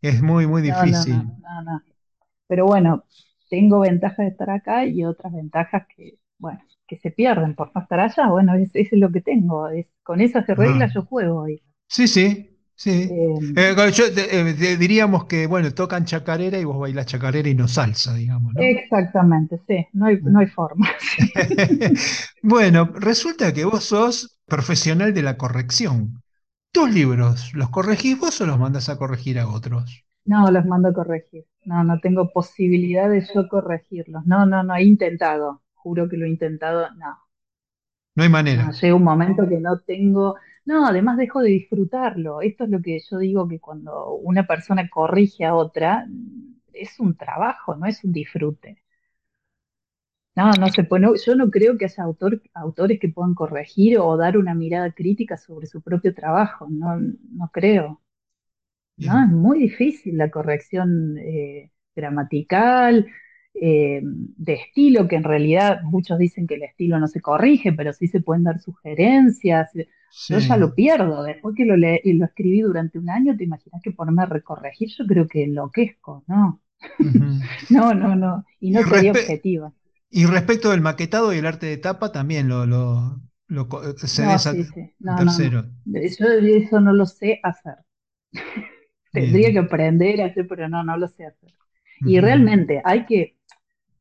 es 0.00 0.22
muy, 0.22 0.46
muy 0.46 0.62
difícil. 0.62 1.22
Pero 2.48 2.66
bueno, 2.66 3.04
tengo 3.48 3.80
ventajas 3.80 4.18
de 4.18 4.28
estar 4.28 4.50
acá 4.50 4.84
y 4.84 5.04
otras 5.04 5.32
ventajas 5.32 5.86
que, 5.94 6.18
bueno, 6.38 6.60
que 6.86 6.98
se 6.98 7.10
pierden 7.10 7.54
por 7.54 7.70
no 7.74 7.82
estar 7.82 8.00
allá. 8.00 8.28
Bueno, 8.28 8.54
eso 8.54 8.70
es 8.74 8.92
lo 8.92 9.10
que 9.10 9.20
tengo. 9.20 9.68
Es, 9.68 9.86
con 10.02 10.20
esas 10.20 10.46
reglas 10.46 10.92
yo 10.92 11.02
juego 11.02 11.42
hoy. 11.42 11.62
Sí, 11.86 12.08
sí, 12.08 12.54
Sí. 12.76 13.08
Em, 13.10 13.54
eh, 13.56 13.74
eh, 13.76 14.76
diríamos 14.76 15.26
que, 15.26 15.46
bueno, 15.46 15.72
tocan 15.72 16.04
chacarera 16.04 16.58
y 16.58 16.64
vos 16.64 16.78
bailás 16.78 17.06
chacarera 17.06 17.48
y 17.48 17.54
no 17.54 17.68
salsa, 17.68 18.14
digamos, 18.14 18.52
Exactamente, 18.56 19.60
sí, 19.68 19.86
no 19.92 20.06
hay, 20.06 20.18
no 20.20 20.40
hay 20.40 20.46
forma. 20.46 20.90
bueno, 22.42 22.90
resulta 22.96 23.52
que 23.52 23.64
vos 23.64 23.84
sos 23.84 24.33
profesional 24.46 25.14
de 25.14 25.22
la 25.22 25.36
corrección. 25.36 26.22
¿Tus 26.72 26.92
libros 26.92 27.52
los 27.54 27.70
corregís 27.70 28.18
vos 28.18 28.40
o 28.40 28.46
los 28.46 28.58
mandas 28.58 28.88
a 28.88 28.98
corregir 28.98 29.38
a 29.38 29.48
otros? 29.48 30.04
No, 30.24 30.50
los 30.50 30.64
mando 30.64 30.88
a 30.88 30.92
corregir. 30.92 31.44
No, 31.64 31.84
no 31.84 32.00
tengo 32.00 32.32
posibilidad 32.32 33.08
de 33.08 33.26
yo 33.34 33.48
corregirlos. 33.48 34.26
No, 34.26 34.46
no, 34.46 34.62
no, 34.62 34.74
he 34.74 34.82
intentado. 34.82 35.62
Juro 35.74 36.08
que 36.08 36.16
lo 36.16 36.26
he 36.26 36.30
intentado. 36.30 36.88
No. 36.94 37.18
No 38.16 38.22
hay 38.22 38.28
manera. 38.28 38.70
llega 38.70 38.94
un 38.94 39.04
momento 39.04 39.48
que 39.48 39.58
no 39.60 39.80
tengo 39.80 40.36
no, 40.64 40.86
además 40.86 41.18
dejo 41.18 41.42
de 41.42 41.50
disfrutarlo. 41.50 42.40
Esto 42.40 42.64
es 42.64 42.70
lo 42.70 42.80
que 42.80 42.98
yo 43.10 43.18
digo 43.18 43.46
que 43.48 43.60
cuando 43.60 44.14
una 44.14 44.46
persona 44.46 44.88
corrige 44.88 45.44
a 45.44 45.54
otra, 45.54 46.06
es 46.72 46.98
un 47.00 47.16
trabajo, 47.16 47.76
no 47.76 47.86
es 47.86 48.02
un 48.04 48.12
disfrute. 48.12 48.82
No, 50.36 50.50
no 50.58 50.68
se 50.68 50.84
puede, 50.84 51.06
yo 51.24 51.34
no 51.36 51.50
creo 51.50 51.78
que 51.78 51.84
haya 51.86 52.02
autor, 52.04 52.42
autores 52.54 52.98
que 53.00 53.08
puedan 53.08 53.34
corregir 53.34 53.98
o 53.98 54.16
dar 54.16 54.36
una 54.36 54.54
mirada 54.54 54.92
crítica 54.92 55.36
sobre 55.36 55.66
su 55.68 55.80
propio 55.82 56.14
trabajo, 56.14 56.66
no, 56.68 56.98
no 57.00 57.50
creo. 57.52 58.00
No, 59.02 59.22
es 59.22 59.28
muy 59.30 59.58
difícil 59.58 60.16
la 60.18 60.30
corrección 60.30 61.18
eh, 61.18 61.70
gramatical, 61.94 63.06
eh, 63.54 64.00
de 64.02 64.54
estilo, 64.54 65.08
que 65.08 65.16
en 65.16 65.24
realidad 65.24 65.82
muchos 65.82 66.18
dicen 66.18 66.46
que 66.46 66.54
el 66.54 66.62
estilo 66.62 66.98
no 66.98 67.08
se 67.08 67.20
corrige, 67.20 67.72
pero 67.72 67.92
sí 67.92 68.06
se 68.08 68.20
pueden 68.20 68.44
dar 68.44 68.60
sugerencias. 68.60 69.70
Yo 70.28 70.38
ya 70.38 70.56
lo 70.56 70.74
pierdo. 70.74 71.22
Después 71.22 71.54
que 71.56 71.64
lo, 71.66 71.76
lo 71.76 72.24
escribí 72.24 72.60
durante 72.62 72.98
un 72.98 73.10
año, 73.10 73.36
¿te 73.36 73.44
imaginas 73.44 73.82
que 73.82 73.90
ponerme 73.92 74.22
a 74.22 74.26
recorregir? 74.26 74.88
Yo 74.96 75.06
creo 75.06 75.28
que 75.28 75.44
enloquezco, 75.44 76.24
¿no? 76.28 76.62
no, 77.68 77.94
no, 77.94 78.14
no. 78.16 78.44
Y 78.60 78.70
no 78.72 78.84
sería 78.84 79.12
objetiva. 79.12 79.72
Y 80.16 80.26
respecto 80.26 80.70
del 80.70 80.80
maquetado 80.80 81.32
y 81.32 81.38
el 81.38 81.46
arte 81.46 81.66
de 81.66 81.76
tapa, 81.76 82.12
también 82.12 82.48
lo, 82.48 82.66
lo, 82.66 83.20
lo 83.48 83.66
tercero. 83.96 84.36
Yo 86.18 86.26
eso 86.26 86.80
no 86.80 86.92
lo 86.92 87.04
sé 87.04 87.40
hacer. 87.42 87.78
Tendría 89.12 89.52
que 89.52 89.58
aprender 89.58 90.22
a 90.22 90.26
hacer, 90.26 90.46
pero 90.48 90.68
no, 90.68 90.84
no 90.84 90.96
lo 90.96 91.08
sé 91.08 91.26
hacer. 91.26 91.52
Y 92.04 92.20
realmente 92.20 92.80
hay 92.84 93.06
que, 93.06 93.36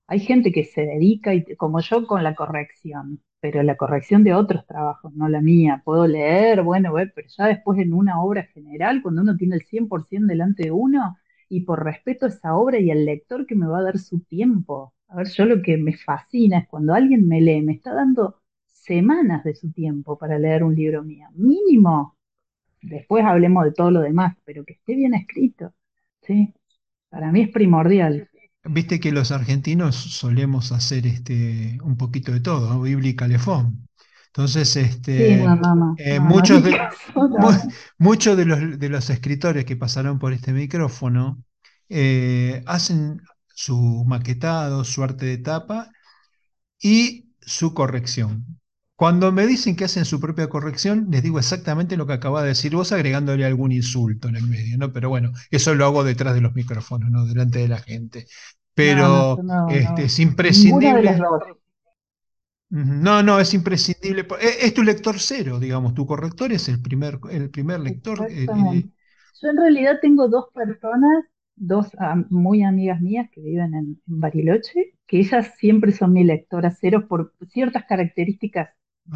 hay 0.08 0.19
gente 0.19 0.52
que 0.52 0.65
se 0.65 0.84
dedica, 0.84 1.34
y, 1.34 1.43
como 1.58 1.82
yo, 1.82 2.08
con 2.08 2.23
la 2.23 2.36
corrección, 2.36 3.21
pero 3.39 3.63
la 3.63 3.78
corrección 3.78 4.23
de 4.23 4.36
otros 4.36 4.67
trabajos, 4.67 5.13
no 5.15 5.30
la 5.30 5.41
mía. 5.41 5.82
Puedo 5.86 6.08
leer, 6.08 6.63
bueno, 6.63 6.93
pero 7.15 7.28
ya 7.38 7.47
después 7.47 7.80
en 7.80 7.93
una 7.93 8.21
obra 8.21 8.43
general, 8.54 9.02
cuando 9.02 9.21
uno 9.21 9.38
tiene 9.38 9.56
el 9.56 9.63
100% 9.65 10.28
delante 10.28 10.63
de 10.63 10.71
uno, 10.71 11.17
y 11.49 11.62
por 11.62 11.84
respeto 11.84 12.26
a 12.26 12.30
esa 12.30 12.56
obra 12.56 12.80
y 12.80 12.91
al 12.91 13.06
lector 13.06 13.45
que 13.47 13.56
me 13.56 13.67
va 13.67 13.80
a 13.80 13.84
dar 13.84 13.99
su 13.99 14.21
tiempo. 14.21 14.93
A 15.13 15.17
ver, 15.17 15.30
yo 15.30 15.45
lo 15.45 15.62
que 15.62 15.78
me 15.78 15.95
fascina 15.95 16.58
es 16.58 16.67
cuando 16.67 16.95
alguien 16.95 17.28
me 17.28 17.39
lee, 17.39 17.62
me 17.62 17.73
está 17.73 17.93
dando 17.93 18.41
semanas 18.65 19.43
de 19.43 19.54
su 19.54 19.71
tiempo 19.71 20.17
para 20.17 20.39
leer 20.39 20.63
un 20.63 20.76
libro 20.76 21.04
mío. 21.04 21.28
Mínimo. 21.36 22.17
Después 22.82 23.23
hablemos 23.23 23.63
de 23.63 23.73
todo 23.73 23.91
lo 23.91 24.02
demás, 24.02 24.36
pero 24.43 24.65
que 24.65 24.73
esté 24.73 24.95
bien 24.95 25.13
escrito. 25.13 25.71
¿sí? 26.23 26.52
Para 27.10 27.32
mí 27.32 27.41
es 27.41 27.49
primordial. 27.49 28.28
Viste 28.63 28.99
que 28.99 29.12
los 29.12 29.32
argentinos 29.32 29.95
solemos 29.95 30.71
hacer 30.71 31.06
este 31.06 31.78
un 31.84 31.95
poquito 31.95 32.32
de 32.32 32.39
todo, 32.39 32.82
bíblica 32.82 33.28
lefón. 33.28 33.88
Entonces, 34.28 34.76
este, 34.78 35.45
muchos, 36.21 36.63
de, 36.63 36.76
muchos 37.99 38.36
de, 38.36 38.45
los, 38.45 38.80
de 38.80 38.89
los 38.89 39.12
escritores 39.12 39.63
que 39.63 39.76
pasaron 39.76 40.17
por 40.17 40.34
este 40.34 40.54
micrófono 40.54 41.43
eh, 41.88 42.63
hacen 42.65 43.21
su 43.54 44.04
maquetado, 44.06 44.84
su 44.84 45.04
arte 45.04 45.26
de 45.26 45.38
tapa 45.38 45.92
y 46.82 47.34
su 47.39 47.74
corrección. 47.74 48.60
Cuando 48.96 49.32
me 49.32 49.48
dicen 49.48 49.76
que 49.76 49.86
hacen 49.86 50.06
su 50.06 50.20
propia 50.20 50.50
corrección, 50.50 51.08
les 51.10 51.24
digo 51.24 51.39
exactamente 51.39 51.98
lo 51.98 52.06
que 52.06 52.13
acaba 52.13 52.42
de 52.42 52.50
decir 52.50 52.76
vos, 52.76 52.92
agregándole 52.92 53.44
algún 53.44 53.72
insulto 53.72 54.28
en 54.30 54.36
el 54.36 54.48
medio, 54.48 54.78
¿no? 54.78 54.94
Pero 54.94 55.10
bueno, 55.10 55.34
eso 55.50 55.74
lo 55.76 55.86
hago 55.86 56.04
detrás 56.04 56.36
de 56.36 56.42
los 56.42 56.54
micrófonos, 56.54 57.10
¿no? 57.10 57.26
Delante 57.26 57.60
de 57.60 57.68
la 57.68 57.80
gente. 57.80 58.28
Pero 58.74 59.38
este, 59.70 60.06
es 60.06 60.20
imprescindible. 60.20 61.18
No, 62.70 63.22
no, 63.22 63.39
es 63.39 63.54
imprescindible. 63.54 64.26
E, 64.39 64.66
es, 64.66 64.74
tu 64.74 64.84
lector 64.84 65.20
cero, 65.20 65.60
digamos, 65.60 65.93
tu 65.93 66.08
corrector 66.08 66.51
es 66.51 66.70
el 66.70 66.82
primer, 66.82 67.20
el 67.30 67.49
primer 67.49 67.80
lector. 67.80 68.26
Eh, 68.30 68.45
eh. 68.45 68.89
Yo 69.41 69.49
en 69.49 69.58
realidad 69.58 69.99
tengo 70.01 70.28
dos 70.28 70.45
personas, 70.54 71.26
dos 71.56 71.91
muy 72.30 72.64
amigas 72.64 73.01
mías 73.01 73.30
que 73.32 73.41
viven 73.41 73.74
en, 73.74 74.01
en 74.08 74.20
Bariloche, 74.20 74.93
que 75.08 75.20
ellas 75.20 75.54
siempre 75.58 75.91
son 75.91 76.14
mi 76.14 76.24
lectora 76.24 76.72
cero 76.72 77.08
por 77.08 77.34
ciertas 77.49 77.86
características 77.86 78.70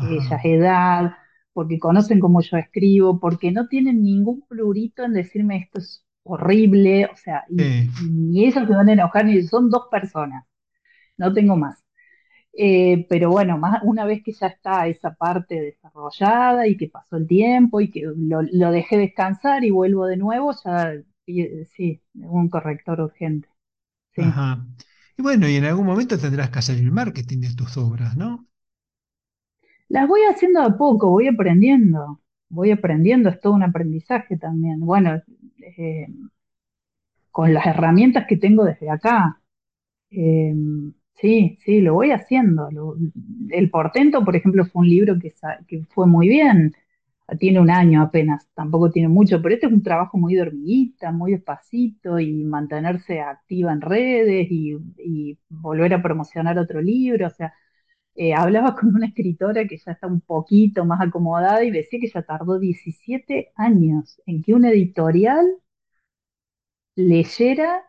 ellas, 0.10 0.42
edad, 0.44 1.14
porque 1.54 1.80
conocen 1.80 2.20
cómo 2.20 2.42
yo 2.42 2.58
escribo, 2.58 3.20
porque 3.20 3.52
no 3.52 3.68
tienen 3.68 4.04
ningún 4.04 4.42
plurito 4.48 5.04
en 5.04 5.14
decirme 5.14 5.58
esto 5.58 5.80
es 5.80 6.06
horrible, 6.24 7.06
o 7.06 7.16
sea, 7.16 7.46
y, 7.50 8.46
ellos 8.46 8.68
se 8.68 8.74
van 8.74 8.90
a 8.90 8.94
enojar, 8.94 9.28
y 9.30 9.42
son 9.48 9.70
dos 9.70 9.88
personas, 9.90 10.46
no 11.18 11.34
tengo 11.34 11.56
más. 11.56 11.84
Eh, 12.60 13.06
pero 13.10 13.30
bueno, 13.32 13.58
más 13.60 13.82
una 13.84 14.06
vez 14.06 14.24
que 14.24 14.34
ya 14.34 14.48
está 14.48 14.88
esa 14.88 15.14
parte 15.14 15.62
desarrollada 15.62 16.68
y 16.68 16.76
que 16.76 16.90
pasó 16.90 17.18
el 17.18 17.28
tiempo 17.28 17.82
y 17.82 17.92
que 17.92 18.02
lo, 18.18 18.72
dejé 18.72 18.98
descansar 18.98 19.64
y 19.64 19.70
vuelvo 19.72 20.08
de 20.08 20.18
nuevo, 20.18 20.54
ya 20.66 20.94
sí, 21.76 22.02
un 22.16 22.50
corrector 22.50 23.02
urgente. 23.02 23.48
Ajá. 24.18 24.64
Y 25.18 25.22
bueno, 25.24 25.48
y 25.50 25.56
en 25.56 25.66
algún 25.66 25.86
momento 25.88 26.18
tendrás 26.20 26.50
que 26.52 26.60
hacer 26.60 26.78
el 26.78 26.92
marketing 26.92 27.40
de 27.42 27.56
tus 27.56 27.78
obras, 27.78 28.16
¿no? 28.16 28.48
Las 29.90 30.08
voy 30.08 30.22
haciendo 30.30 30.62
a 30.62 30.78
poco, 30.78 31.10
voy 31.10 31.28
aprendiendo, 31.28 32.22
voy 32.50 32.72
aprendiendo, 32.72 33.30
es 33.30 33.40
todo 33.42 33.54
un 33.54 33.64
aprendizaje 33.64 34.38
también. 34.38 34.80
Bueno, 34.82 35.22
eh, 35.78 36.08
con 37.32 37.54
las 37.54 37.66
herramientas 37.66 38.26
que 38.28 38.38
tengo 38.38 38.64
desde 38.66 38.90
acá. 38.90 39.42
Eh, 40.12 40.54
Sí, 41.22 41.60
sí, 41.66 41.82
lo 41.82 41.96
voy 41.96 42.12
haciendo. 42.12 42.70
el 43.52 43.70
portento, 43.72 44.26
por 44.26 44.36
ejemplo, 44.36 44.66
fue 44.66 44.82
un 44.84 44.90
libro 44.90 45.20
que, 45.20 45.34
que 45.68 45.84
fue 45.90 46.08
muy 46.08 46.30
bien. 46.30 46.76
Tiene 47.40 47.60
un 47.60 47.70
año 47.70 48.02
apenas, 48.02 48.48
tampoco 48.54 48.90
tiene 48.90 49.10
mucho, 49.10 49.42
pero 49.42 49.54
este 49.56 49.68
es 49.68 49.74
un 49.74 49.84
trabajo 49.84 50.18
muy 50.18 50.36
de 50.36 50.50
muy 51.12 51.32
despacito 51.34 52.20
y 52.20 52.44
mantenerse 52.46 53.20
activa 53.20 53.74
en 53.74 53.82
redes 53.82 54.48
y, 54.50 55.38
volver 55.50 55.94
a 55.94 56.02
promocionar 56.02 56.58
otro 56.58 56.82
libro. 56.82 57.28
O 57.28 57.30
sea, 57.30 57.54
eh, 58.16 58.34
hablaba 58.34 58.76
con 58.80 58.96
una 58.96 59.08
escritora 59.08 59.68
que 59.68 59.78
ya 59.78 59.94
está 59.94 60.08
un 60.08 60.22
poquito 60.22 60.86
más 60.86 61.02
acomodada 61.02 61.64
y 61.64 61.72
decía 61.72 62.00
que 62.00 62.10
ya 62.10 62.24
tardó 62.24 62.60
17 62.60 63.52
años 63.56 64.22
en 64.26 64.42
que 64.44 64.54
una 64.54 64.70
editorial 64.72 65.46
leyera 66.96 67.84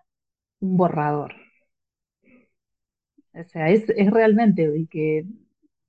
un 0.61 0.76
borrador. 0.76 1.34
O 3.34 3.45
sea, 3.45 3.68
es, 3.70 3.86
realmente 4.11 4.68
que 4.91 5.24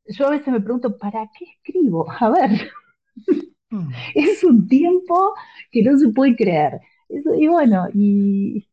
yo 0.07 0.27
a 0.27 0.31
veces 0.31 0.47
me 0.53 0.61
pregunto, 0.61 0.97
¿para 0.97 1.29
qué 1.37 1.45
escribo? 1.45 2.09
A 2.19 2.29
ver. 2.29 2.71
Es 4.15 4.43
un 4.43 4.67
tiempo 4.67 5.33
que 5.71 5.83
no 5.83 5.97
se 5.97 6.09
puede 6.09 6.35
creer. 6.35 6.79
y 7.09 7.47
bueno, 7.47 7.87
y 7.93 8.67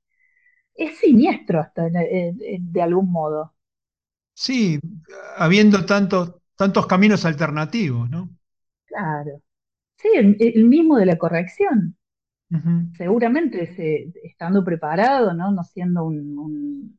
es 0.74 0.99
siniestro 0.99 1.61
hasta 1.61 1.88
de 1.88 2.82
algún 2.82 3.11
modo. 3.11 3.55
Sí, 4.34 4.78
habiendo 5.36 5.86
tantos, 5.86 6.34
tantos 6.57 6.86
caminos 6.86 7.24
alternativos, 7.24 8.11
¿no? 8.11 8.28
Claro. 8.84 9.42
Sí, 9.97 10.09
el, 10.14 10.64
mismo 10.64 10.99
de 10.99 11.07
la 11.07 11.16
corrección. 11.16 11.97
Seguramente 12.97 14.12
estando 14.22 14.62
preparado, 14.62 15.34
¿no? 15.34 15.51
No 15.51 15.64
siendo 15.64 16.05
un, 16.05 16.95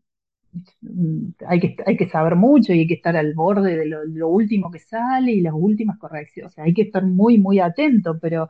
hay 1.48 1.60
que, 1.60 2.10
saber 2.10 2.36
mucho 2.36 2.74
y 2.74 2.80
hay 2.80 2.88
que 2.88 2.96
estar 2.96 3.16
al 3.16 3.34
borde 3.34 3.76
de 3.78 3.86
lo, 3.86 4.28
último 4.30 4.72
que 4.72 4.80
sale 4.80 5.32
y 5.32 5.42
las 5.42 5.54
últimas 5.54 5.98
correcciones. 5.98 6.52
O 6.52 6.56
sea, 6.56 6.64
hay 6.66 6.74
que 6.74 6.84
estar 6.84 7.04
muy, 7.04 7.38
muy 7.38 7.60
atento, 7.60 8.20
pero 8.20 8.50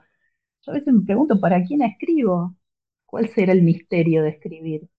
yo 0.65 0.71
a 0.71 0.75
veces 0.75 0.93
me 0.93 1.05
pregunto, 1.05 1.39
¿para 1.39 1.63
quién 1.63 1.81
escribo? 1.81 2.55
¿Cuál 3.05 3.29
será 3.29 3.53
el 3.53 3.63
misterio 3.63 4.23
de 4.23 4.29
escribir? 4.29 4.89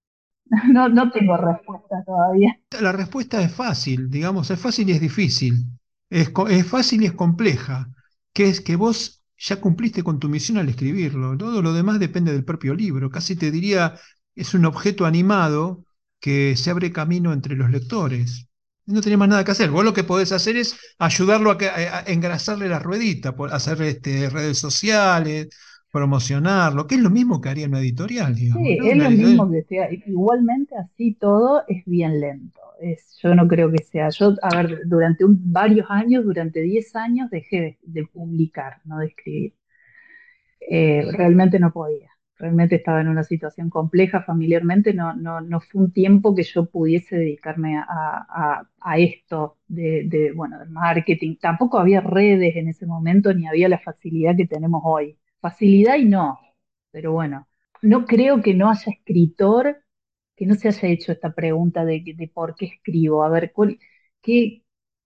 No, 0.72 0.88
no 0.88 1.11
tengo 1.11 1.36
respuesta 1.36 2.02
todavía. 2.06 2.59
La 2.80 2.92
respuesta 2.92 3.42
es 3.42 3.52
fácil, 3.52 4.09
digamos, 4.09 4.50
es 4.50 4.59
fácil 4.59 4.88
y 4.88 4.92
es 4.92 5.00
difícil. 5.00 5.66
Es, 6.09 6.32
es 6.48 6.66
fácil 6.66 7.02
y 7.02 7.06
es 7.06 7.12
compleja, 7.12 7.90
que 8.32 8.48
es 8.48 8.62
que 8.62 8.76
vos 8.76 9.22
ya 9.36 9.61
cumpliste 9.61 10.02
con 10.02 10.18
tu 10.18 10.28
misión 10.28 10.56
al 10.56 10.68
escribirlo. 10.68 11.36
Todo 11.36 11.61
lo 11.61 11.74
demás 11.74 12.00
depende 12.00 12.32
del 12.32 12.44
propio 12.44 12.74
libro. 12.74 13.11
Casi 13.11 13.36
te 13.36 13.50
diría, 13.50 13.94
es 14.34 14.54
un 14.54 14.64
objeto 14.64 15.04
animado 15.04 15.84
que 16.21 16.57
se 16.57 16.71
abre 16.71 16.93
camino 16.93 17.33
entre 17.33 17.57
los 17.57 17.71
lectores. 17.71 18.49
No 18.87 19.03
tenés 19.03 19.19
más 19.19 19.29
nada 19.29 19.45
que 19.45 19.51
hacer. 19.51 19.71
Vos 19.71 19.85
lo 19.85 19.93
que 19.93 20.05
podés 20.05 20.33
hacer 20.33 20.57
es 20.57 20.79
ayudarlo 20.99 21.53
a, 21.53 22.05
engrasarle 22.07 22.69
la 22.69 22.79
ruedita, 22.79 23.37
por 23.37 23.53
hacer 23.53 23.83
este, 23.83 24.31
redes 24.31 24.59
sociales, 24.59 25.49
promocionarlo, 25.93 26.87
que 26.87 26.95
es 26.95 27.01
lo 27.03 27.11
mismo 27.11 27.41
que 27.41 27.51
haría 27.51 27.66
una 27.66 27.81
editorial, 27.81 28.35
digamos. 28.35 28.66
Sí, 28.66 28.79
es 28.83 28.97
lo 28.97 29.11
mismo 29.11 29.51
que 29.51 29.62
sea. 29.64 29.89
Igualmente 30.07 30.75
así 30.77 31.14
todo 31.14 31.64
es 31.69 31.85
bien 31.85 32.21
lento. 32.21 32.61
Es, 32.81 33.19
yo 33.23 33.35
no 33.35 33.47
creo 33.47 33.71
que 33.71 33.83
sea. 33.83 34.09
Yo, 34.11 34.35
a 34.43 34.57
ver, 34.57 34.81
durante 34.87 35.25
varios 35.27 35.87
años, 35.91 36.25
durante 36.25 36.62
10 36.62 36.97
años, 36.97 37.31
dejé 37.31 37.79
de, 37.83 38.07
publicar, 38.07 38.81
no 38.85 38.99
de 38.99 39.07
escribir. 39.07 39.55
Eh, 40.71 41.05
realmente 41.12 41.59
no 41.59 41.73
podía 41.73 42.11
realmente 42.39 42.76
estaba 42.76 43.01
en 43.01 43.09
una 43.09 43.24
situación 43.24 43.70
compleja 43.70 44.22
familiarmente, 44.22 44.95
no, 44.95 45.14
no, 45.14 45.41
no 45.41 45.61
fue 45.61 45.82
un 45.82 45.93
tiempo 45.93 46.34
que 46.34 46.45
yo 46.45 46.66
pudiese 46.66 47.16
dedicarme 47.16 47.78
a, 47.78 48.66
esto 48.99 49.59
de, 49.68 50.32
bueno, 50.34 50.59
del 50.59 50.70
marketing. 50.70 51.36
Tampoco 51.41 51.78
había 51.78 52.01
redes 52.01 52.57
en 52.57 52.68
ese 52.68 52.86
momento 52.86 53.34
ni 53.34 53.47
había 53.47 53.68
la 53.68 53.78
facilidad 53.78 54.36
que 54.36 54.47
tenemos 54.47 54.82
hoy. 54.84 55.18
Facilidad 55.41 55.97
y 55.97 56.05
no, 56.07 56.39
pero 56.91 57.12
bueno, 57.12 57.49
no 57.82 58.07
creo 58.07 58.43
que 58.43 58.55
no 58.55 58.70
haya 58.70 58.93
escritor 58.93 59.78
que 60.36 60.47
no 60.47 60.55
se 60.55 60.68
haya 60.68 60.89
hecho 60.89 61.12
esta 61.12 61.34
pregunta 61.34 61.84
de, 61.84 62.03
de 62.16 62.28
por 62.28 62.55
qué 62.55 62.66
escribo, 62.66 63.24
a 63.24 63.28
ver, 63.28 63.53
qué, 64.22 64.62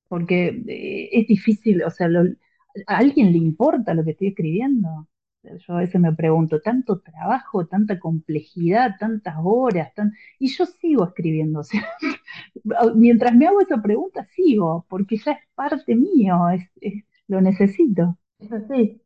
porque 0.08 0.48
eh, 0.68 1.08
es 1.12 1.26
difícil, 1.26 1.82
o 1.84 1.90
sea, 1.90 2.08
¿a 2.86 2.98
alguien 2.98 3.32
le 3.32 3.38
importa 3.38 3.94
lo 3.94 4.04
que 4.04 4.12
estoy 4.12 4.28
escribiendo? 4.28 5.08
Yo 5.42 5.74
a 5.74 5.78
veces 5.78 6.00
me 6.00 6.12
pregunto, 6.12 6.60
tanto 6.60 7.00
trabajo, 7.00 7.66
tanta 7.66 7.98
complejidad, 7.98 8.96
tantas 8.98 9.34
horas, 9.42 9.92
y 10.38 10.48
yo 10.48 10.66
sigo 10.66 11.04
escribiendo. 11.04 11.62
Mientras 12.94 13.34
me 13.34 13.46
hago 13.46 13.60
esa 13.60 13.82
pregunta, 13.82 14.24
sigo, 14.36 14.86
porque 14.88 15.16
ya 15.16 15.32
es 15.32 15.38
parte 15.54 15.96
mío, 15.96 16.48
es, 16.80 17.04
lo 17.26 17.40
necesito. 17.40 18.18
Es 18.38 18.52
así. 18.52 19.02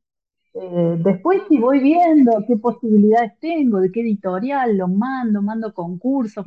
Eh, 0.54 0.96
después 1.04 1.42
si 1.48 1.58
voy 1.58 1.80
viendo 1.80 2.44
qué 2.46 2.56
posibilidades 2.56 3.38
tengo, 3.40 3.80
de 3.80 3.90
qué 3.92 4.00
editorial 4.00 4.76
lo 4.76 4.88
mando, 4.88 5.42
mando 5.42 5.72
concursos, 5.74 6.44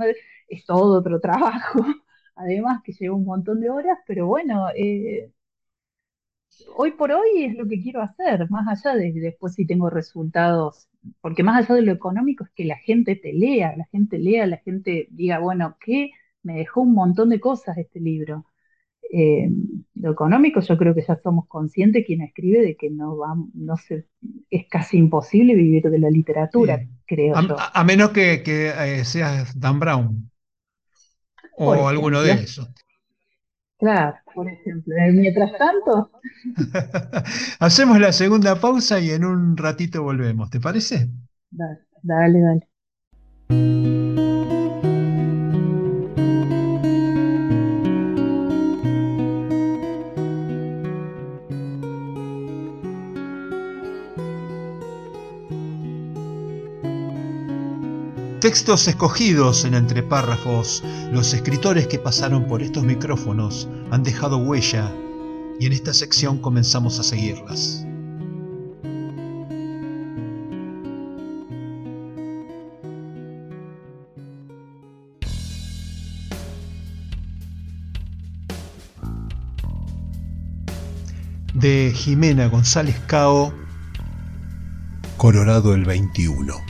es 0.48 0.66
todo 0.66 1.00
otro 1.00 1.20
trabajo. 1.20 1.80
Además 2.36 2.82
que 2.84 2.94
lleva 2.94 3.16
un 3.16 3.26
montón 3.26 3.60
de 3.60 3.70
horas, 3.70 3.98
pero 4.08 4.28
bueno, 4.28 4.68
eh, 4.76 5.32
hoy 6.76 6.92
por 6.92 7.12
hoy 7.12 7.44
es 7.44 7.56
lo 7.56 7.68
que 7.68 7.82
quiero 7.82 8.02
hacer, 8.02 8.50
más 8.50 8.68
allá 8.68 8.96
de 8.96 9.12
después 9.14 9.54
si 9.54 9.66
tengo 9.66 9.90
resultados, 9.90 10.88
porque 11.22 11.44
más 11.44 11.64
allá 11.64 11.76
de 11.76 11.82
lo 11.82 11.92
económico 11.92 12.44
es 12.44 12.52
que 12.52 12.66
la 12.66 12.78
gente 12.78 13.16
te 13.16 13.34
lea, 13.34 13.76
la 13.76 13.86
gente 13.86 14.20
lea, 14.20 14.46
la 14.48 14.58
gente 14.58 15.08
diga, 15.12 15.40
bueno, 15.40 15.78
¿qué? 15.80 16.12
Me 16.44 16.58
dejó 16.58 16.82
un 16.82 16.94
montón 16.94 17.30
de 17.30 17.40
cosas 17.40 17.78
este 17.78 18.00
libro. 18.00 18.46
Eh, 19.12 19.50
lo 19.96 20.12
económico 20.12 20.60
yo 20.60 20.78
creo 20.78 20.94
que 20.94 21.04
ya 21.08 21.16
somos 21.16 21.48
conscientes 21.48 22.06
quien 22.06 22.22
escribe 22.22 22.62
de 22.62 22.76
que 22.76 22.92
no 22.92 23.18
va, 23.18 23.34
no 23.56 23.76
se, 23.76 24.06
es 24.50 24.68
casi 24.70 24.98
imposible 24.98 25.56
vivir 25.56 25.90
de 25.90 26.00
la 26.00 26.12
literatura, 26.12 26.86
creo 27.06 27.36
a, 27.36 27.42
yo. 27.42 27.56
A, 27.58 27.84
menos 27.84 28.12
que, 28.12 28.44
eh, 28.46 29.04
seas 29.06 29.60
Dan 29.60 29.80
Brown 29.80 30.30
o 31.58 31.88
alguno 31.88 32.22
de 32.22 32.34
esos. 32.34 32.70
Claro, 33.80 34.18
por 34.40 34.48
ejemplo. 34.48 34.96
Eh, 34.96 35.12
mientras 35.12 35.52
tanto. 35.58 36.10
Hacemos 37.60 38.00
la 38.00 38.12
segunda 38.14 38.60
pausa 38.60 39.00
y 39.00 39.12
en 39.12 39.26
un 39.26 39.58
ratito 39.58 40.02
volvemos, 40.04 40.50
¿te 40.50 40.60
parece? 40.62 41.10
Dale, 41.52 41.80
dale, 42.02 42.40
dale. 42.42 42.69
Textos 58.50 58.88
escogidos 58.88 59.64
en 59.64 59.76
entre 59.76 60.02
párrafos, 60.02 60.84
los 61.12 61.36
escritores 61.36 61.86
que 61.86 62.00
pasaron 62.00 62.48
por 62.48 62.64
estos 62.64 62.84
micrófonos 62.84 63.70
han 63.92 64.02
dejado 64.02 64.40
huella 64.40 64.92
y 65.60 65.68
en 65.68 65.74
esta 65.74 65.94
sección 65.94 66.40
comenzamos 66.40 67.00
a 67.00 67.04
seguirlas. 67.04 67.86
De 81.54 81.94
Jimena 81.96 82.48
González 82.48 83.00
Cao, 83.06 83.54
Colorado 85.18 85.76
el 85.76 85.86
21. 85.86 86.69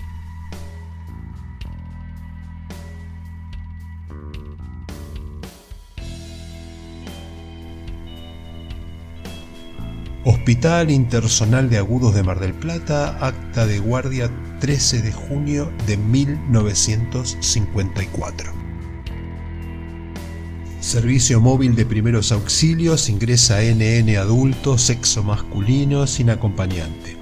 Hospital 10.50 10.90
Intersonal 10.90 11.70
de 11.70 11.78
Agudos 11.78 12.16
de 12.16 12.24
Mar 12.24 12.40
del 12.40 12.56
Plata, 12.56 13.24
acta 13.24 13.68
de 13.68 13.78
guardia 13.78 14.32
13 14.60 15.04
de 15.04 15.12
junio 15.12 15.72
de 15.86 15.96
1954. 15.96 18.52
Servicio 20.80 21.40
móvil 21.40 21.76
de 21.76 21.86
primeros 21.86 22.32
auxilios, 22.32 23.10
ingresa 23.10 23.62
NN 23.62 24.18
adulto, 24.18 24.80
sexo 24.80 25.24
masculino, 25.24 26.08
sin 26.08 26.32
acompañante. 26.32 27.16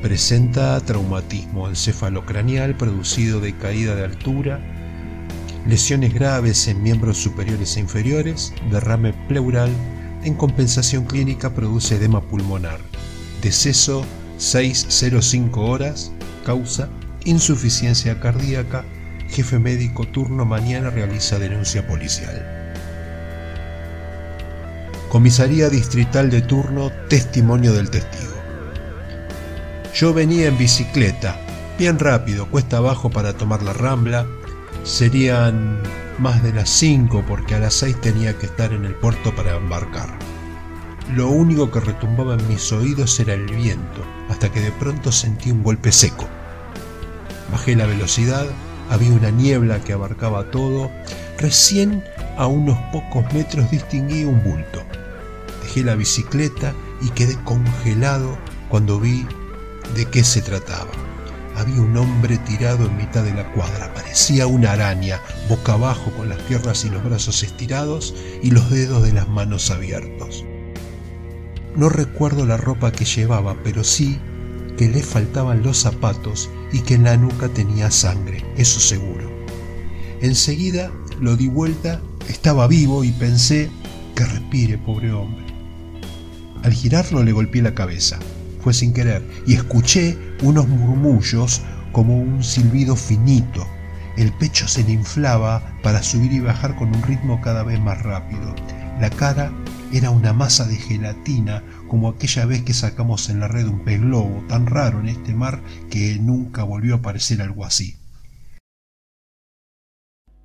Presenta 0.00 0.80
traumatismo 0.80 1.68
encefalocraneal 1.68 2.76
producido 2.76 3.40
de 3.40 3.56
caída 3.56 3.96
de 3.96 4.04
altura, 4.04 4.60
lesiones 5.66 6.14
graves 6.14 6.68
en 6.68 6.84
miembros 6.84 7.18
superiores 7.18 7.76
e 7.76 7.80
inferiores, 7.80 8.54
derrame 8.70 9.12
pleural, 9.26 9.72
en 10.24 10.34
compensación 10.34 11.04
clínica 11.04 11.50
produce 11.54 11.96
edema 11.96 12.20
pulmonar. 12.20 12.80
Deceso 13.42 14.04
605 14.38 15.60
horas, 15.60 16.10
causa 16.44 16.88
insuficiencia 17.24 18.20
cardíaca. 18.20 18.84
Jefe 19.28 19.58
médico 19.58 20.06
turno 20.06 20.44
mañana 20.44 20.90
realiza 20.90 21.38
denuncia 21.38 21.86
policial. 21.86 22.72
Comisaría 25.08 25.70
Distrital 25.70 26.30
de 26.30 26.42
turno, 26.42 26.90
testimonio 27.08 27.72
del 27.72 27.90
testigo. 27.90 28.32
Yo 29.94 30.12
venía 30.12 30.48
en 30.48 30.58
bicicleta, 30.58 31.38
bien 31.78 31.98
rápido, 31.98 32.50
cuesta 32.50 32.78
abajo 32.78 33.10
para 33.10 33.34
tomar 33.34 33.62
la 33.62 33.72
rambla. 33.72 34.26
Serían 34.82 35.80
más 36.18 36.42
de 36.42 36.52
las 36.52 36.68
5 36.70 37.24
porque 37.26 37.54
a 37.54 37.58
las 37.58 37.74
6 37.74 38.00
tenía 38.00 38.38
que 38.38 38.46
estar 38.46 38.72
en 38.72 38.84
el 38.84 38.94
puerto 38.94 39.34
para 39.34 39.56
embarcar. 39.56 40.08
Lo 41.14 41.28
único 41.28 41.70
que 41.70 41.80
retumbaba 41.80 42.34
en 42.34 42.48
mis 42.48 42.72
oídos 42.72 43.18
era 43.20 43.34
el 43.34 43.44
viento, 43.46 44.02
hasta 44.30 44.50
que 44.50 44.60
de 44.60 44.72
pronto 44.72 45.12
sentí 45.12 45.50
un 45.50 45.62
golpe 45.62 45.92
seco. 45.92 46.26
Bajé 47.52 47.76
la 47.76 47.86
velocidad, 47.86 48.46
había 48.90 49.12
una 49.12 49.30
niebla 49.30 49.80
que 49.80 49.92
abarcaba 49.92 50.50
todo. 50.50 50.90
Recién 51.38 52.02
a 52.38 52.46
unos 52.46 52.78
pocos 52.92 53.32
metros 53.34 53.70
distinguí 53.70 54.24
un 54.24 54.42
bulto. 54.42 54.82
Dejé 55.62 55.84
la 55.84 55.94
bicicleta 55.94 56.72
y 57.02 57.10
quedé 57.10 57.36
congelado 57.44 58.38
cuando 58.68 58.98
vi 58.98 59.26
de 59.94 60.06
qué 60.06 60.24
se 60.24 60.40
trataba. 60.40 60.90
Había 61.56 61.80
un 61.80 61.96
hombre 61.96 62.38
tirado 62.38 62.86
en 62.86 62.96
mitad 62.96 63.22
de 63.22 63.32
la 63.32 63.50
cuadra, 63.52 63.92
parecía 63.94 64.46
una 64.46 64.72
araña, 64.72 65.20
boca 65.48 65.74
abajo 65.74 66.10
con 66.16 66.28
las 66.28 66.40
piernas 66.42 66.84
y 66.84 66.90
los 66.90 67.04
brazos 67.04 67.42
estirados 67.42 68.14
y 68.42 68.50
los 68.50 68.70
dedos 68.70 69.02
de 69.04 69.12
las 69.12 69.28
manos 69.28 69.70
abiertos. 69.70 70.44
No 71.76 71.88
recuerdo 71.88 72.44
la 72.44 72.56
ropa 72.56 72.92
que 72.92 73.04
llevaba, 73.04 73.56
pero 73.62 73.84
sí 73.84 74.18
que 74.76 74.88
le 74.88 75.02
faltaban 75.02 75.62
los 75.62 75.78
zapatos 75.78 76.50
y 76.72 76.80
que 76.80 76.94
en 76.94 77.04
la 77.04 77.16
nuca 77.16 77.48
tenía 77.48 77.90
sangre, 77.90 78.44
eso 78.56 78.80
seguro. 78.80 79.30
Enseguida 80.20 80.90
lo 81.20 81.36
di 81.36 81.48
vuelta, 81.48 82.00
estaba 82.28 82.66
vivo 82.66 83.04
y 83.04 83.12
pensé 83.12 83.70
que 84.14 84.24
respire, 84.24 84.78
pobre 84.78 85.12
hombre. 85.12 85.44
Al 86.62 86.72
girarlo 86.72 87.22
le 87.22 87.32
golpeé 87.32 87.62
la 87.62 87.74
cabeza, 87.74 88.18
fue 88.64 88.72
sin 88.72 88.94
querer, 88.94 89.22
y 89.46 89.52
escuché 89.52 90.18
unos 90.42 90.66
murmullos 90.66 91.60
como 91.92 92.18
un 92.18 92.42
silbido 92.42 92.96
finito. 92.96 93.66
El 94.16 94.32
pecho 94.32 94.66
se 94.66 94.82
le 94.84 94.92
inflaba 94.92 95.76
para 95.82 96.02
subir 96.02 96.32
y 96.32 96.40
bajar 96.40 96.74
con 96.74 96.88
un 96.88 97.02
ritmo 97.02 97.42
cada 97.42 97.62
vez 97.62 97.78
más 97.78 98.02
rápido. 98.02 98.54
La 99.00 99.10
cara 99.10 99.52
era 99.92 100.08
una 100.08 100.32
masa 100.32 100.64
de 100.66 100.76
gelatina 100.76 101.62
como 101.88 102.08
aquella 102.08 102.46
vez 102.46 102.62
que 102.62 102.72
sacamos 102.72 103.28
en 103.28 103.40
la 103.40 103.48
red 103.48 103.68
un 103.68 103.84
pez 103.84 104.00
globo, 104.00 104.42
tan 104.48 104.66
raro 104.66 104.98
en 105.00 105.08
este 105.08 105.34
mar 105.34 105.60
que 105.90 106.18
nunca 106.18 106.64
volvió 106.64 106.94
a 106.94 106.98
aparecer 106.98 107.42
algo 107.42 107.66
así. 107.66 107.98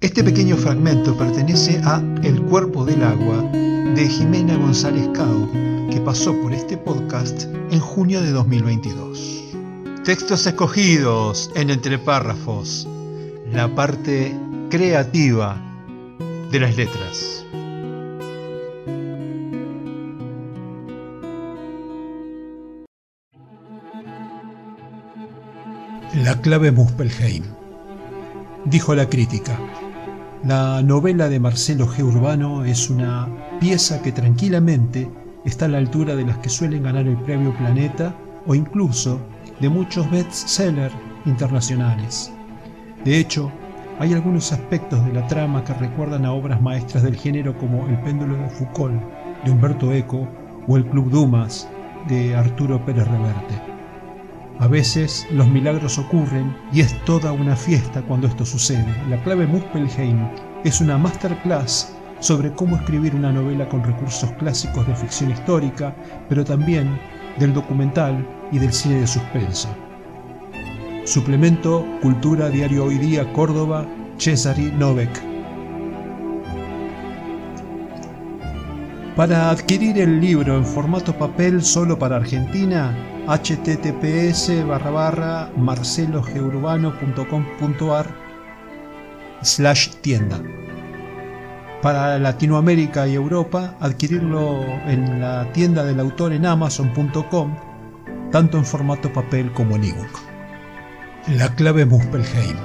Este 0.02 0.26
pequeño 0.26 0.58
fragmento 0.58 1.18
pertenece 1.18 1.80
a 1.86 2.04
El 2.22 2.42
cuerpo 2.44 2.84
del 2.84 3.02
agua 3.02 3.44
de 3.44 4.10
Jimena 4.10 4.58
González 4.58 5.08
Cao, 5.14 5.50
que 5.90 6.00
pasó 6.02 6.40
por 6.40 6.54
este 6.54 6.78
podcast 6.78 7.44
en 7.72 7.80
junio 7.80 8.22
de 8.22 8.32
2022. 8.32 9.56
Textos 10.04 10.46
escogidos 10.46 11.50
en 11.56 11.72
entre 11.72 11.98
párrafos, 11.98 12.88
la 13.52 13.74
parte 13.74 14.36
creativa 14.70 15.60
de 16.52 16.60
las 16.60 16.78
letras. 16.78 17.46
La 26.24 26.40
clave 26.42 26.72
Muspelheim. 26.72 27.44
Dijo 28.66 28.94
la 28.94 29.10
crítica. 29.10 29.58
La 30.44 30.84
novela 30.84 31.30
de 31.30 31.40
Marcelo 31.40 31.88
G. 31.88 32.04
Urbano 32.04 32.64
es 32.64 32.90
una 32.90 33.28
pieza 33.60 34.02
que 34.02 34.12
tranquilamente 34.12 35.10
está 35.46 35.66
a 35.66 35.70
la 35.70 35.78
altura 35.78 36.16
de 36.16 36.26
las 36.26 36.38
que 36.40 36.50
suelen 36.50 36.84
ganar 36.84 37.08
el 37.08 37.18
premio 37.18 37.56
Planeta 37.58 38.16
o 38.46 38.56
incluso 38.56 39.20
de 39.60 39.70
muchos 39.70 40.10
bestsellers 40.12 40.94
internacionales. 41.26 42.32
De 43.04 43.18
hecho, 43.18 43.52
hay 44.00 44.14
algunos 44.14 44.52
aspectos 44.54 45.06
de 45.06 45.14
la 45.14 45.28
trama 45.28 45.64
que 45.64 45.74
recuerdan 45.74 46.26
a 46.26 46.32
obras 46.32 46.62
maestras 46.62 47.04
del 47.04 47.16
género 47.16 47.58
como 47.58 47.88
El 47.88 48.00
péndulo 48.02 48.38
de 48.38 48.50
Foucault 48.50 49.02
de 49.44 49.52
Humberto 49.52 49.92
Eco 49.92 50.28
o 50.68 50.78
El 50.78 50.86
Club 50.86 51.10
Dumas 51.10 51.68
de 52.08 52.36
Arturo 52.36 52.84
Pérez 52.86 53.08
Reverte. 53.08 53.62
A 54.60 54.68
veces 54.68 55.26
los 55.32 55.48
milagros 55.48 55.98
ocurren 55.98 56.56
y 56.72 56.82
es 56.82 56.98
toda 57.06 57.32
una 57.32 57.56
fiesta 57.56 58.02
cuando 58.02 58.28
esto 58.28 58.46
sucede. 58.46 58.94
La 59.10 59.22
clave 59.24 59.48
Muspelheim 59.48 60.28
es 60.64 60.82
una 60.82 60.98
masterclass 60.98 61.96
sobre 62.20 62.52
cómo 62.54 62.76
escribir 62.76 63.16
una 63.16 63.32
novela 63.32 63.68
con 63.68 63.84
recursos 63.84 64.32
clásicos 64.34 64.86
de 64.88 64.96
ficción 64.96 65.32
histórica, 65.32 65.96
pero 66.28 66.44
también 66.44 67.00
del 67.38 67.54
documental 67.54 68.28
y 68.52 68.58
del 68.60 68.74
cine 68.74 69.00
de 69.02 69.08
suspenso. 69.08 69.70
Suplemento 71.06 71.86
Cultura 72.02 72.50
Diario 72.50 72.86
Hoy 72.86 72.98
Día 72.98 73.32
Córdoba, 73.34 73.86
Cesari 74.18 74.72
Novek. 74.72 75.10
Para 79.16 79.50
adquirir 79.50 80.00
el 80.00 80.20
libro 80.22 80.56
en 80.56 80.66
formato 80.66 81.18
papel 81.18 81.64
solo 81.64 81.98
para 82.00 82.16
Argentina, 82.18 82.96
https 83.28 84.66
barra 84.66 84.92
barra 84.92 85.52
marcelogeurbano.com.ar 85.58 88.08
slash 89.42 89.90
tienda. 90.02 90.42
Para 91.82 92.20
Latinoamérica 92.20 93.08
y 93.08 93.16
Europa, 93.16 93.78
adquirirlo 93.80 94.62
en 94.86 95.22
la 95.22 95.50
tienda 95.54 95.86
del 95.86 96.02
autor 96.02 96.34
en 96.34 96.46
amazon.com, 96.46 97.56
tanto 98.34 98.58
en 98.58 98.66
formato 98.66 99.14
papel 99.14 99.54
como 99.54 99.78
en 99.78 99.86
ebook. 99.86 100.20
La 101.28 101.56
clave 101.56 101.86
Muspelheim. 101.86 102.58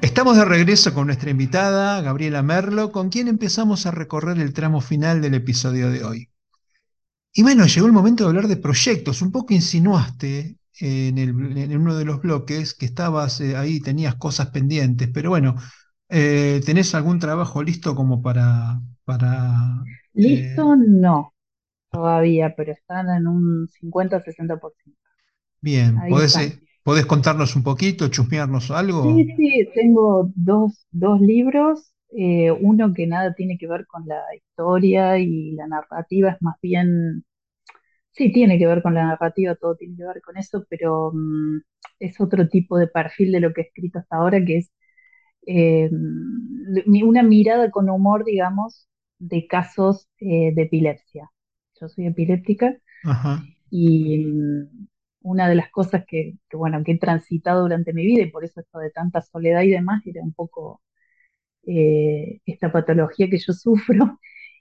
Estamos 0.00 0.36
de 0.36 0.44
regreso 0.44 0.92
con 0.92 1.06
nuestra 1.06 1.30
invitada, 1.30 2.00
Gabriela 2.00 2.42
Merlo, 2.42 2.90
con 2.90 3.08
quien 3.08 3.28
empezamos 3.28 3.86
a 3.86 3.92
recorrer 3.92 4.40
el 4.40 4.52
tramo 4.52 4.80
final 4.80 5.22
del 5.22 5.34
episodio 5.34 5.90
de 5.90 6.02
hoy. 6.02 6.30
Y 7.32 7.42
bueno, 7.42 7.66
llegó 7.66 7.86
el 7.86 7.92
momento 7.92 8.24
de 8.24 8.30
hablar 8.30 8.48
de 8.48 8.56
proyectos. 8.56 9.22
Un 9.22 9.30
poco 9.30 9.54
insinuaste 9.54 10.56
en, 10.80 11.76
uno 11.76 11.96
de 11.96 12.04
los 12.04 12.20
bloques 12.20 12.74
que 12.74 12.86
estabas 12.86 13.40
eh, 13.40 13.56
ahí, 13.56 13.80
tenías 13.80 14.16
cosas 14.16 14.50
pendientes, 14.50 15.08
pero 15.12 15.30
bueno, 15.30 15.54
eh, 16.08 16.60
¿tenés 16.64 16.94
algún 16.94 17.18
trabajo 17.18 17.62
listo 17.62 17.94
como 17.94 18.22
para... 18.22 18.80
para 19.04 19.84
listo 20.14 20.76
no, 20.76 21.34
todavía, 21.90 22.54
pero 22.56 22.72
están 22.72 23.08
en 23.10 23.26
un 23.26 23.68
50-60%. 23.68 24.60
Bien, 25.60 26.00
¿podés, 26.08 26.60
¿podés, 26.82 27.06
contarnos 27.06 27.54
un 27.54 27.62
poquito, 27.62 28.08
chusmearnos 28.08 28.70
algo? 28.70 29.02
Sí, 29.14 29.26
sí, 29.36 29.68
tengo 29.74 30.30
dos, 30.34 30.86
dos 30.90 31.20
libros 31.20 31.90
eh, 32.12 32.50
uno 32.50 32.92
que 32.92 33.06
nada 33.06 33.34
tiene 33.34 33.56
que 33.56 33.68
ver 33.68 33.86
con 33.86 34.06
la 34.06 34.20
historia 34.34 35.18
y 35.18 35.52
la 35.52 35.68
narrativa, 35.68 36.30
es 36.30 36.42
más 36.42 36.56
bien, 36.60 37.24
sí, 38.12 38.32
tiene 38.32 38.58
que 38.58 38.66
ver 38.66 38.82
con 38.82 38.94
la 38.94 39.04
narrativa, 39.04 39.54
todo 39.56 39.76
tiene 39.76 39.96
que 39.96 40.04
ver 40.04 40.20
con 40.22 40.36
eso, 40.36 40.64
pero 40.68 41.12
mm, 41.14 41.60
es 42.00 42.20
otro 42.20 42.48
tipo 42.48 42.78
de 42.78 42.88
perfil 42.88 43.32
de 43.32 43.40
lo 43.40 43.52
que 43.52 43.62
he 43.62 43.64
escrito 43.64 43.98
hasta 44.00 44.16
ahora, 44.16 44.44
que 44.44 44.58
es 44.58 44.72
eh, 45.46 45.90
una 47.02 47.22
mirada 47.22 47.70
con 47.70 47.90
humor, 47.90 48.24
digamos, 48.24 48.88
de 49.18 49.46
casos 49.46 50.08
eh, 50.18 50.52
de 50.54 50.62
epilepsia. 50.62 51.30
Yo 51.80 51.88
soy 51.88 52.06
epiléptica 52.06 52.76
y 53.70 54.24
mm, 54.26 54.88
una 55.22 55.48
de 55.48 55.54
las 55.56 55.70
cosas 55.70 56.04
que, 56.06 56.34
que, 56.48 56.56
bueno, 56.56 56.82
que 56.84 56.92
he 56.92 56.98
transitado 56.98 57.62
durante 57.62 57.92
mi 57.92 58.04
vida 58.06 58.22
y 58.22 58.30
por 58.30 58.44
eso 58.44 58.60
esto 58.60 58.78
de 58.78 58.90
tanta 58.90 59.22
soledad 59.22 59.62
y 59.62 59.70
demás, 59.70 60.02
era 60.06 60.22
un 60.22 60.32
poco 60.32 60.82
eh, 61.66 62.40
esta 62.46 62.72
patología 62.72 63.28
que 63.30 63.38
yo 63.38 63.52
sufro 63.54 64.18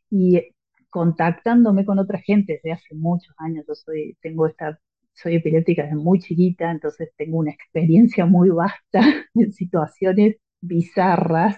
y 0.09 0.41
contactándome 0.89 1.85
con 1.85 1.99
otra 1.99 2.19
gente 2.19 2.53
desde 2.53 2.71
hace 2.73 2.95
muchos 2.95 3.33
años. 3.39 3.65
Yo 3.67 3.75
soy, 3.75 4.17
tengo 4.21 4.47
esta, 4.47 4.79
soy 5.13 5.35
epiléptica 5.35 5.83
desde 5.83 5.95
muy 5.95 6.19
chiquita, 6.19 6.71
entonces 6.71 7.09
tengo 7.17 7.37
una 7.39 7.51
experiencia 7.51 8.25
muy 8.25 8.49
vasta 8.49 9.01
en 9.35 9.53
situaciones 9.53 10.37
bizarras 10.61 11.57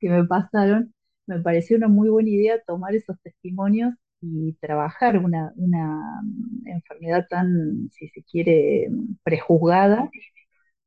que 0.00 0.08
me 0.10 0.24
pasaron. 0.24 0.94
Me 1.26 1.40
pareció 1.40 1.76
una 1.76 1.88
muy 1.88 2.08
buena 2.08 2.30
idea 2.30 2.60
tomar 2.66 2.94
esos 2.94 3.20
testimonios 3.22 3.94
y 4.20 4.54
trabajar 4.54 5.18
una, 5.18 5.52
una 5.56 6.22
enfermedad 6.64 7.26
tan, 7.28 7.88
si 7.92 8.08
se 8.08 8.22
quiere, 8.24 8.88
prejuzgada 9.22 10.10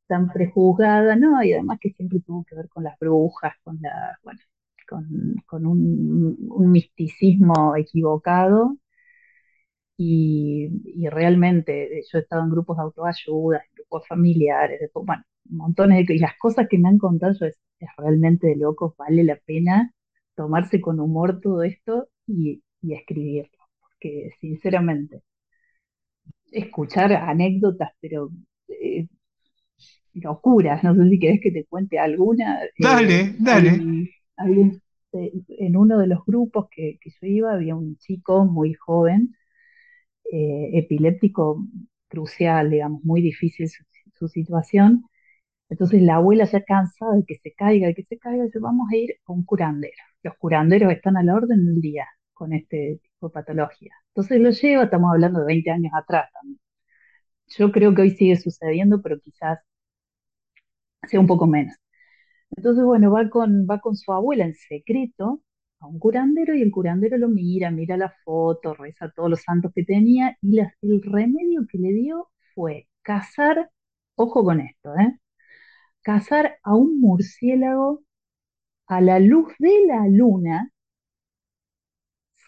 tan 0.08 0.28
prejuzgada, 0.32 1.16
¿no? 1.16 1.42
Y 1.44 1.54
además 1.54 1.78
que 1.82 1.92
siempre 1.92 2.20
tuvo 2.26 2.44
que 2.46 2.56
ver 2.56 2.70
con 2.70 2.84
las 2.84 2.98
brujas, 3.00 3.54
con 3.64 3.78
la, 3.82 4.18
bueno, 4.24 4.40
con, 5.48 5.66
un, 5.66 6.72
misticismo 6.72 7.76
equivocado. 7.76 8.78
Y, 9.98 10.70
realmente 11.10 12.00
eh, 12.00 12.04
yo 12.12 12.18
he 12.18 12.22
estado 12.22 12.44
en 12.44 12.50
grupos 12.50 12.78
de 12.78 12.84
autoayuda, 12.84 13.58
en 13.58 13.76
grupos 13.76 14.08
familiares, 14.08 14.90
bueno, 14.94 15.24
montones 15.46 16.08
de 16.08 16.16
y 16.16 16.20
las 16.20 16.38
cosas 16.38 16.68
que 16.70 16.78
me 16.80 16.90
han 16.90 16.98
contado 16.98 17.34
es, 17.46 17.58
realmente 17.98 18.48
de 18.48 18.56
locos, 18.58 18.96
vale 18.98 19.24
la 19.24 19.38
pena 19.38 19.94
tomarse 20.36 20.82
con 20.82 21.00
humor 21.00 21.40
todo 21.42 21.64
esto 21.64 22.08
y, 22.28 22.64
y 22.82 22.94
escribirlo, 22.94 23.58
porque 23.80 24.32
sinceramente, 24.40 25.24
escuchar 26.52 27.14
anécdotas, 27.14 27.92
pero 28.02 28.32
eh, 28.68 29.08
locuras, 30.14 30.84
no 30.84 30.96
sé 30.96 31.10
si 31.10 31.20
querés 31.20 31.42
que 31.42 31.52
te 31.52 31.66
cuente 31.66 32.00
alguna. 32.00 32.64
Eh, 32.64 32.70
dale, 32.80 33.36
dale. 33.40 34.12
Eh, 35.14 35.32
en 35.50 35.78
uno 35.78 35.98
de 36.00 36.08
los 36.08 36.26
grupos 36.26 36.68
que, 36.72 36.98
que, 37.02 37.10
yo 37.10 37.28
iba 37.28 37.54
había 37.54 37.76
un 37.76 37.98
chico 37.98 38.46
muy 38.46 38.74
joven, 38.74 39.36
epiléptico 40.26 41.66
crucial, 42.08 42.70
digamos, 42.70 43.04
muy 43.04 43.22
difícil 43.22 43.70
su, 43.70 43.84
su, 44.14 44.28
situación. 44.28 45.04
Entonces 45.70 46.02
la 46.02 46.16
abuela 46.18 46.46
ya 46.46 46.64
cansada 46.64 47.16
de 47.18 47.26
que 47.26 47.38
se 47.38 47.54
caiga, 47.54 47.88
de 47.88 47.96
que 47.96 48.04
se 48.06 48.20
caiga, 48.20 48.46
dice, 48.46 48.60
vamos 48.60 48.90
a 48.92 48.98
ir 48.98 49.16
a 49.26 49.32
un 49.34 49.46
curandero. 49.46 49.96
Los 50.24 50.36
curanderos 50.38 50.92
están 50.94 51.18
a 51.18 51.24
la 51.24 51.36
orden 51.36 51.66
del 51.66 51.82
día 51.82 52.08
con 52.34 52.54
este 52.54 53.00
tipo 53.04 53.30
de 53.30 53.34
patología. 53.34 53.92
Entonces 54.10 54.40
lo 54.42 54.52
lleva, 54.52 54.86
estamos 54.86 55.12
hablando 55.14 55.40
de 55.42 55.46
20 55.48 55.72
años 55.72 55.94
atrás 55.96 56.30
también. 56.34 56.60
Yo 57.50 57.72
creo 57.72 57.94
que 57.94 58.02
hoy 58.02 58.12
sigue 58.12 58.36
sucediendo, 58.38 59.02
pero 59.02 59.20
quizás 59.20 59.60
sea 61.08 61.20
un 61.20 61.28
poco 61.28 61.48
menos. 61.48 61.76
Entonces, 62.56 62.84
bueno, 62.84 63.12
va 63.12 63.30
con, 63.30 63.66
va 63.70 63.80
con 63.80 63.96
su 63.96 64.12
abuela 64.14 64.46
en 64.46 64.56
secreto 64.56 65.42
a 65.80 65.88
un 65.88 66.00
curandero 66.00 66.56
y 66.56 66.62
el 66.62 66.72
curandero 66.72 67.18
lo 67.18 67.28
mira, 67.30 67.72
mira 67.72 67.98
la 67.98 68.14
foto, 68.24 68.74
reza 68.74 69.12
todos 69.16 69.30
los 69.30 69.42
santos 69.42 69.72
que 69.74 69.84
tenía 69.84 70.38
y 70.42 70.60
el 70.60 71.02
remedio 71.04 71.66
que 71.70 71.78
le 71.80 71.94
dio 71.94 72.30
fue 72.54 72.88
cazar, 73.02 73.72
ojo 74.16 74.44
con 74.44 74.62
esto, 74.62 74.94
¿eh? 74.98 75.20
cazar 76.04 76.58
a 76.64 76.76
un 76.76 77.00
murciélago 77.00 78.04
a 78.88 79.02
la 79.02 79.20
luz 79.20 79.54
de 79.60 79.72
la 79.88 80.08
luna, 80.08 80.72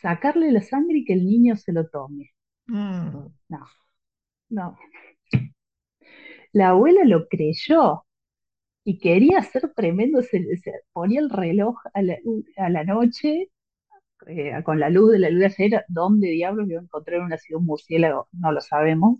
sacarle 0.02 0.52
la 0.52 0.62
sangre 0.62 1.00
y 1.00 1.06
que 1.06 1.14
el 1.14 1.26
niño 1.26 1.56
se 1.56 1.72
lo 1.74 1.88
tome. 1.90 2.32
Mm. 2.68 3.28
No, 3.50 3.66
no. 4.50 4.78
La 6.54 6.70
abuela 6.70 7.04
lo 7.04 7.28
creyó 7.28 8.06
y 8.84 9.00
quería 9.00 9.40
hacer 9.40 9.72
tremendo, 9.76 10.22
se, 10.22 10.46
ponía 10.94 11.22
el 11.22 11.30
reloj 11.30 11.78
a 11.94 12.02
la, 12.02 12.84
noche 12.84 13.50
eh, 14.28 14.64
con 14.64 14.80
la 14.80 14.90
luz 14.90 15.12
de 15.14 15.20
la 15.20 15.30
luna 15.30 15.50
llena, 15.58 15.84
¿dónde 15.88 16.30
diablos 16.30 16.70
iba 16.70 16.80
a 16.80 16.84
encontrar 16.84 17.22
una 17.22 17.38
ciudad 17.38 17.62
murciélago? 17.62 18.28
No 18.34 18.52
lo 18.52 18.62
sabemos. 18.62 19.20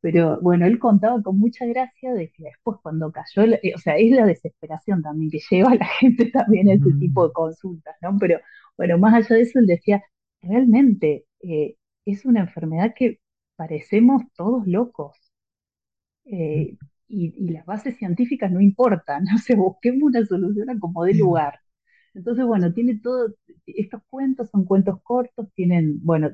Pero 0.00 0.40
bueno, 0.40 0.66
él 0.66 0.78
contaba 0.78 1.20
con 1.22 1.38
mucha 1.38 1.66
gracia 1.66 2.14
de 2.14 2.30
que 2.30 2.44
después 2.44 2.78
cuando 2.82 3.10
cayó, 3.12 3.42
eh, 3.62 3.72
o 3.74 3.78
sea, 3.78 3.96
es 3.96 4.12
la 4.12 4.26
desesperación 4.26 5.02
también 5.02 5.30
que 5.30 5.40
lleva 5.50 5.72
a 5.72 5.74
la 5.76 5.86
gente 6.00 6.30
también 6.30 6.68
a 6.68 6.74
este 6.74 6.92
tipo 7.00 7.26
de 7.26 7.32
consultas, 7.32 7.96
¿no? 8.02 8.16
Pero 8.18 8.38
bueno, 8.76 8.98
más 8.98 9.14
allá 9.14 9.36
de 9.36 9.42
eso, 9.42 9.58
él 9.58 9.66
decía, 9.66 10.02
realmente 10.42 11.26
eh, 11.40 11.76
es 12.04 12.24
una 12.24 12.40
enfermedad 12.40 12.94
que 12.96 13.20
parecemos 13.56 14.22
todos 14.36 14.66
locos. 14.66 15.16
Eh, 16.26 16.76
y, 17.08 17.50
las 17.50 17.64
bases 17.66 17.96
científicas 17.96 18.50
no 18.52 18.60
importan, 18.60 19.24
o 19.34 19.38
sea, 19.38 19.56
busquemos 19.56 20.02
una 20.02 20.24
solución 20.26 20.70
a 20.70 20.78
como 20.78 21.04
de 21.04 21.14
lugar. 21.14 21.60
Entonces, 22.14 22.44
bueno, 22.44 22.72
tiene 22.72 22.98
todo, 23.00 23.34
estos 23.66 24.02
cuentos 24.08 24.50
son 24.50 24.64
cuentos 24.64 25.00
cortos, 25.02 25.48
tienen, 25.54 26.00
bueno, 26.04 26.30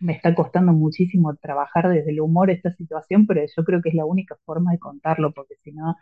me 0.00 0.12
está 0.14 0.34
costando 0.34 0.72
muchísimo 0.72 1.36
trabajar 1.36 1.88
desde 1.88 2.10
el 2.10 2.20
humor 2.20 2.50
esta 2.50 2.70
situación, 2.72 3.26
pero 3.26 3.42
yo 3.44 3.64
creo 3.64 3.82
que 3.82 3.90
es 3.90 3.94
la 3.94 4.06
única 4.06 4.36
forma 4.44 4.72
de 4.72 4.78
contarlo, 4.78 5.32
porque 5.32 5.54
si 5.62 5.72
no, 5.72 5.96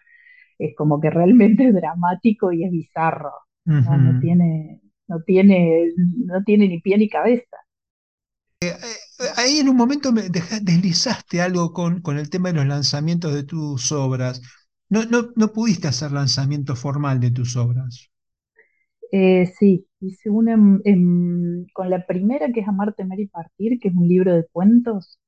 es 0.58 0.74
como 0.76 1.00
que 1.00 1.10
realmente 1.10 1.64
es 1.68 1.74
dramático 1.74 2.52
y 2.52 2.64
es 2.64 2.70
bizarro. 2.70 3.32
no, 3.64 4.20
tiene, 4.20 4.80
no, 5.08 5.22
tiene, 5.22 5.92
no 5.96 6.42
tiene 6.44 6.68
ni 6.68 6.80
pie 6.80 6.98
ni 6.98 7.08
cabeza. 7.08 7.56
Eh, 8.60 8.68
eh, 8.68 9.01
ahí 9.36 9.58
en 9.58 9.68
un 9.68 9.76
momento 9.76 10.12
me 10.12 10.28
deslizaste 10.28 11.40
algo 11.42 11.72
con, 11.72 12.00
con 12.02 12.18
el 12.18 12.30
tema 12.30 12.48
de 12.50 12.56
los 12.56 12.66
lanzamientos 12.66 13.34
de 13.34 13.44
tus 13.44 13.92
obras. 13.92 14.40
No, 14.88 15.04
no, 15.04 15.30
no 15.36 15.52
pudiste 15.52 15.88
hacer 15.88 16.12
lanzamiento 16.12 16.76
formal 16.76 17.20
de 17.20 17.30
tus 17.30 17.56
obras. 17.56 18.10
Eh, 19.10 19.46
sí, 19.58 19.86
hice 20.00 20.30
una 20.30 20.56
con 21.74 21.90
la 21.90 22.06
primera 22.06 22.50
que 22.52 22.60
es 22.60 22.68
Amar, 22.68 22.94
Temer 22.94 23.20
y 23.20 23.28
Partir, 23.28 23.78
que 23.80 23.88
es 23.88 23.94
un 23.94 24.08
libro 24.08 24.34
de 24.34 24.46
cuentos. 24.50 25.18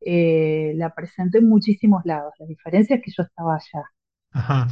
la 0.00 0.94
presenté 0.94 1.38
en 1.38 1.48
muchísimos 1.48 2.02
lados. 2.04 2.34
La 2.38 2.46
diferencia 2.46 2.96
es 2.96 3.02
que 3.04 3.12
yo 3.16 3.22
estaba 3.24 3.56
allá. 3.56 3.84
Ajá. 4.32 4.68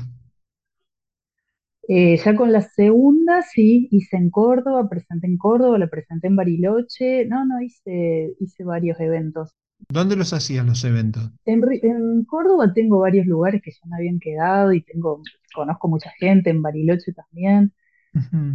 Eh, 1.89 2.17
ya 2.19 2.37
con 2.37 2.53
la 2.53 2.61
segunda, 2.61 3.43
sí, 3.43 3.89
hice 3.91 4.17
en 4.17 4.31
Córdoba, 4.31 4.89
presenté 4.89 5.27
en 5.27 5.39
Córdoba, 5.39 5.79
la 5.79 5.89
presenté 5.89 6.29
en 6.29 6.37
Bariloche. 6.37 7.27
No, 7.27 7.45
no, 7.45 7.61
hice, 7.61 8.35
hice 8.39 8.65
varios 8.65 9.01
eventos. 9.01 9.55
¿Dónde 9.89 10.17
los 10.17 10.33
hacían 10.33 10.67
los 10.67 10.85
eventos? 10.85 11.31
En, 11.47 12.25
Córdoba 12.25 12.73
tengo 12.73 13.01
varios 13.01 13.27
lugares 13.27 13.63
que 13.63 13.73
ya 13.73 13.89
me 13.89 13.97
habían 13.97 14.21
quedado 14.21 14.73
y 14.73 14.83
tengo, 14.83 15.23
conozco 15.55 15.89
mucha 15.89 16.11
gente, 16.19 16.51
en 16.51 16.63
Bariloche 16.63 17.13
también. 17.13 17.73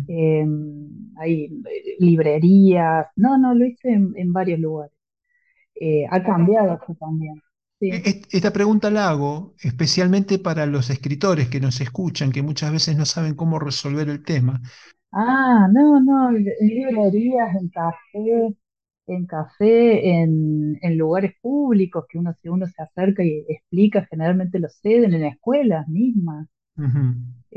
Em, 0.08 1.16
hay 1.18 1.46
eh, 1.46 1.96
librerías. 2.00 3.08
No, 3.16 3.38
no, 3.38 3.54
lo 3.54 3.66
hice 3.66 3.92
en, 3.92 4.34
varios 4.34 4.60
lugares. 4.60 4.94
Eh, 5.76 6.06
ha 6.10 6.24
cambiado 6.24 6.80
eso 6.82 6.96
también. 7.00 7.42
E-, 7.90 8.22
esta 8.32 8.52
pregunta 8.54 8.90
la 8.92 9.10
hago 9.10 9.56
especialmente 9.62 10.40
para 10.40 10.66
los 10.66 10.90
escritores 10.90 11.50
que 11.50 11.60
nos 11.60 11.80
escuchan, 11.82 12.32
que 12.32 12.42
muchas 12.42 12.72
veces 12.72 12.98
no 12.98 13.06
saben 13.06 13.36
cómo 13.36 13.60
resolver 13.60 14.10
el 14.10 14.24
tema. 14.24 14.62
Ah, 15.12 15.68
no, 15.72 16.00
no, 16.02 16.30
en 16.30 16.44
librerías, 16.60 17.56
en 17.56 17.70
café, 17.70 18.56
en 19.08 19.26
café, 19.28 20.10
en, 20.22 20.78
en 20.82 20.98
lugares 20.98 21.34
públicos 21.42 22.06
que 22.10 22.18
uno, 22.20 22.34
si 22.42 22.50
uno 22.50 22.68
se 22.68 22.82
acerca 22.84 23.24
y 23.24 23.46
explica, 23.50 24.06
generalmente 24.10 24.60
lo 24.60 24.70
ceden 24.70 25.14
en 25.14 25.26
escuelas 25.26 25.88
mismas. 25.88 26.48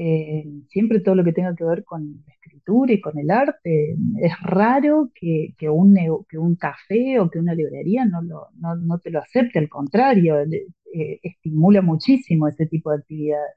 Eh, 0.00 0.44
siempre 0.68 1.00
todo 1.00 1.16
lo 1.16 1.24
que 1.24 1.32
tenga 1.32 1.56
que 1.56 1.64
ver 1.64 1.84
con 1.84 2.22
la 2.24 2.32
escritura 2.32 2.92
y 2.92 3.00
con 3.00 3.18
el 3.18 3.30
arte. 3.30 3.96
Es 4.20 4.32
raro 4.42 5.10
que, 5.14 5.54
un, 5.68 6.56
café 6.56 7.18
o 7.20 7.28
que 7.28 7.40
una 7.40 7.54
librería 7.54 8.04
no, 8.06 9.00
te 9.02 9.10
lo 9.10 9.18
acepte, 9.20 9.58
al 9.58 9.68
contrario, 9.68 10.36
eh, 10.40 11.20
estimula 11.22 11.82
muchísimo 11.82 12.46
ese 12.48 12.66
tipo 12.66 12.90
de 12.90 12.98
actividades. 12.98 13.54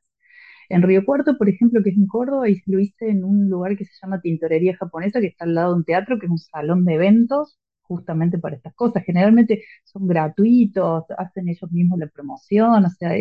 En 0.70 0.82
Río 0.84 1.06
Cuarto, 1.06 1.38
por 1.38 1.50
ejemplo, 1.50 1.84
que 1.84 1.92
es 1.92 1.98
en 1.98 2.08
Córdoba, 2.08 2.48
lo 2.68 2.80
hice 2.80 3.10
en 3.10 3.24
un 3.24 3.50
lugar 3.50 3.78
que 3.78 3.86
se 3.86 3.94
llama 4.02 4.22
Tintorería 4.22 4.76
Japonesa, 4.78 5.20
que 5.22 5.28
está 5.28 5.46
al 5.46 5.56
lado 5.56 5.74
de 5.74 5.80
un 5.80 5.86
teatro, 5.86 6.20
que 6.20 6.26
es 6.28 6.32
un 6.32 6.38
salón 6.39 6.86
de 6.86 6.96
eventos, 6.96 7.60
justamente 7.82 8.39
para 8.39 8.56
estas 8.56 8.74
cosas. 8.76 9.04
Generalmente 9.06 9.64
son 9.84 10.08
gratuitos, 10.08 11.06
hacen 11.18 11.50
ellos 11.50 11.72
mismos 11.72 12.00
la 12.00 12.08
promoción, 12.08 12.86
o 12.86 12.89
sea, 12.89 13.12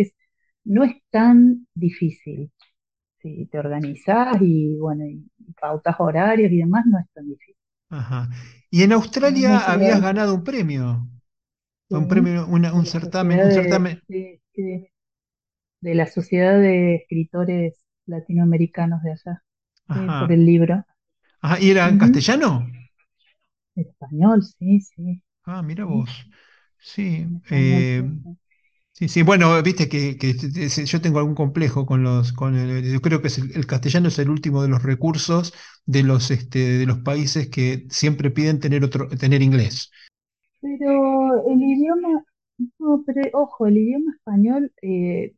no 0.64 0.85
es 0.85 0.93
tan 1.11 1.66
difícil 1.75 2.51
si 3.21 3.47
te 3.47 3.59
organizás 3.59 4.37
y 4.41 4.77
bueno, 4.79 5.05
y 5.07 5.29
pautas 5.61 5.97
horarios 5.99 6.51
y 6.53 6.59
demás, 6.59 6.85
no 6.87 6.99
es 6.99 7.07
tan 7.12 7.29
difícil. 7.29 7.57
Ajá. 7.91 8.29
Y 8.71 8.83
en 8.83 8.93
Australia 8.93 9.59
habías 9.59 10.01
ganado 10.01 10.35
un 10.35 10.45
premio. 10.45 11.09
un 11.89 12.09
premio, 12.09 12.47
un 12.47 12.87
certamen, 12.87 13.41
un 13.41 13.53
certamen. 13.53 14.03
De, 14.09 15.95
la 15.95 16.07
Sociedad 16.07 16.59
de 16.61 16.97
Escritores 16.97 17.83
Latinoamericanos 18.07 19.03
de 19.03 19.12
allá, 19.12 19.43
por 20.21 20.31
el 20.31 20.45
libro. 20.45 20.85
Ajá, 21.41 21.59
¿y 21.61 21.71
era 21.71 21.89
en 21.89 21.99
castellano? 21.99 22.66
Español, 23.75 24.43
sí, 24.43 24.81
sí. 24.81 25.23
Ah, 25.45 25.62
mira 25.62 25.85
vos. 25.85 26.11
Sí. 26.79 27.27
Eh, 27.51 28.03
Sí, 29.01 29.09
sí, 29.09 29.22
bueno, 29.22 29.62
viste 29.62 29.88
que, 29.88 30.14
yo 30.84 31.01
tengo 31.01 31.20
algún 31.20 31.34
complejo 31.34 31.86
con 31.86 32.03
los, 32.03 32.34
con 32.34 32.55
el, 32.55 32.84
yo 32.84 33.01
creo 33.01 33.22
que 33.22 33.28
el, 33.55 33.66
castellano 33.66 34.09
es 34.09 34.18
el 34.18 34.28
último 34.28 34.62
de 34.62 34.68
los 34.68 34.82
recursos 34.82 35.55
de 35.86 36.03
los, 36.03 36.30
este, 36.30 36.59
de 36.59 36.84
los 36.84 36.98
países 36.98 37.48
que 37.48 37.86
siempre 37.88 38.30
piden 38.30 38.61
tener 38.61 38.84
otro, 38.84 39.09
tener 39.09 39.40
inglés. 39.40 39.90
Pero 40.61 41.48
el 41.51 41.62
idioma, 41.62 42.26
no, 42.78 43.03
pero 43.07 43.22
ojo, 43.32 43.66
el 43.66 43.78
idioma 43.78 44.12
español 44.12 44.70
eh, 44.82 45.34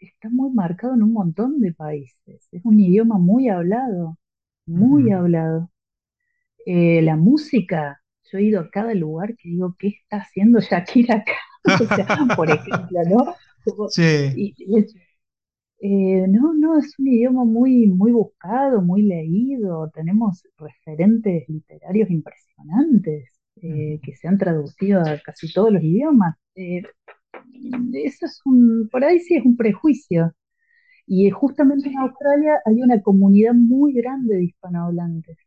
está 0.00 0.28
muy 0.28 0.50
marcado 0.50 0.94
en 0.94 1.04
un 1.04 1.12
montón 1.12 1.60
de 1.60 1.72
países. 1.72 2.48
Es 2.50 2.64
un 2.64 2.80
idioma 2.80 3.18
muy 3.18 3.48
hablado, 3.48 4.18
muy 4.66 5.12
hablado. 5.12 5.70
Eh, 6.66 7.00
la 7.00 7.14
música, 7.14 8.02
yo 8.24 8.38
he 8.38 8.42
ido 8.42 8.60
a 8.60 8.70
cada 8.70 8.92
lugar 8.92 9.36
que 9.36 9.50
digo, 9.50 9.76
¿qué 9.78 9.86
está 9.86 10.16
haciendo 10.16 10.58
Shakira 10.58 11.14
acá? 11.18 11.34
por 12.36 12.50
ejemplo, 12.50 13.00
¿no? 13.08 13.34
sí. 13.90 14.54
Eh, 15.80 16.26
no, 16.28 16.54
no, 16.54 16.78
es 16.78 16.98
un 16.98 17.08
idioma 17.08 17.44
muy, 17.44 17.88
muy 17.88 18.12
buscado, 18.12 18.80
muy 18.80 19.02
leído. 19.02 19.90
Tenemos 19.94 20.42
referentes 20.56 21.48
literarios 21.48 22.10
impresionantes 22.10 23.28
eh, 23.62 24.00
que 24.02 24.16
se 24.16 24.28
han 24.28 24.38
traducido 24.38 25.00
a 25.02 25.18
casi 25.24 25.52
todos 25.52 25.72
los 25.72 25.82
idiomas. 25.82 26.36
Eh, 26.54 26.82
eso 27.94 28.26
es 28.26 28.40
un, 28.44 28.88
por 28.90 29.04
ahí 29.04 29.20
sí 29.20 29.36
es 29.36 29.44
un 29.44 29.56
prejuicio. 29.56 30.32
Y 31.06 31.30
justamente 31.30 31.88
en 31.90 31.98
Australia 31.98 32.60
hay 32.66 32.82
una 32.82 33.02
comunidad 33.02 33.54
muy 33.54 33.92
grande 33.94 34.36
de 34.36 34.44
hispanohablantes 34.44 35.38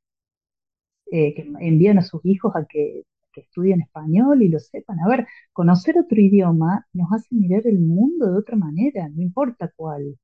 eh, 1.11 1.33
que 1.35 1.47
envían 1.61 1.97
a 1.99 2.01
sus 2.01 2.25
hijos 2.25 2.55
a 2.55 2.65
que, 2.65 3.03
que 3.37 3.41
estudien 3.43 3.81
español 3.81 4.41
y 4.41 4.49
lo 4.49 4.59
sepan. 4.59 4.99
A 4.99 5.07
ver, 5.07 5.27
conocer 5.53 5.97
otro 5.99 6.19
idioma 6.19 6.87
nos 6.93 7.11
hace 7.13 7.35
mirar 7.35 7.67
el 7.67 7.79
mundo 7.79 8.31
de 8.31 8.39
otra 8.39 8.57
manera, 8.57 9.07
no 9.09 9.21
importa 9.21 9.71
cuál. 9.75 10.17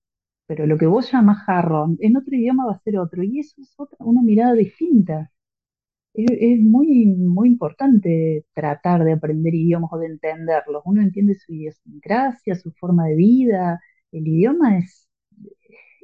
Pero 0.47 0.65
lo 0.67 0.77
que 0.77 0.87
vos 0.87 1.11
llamas 1.11 1.39
jarrón, 1.45 1.97
en 2.01 2.17
otro 2.17 2.35
idioma 2.35 2.65
va 2.67 2.73
a 2.73 2.79
ser 2.79 2.97
otro, 2.99 3.23
y 3.23 3.39
eso 3.39 3.61
es 3.61 3.73
otra, 3.77 3.97
una 4.01 4.21
mirada 4.23 4.53
distinta. 4.53 5.31
Es, 6.13 6.59
muy, 6.61 7.05
muy 7.07 7.49
importante 7.49 8.45
tratar 8.53 9.03
de 9.03 9.13
aprender 9.13 9.53
idiomas 9.55 9.91
o 9.93 9.99
de 9.99 10.07
entenderlos. 10.07 10.83
Uno 10.85 11.01
entiende 11.01 11.35
su 11.35 11.53
idiosincrasia, 11.53 12.55
su 12.55 12.71
forma 12.73 13.05
de 13.07 13.15
vida. 13.15 13.81
El 14.11 14.27
idioma 14.27 14.77
es, 14.79 15.07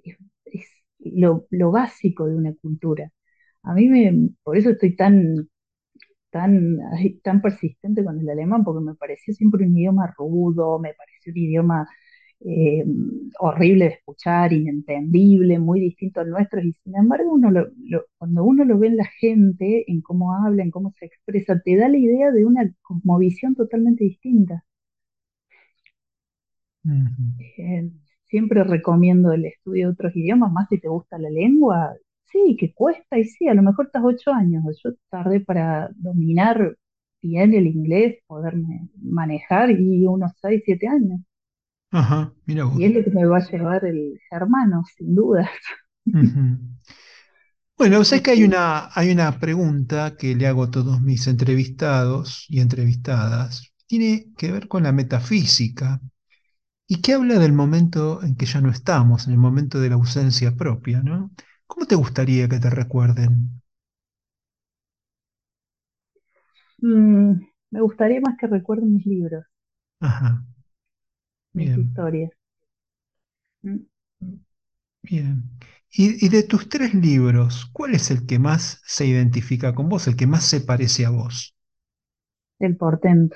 es, 0.03 0.17
es 0.45 0.65
lo, 0.99 1.47
lo 1.51 1.71
básico 1.71 2.27
de 2.27 2.35
una 2.35 2.53
cultura. 2.55 3.11
A 3.63 3.73
mí 3.73 3.87
me, 3.89 4.29
por 4.43 4.57
eso 4.57 4.71
estoy 4.71 4.95
tan, 4.95 5.49
tan, 6.31 6.77
tan 7.23 7.41
persistente 7.41 8.03
con 8.03 8.19
el 8.19 8.29
alemán, 8.29 8.63
porque 8.63 8.83
me 8.85 8.95
pareció 8.95 9.33
siempre 9.33 9.65
un 9.65 9.77
idioma 9.77 10.13
rudo, 10.17 10.79
me 10.79 10.93
pareció 10.93 11.31
un 11.33 11.37
idioma 11.37 11.87
eh, 12.41 12.83
horrible 13.39 13.85
de 13.85 13.91
escuchar, 13.95 14.53
inentendible, 14.53 15.59
muy 15.59 15.79
distinto 15.81 16.21
al 16.21 16.29
nuestro, 16.29 16.61
y 16.61 16.73
sin 16.83 16.95
embargo 16.95 17.33
uno 17.33 17.51
lo- 17.51 17.67
lo- 17.85 18.05
cuando 18.17 18.43
uno 18.45 18.63
lo 18.65 18.79
ve 18.79 18.87
en 18.87 18.97
la 18.97 19.05
gente, 19.19 19.85
en 19.91 20.01
cómo 20.01 20.33
habla, 20.33 20.63
en 20.63 20.71
cómo 20.71 20.93
se 20.99 21.05
expresa, 21.05 21.59
te 21.63 21.75
da 21.77 21.89
la 21.89 21.97
idea 21.97 22.31
de 22.31 22.45
una 22.45 22.71
cosmovisión 22.81 23.55
totalmente 23.55 24.03
distinta. 24.05 24.63
Eh, 27.57 27.89
siempre 28.25 28.63
recomiendo 28.63 29.31
el 29.33 29.45
estudio 29.45 29.87
de 29.87 29.93
otros 29.93 30.15
idiomas, 30.15 30.51
más 30.51 30.67
si 30.69 30.79
te 30.79 30.87
gusta 30.87 31.17
la 31.17 31.29
lengua. 31.29 31.93
Sí, 32.31 32.55
que 32.59 32.73
cuesta, 32.73 33.17
y 33.17 33.23
sí, 33.25 33.47
a 33.47 33.53
lo 33.53 33.61
mejor 33.63 33.87
estás 33.87 34.03
ocho 34.05 34.31
años. 34.31 34.63
Yo 34.83 34.91
tardé 35.09 35.39
para 35.41 35.89
dominar 35.95 36.77
bien 37.21 37.53
el 37.53 37.67
inglés, 37.67 38.17
poderme 38.27 38.89
manejar, 39.01 39.71
y 39.71 40.05
unos 40.07 40.31
seis, 40.41 40.61
siete 40.65 40.87
años. 40.87 41.19
Ajá, 41.91 42.33
mira 42.47 42.63
vos. 42.65 42.81
Y 42.81 42.85
es 42.85 42.93
lo 42.95 43.03
que 43.03 43.11
me 43.11 43.25
va 43.25 43.37
a 43.37 43.49
llevar 43.51 43.85
el 43.85 44.19
germano, 44.29 44.83
sin 44.97 45.13
duda. 45.15 45.49
Ujú. 46.13 46.57
Bueno, 47.77 48.03
sé 48.03 48.21
Y 48.21 48.21
que 48.21 48.31
hay 48.31 48.43
sí, 48.43 48.43
una, 48.43 48.89
hay 48.93 49.11
una 49.11 49.39
pregunta 49.39 50.15
que 50.17 50.35
le 50.35 50.47
hago 50.47 50.63
a 50.63 50.71
todos 50.71 51.01
mis 51.01 51.27
entrevistados 51.27 52.45
y 52.49 52.59
entrevistadas. 52.59 53.71
Tiene 53.87 54.27
que 54.37 54.51
ver 54.51 54.67
con 54.67 54.83
la 54.83 54.91
metafísica 54.91 56.01
y 56.87 57.01
que 57.01 57.13
habla 57.13 57.39
del 57.39 57.53
momento 57.53 58.23
en 58.23 58.35
que 58.37 58.45
ya 58.47 58.61
no 58.61 58.71
estamos, 58.71 59.27
en 59.27 59.33
el 59.33 59.39
momento 59.39 59.79
de 59.81 59.89
la 59.89 59.95
ausencia 59.95 60.55
propia, 60.55 61.01
¿no? 61.03 61.31
¿Cómo 61.69 61.85
te 61.85 61.95
gustaría 61.95 62.49
que 62.49 62.59
te 62.59 62.69
recuerden? 62.69 63.61
mm, 66.81 67.33
me 67.71 67.81
gustaría 67.81 68.19
más 68.21 68.37
que 68.37 68.47
recuerden 68.47 68.93
mis 68.93 69.05
libros, 69.05 69.45
Ajá, 70.01 70.43
mis 71.53 71.77
bien, 71.77 71.77
historias. 71.77 72.31
Mm, 73.65 73.85
bien. 75.01 75.43
Y, 75.91 76.25
y 76.25 76.29
de 76.29 76.43
tus 76.43 76.69
tres 76.69 76.93
libros, 76.93 77.65
¿cuál 77.73 77.95
es 77.95 78.11
el 78.11 78.25
que 78.25 78.39
más 78.39 78.81
se 78.85 79.05
identifica 79.07 79.73
con 79.75 79.89
vos, 79.89 80.07
el 80.07 80.15
que 80.15 80.27
más 80.27 80.43
se 80.45 80.61
parece 80.61 81.05
a 81.05 81.09
vos? 81.09 81.53
El 82.59 82.77
portento, 82.77 83.35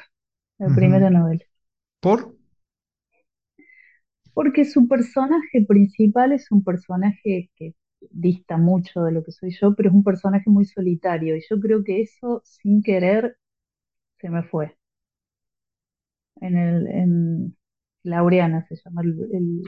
la 0.60 0.70
Ujú. 0.70 0.70
primera 0.72 1.10
novela. 1.10 1.44
¿Por? 2.04 2.20
Porque 4.36 4.64
su 4.66 4.88
personaje 4.88 5.66
principal 5.68 6.34
es 6.34 6.52
un 6.52 6.64
personaje 6.64 7.50
que 7.56 7.74
dista 8.12 8.58
mucho 8.58 9.04
de 9.04 9.12
lo 9.14 9.24
que 9.24 9.32
soy 9.32 9.52
yo, 9.60 9.76
pero 9.76 9.90
es 9.90 9.96
un 9.96 10.04
personaje 10.04 10.50
muy 10.50 10.66
solitario. 10.66 11.36
Y 11.38 11.44
yo 11.50 11.60
creo 11.60 11.84
que 11.84 12.02
eso, 12.02 12.42
sin 12.46 12.82
querer, 12.84 13.38
se 14.20 14.30
me 14.30 14.44
fue. 14.44 14.78
En 16.42 16.58
el, 16.58 16.88
en 16.88 17.58
Laureana 18.04 18.66
se 18.68 18.76
llama 18.76 19.02
el, 19.04 19.62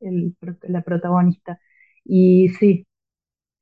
el- 0.00 0.36
la 0.62 0.82
protagonista. 0.82 1.60
Y 2.04 2.48
sí, 2.50 2.86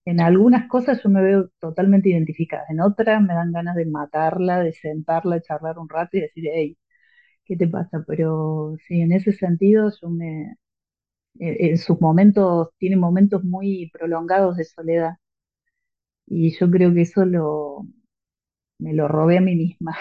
en 0.06 0.20
algunas 0.20 0.68
cosas 0.68 1.02
yo 1.04 1.10
me 1.10 1.22
veo 1.22 1.50
totalmente 1.60 2.10
identificada. 2.10 2.64
En 2.70 2.80
otras 2.80 3.22
me 3.22 3.34
dan 3.34 3.52
ganas 3.52 3.76
de 3.76 3.86
matarla, 3.86 4.60
de 4.60 4.72
sentarla, 4.74 5.36
de 5.36 5.42
charlar 5.42 5.78
un 5.78 5.88
rato 5.88 6.16
y 6.18 6.22
decir, 6.22 6.44
hey, 6.52 6.78
¿qué 7.44 7.56
te 7.56 7.68
pasa? 7.68 8.04
Pero 8.06 8.76
sí, 8.88 9.00
en 9.02 9.12
ese 9.12 9.32
sentido 9.32 9.92
yo 10.02 10.10
me, 10.10 10.56
en 11.38 11.78
sus 11.78 12.00
momentos, 12.00 12.68
tiene 12.78 12.96
momentos 12.96 13.44
muy 13.44 13.90
prolongados 13.92 14.56
de 14.56 14.64
soledad 14.64 15.12
y 16.26 16.56
yo 16.58 16.70
creo 16.70 16.92
que 16.94 17.02
eso 17.02 17.24
lo, 17.24 17.86
me 18.80 18.94
lo 18.94 19.08
robé 19.08 19.38
a 19.38 19.42
mí 19.42 19.56
misma. 19.56 19.96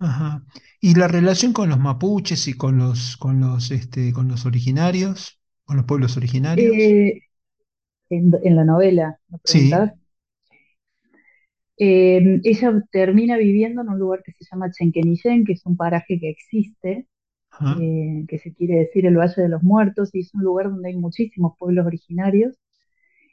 Ajá. 0.00 0.44
¿Y 0.80 0.94
la 0.96 1.06
relación 1.08 1.52
con 1.52 1.68
los 1.68 1.78
mapuches 1.78 2.46
y 2.48 2.54
con 2.54 2.78
los, 2.78 3.16
con 3.16 3.40
los, 3.40 3.70
este, 3.70 4.12
con 4.12 4.26
los 4.28 4.44
originarios, 4.46 5.40
con 5.64 5.76
los 5.76 5.86
pueblos 5.86 6.16
originarios? 6.16 6.74
Eh, 6.74 7.22
en, 8.10 8.32
en 8.44 8.56
la 8.56 8.64
novela, 8.64 9.20
¿me 9.28 9.38
Sí. 9.44 9.90
Eh, 11.78 12.40
ella 12.44 12.82
termina 12.90 13.36
viviendo 13.36 13.82
en 13.82 13.88
un 13.88 13.98
lugar 13.98 14.22
que 14.24 14.32
se 14.32 14.44
llama 14.50 14.70
Chenquenillén, 14.72 15.44
que 15.44 15.52
es 15.52 15.64
un 15.66 15.76
paraje 15.76 16.18
que 16.20 16.28
existe, 16.30 17.06
Eh, 17.80 18.24
que 18.28 18.38
se 18.38 18.54
quiere 18.54 18.76
decir 18.76 19.06
el 19.06 19.16
Valle 19.16 19.42
de 19.42 19.48
los 19.48 19.62
Muertos, 19.62 20.14
y 20.14 20.20
es 20.20 20.34
un 20.34 20.42
lugar 20.44 20.70
donde 20.70 20.90
hay 20.90 20.96
muchísimos 20.96 21.54
pueblos 21.58 21.86
originarios. 21.86 22.56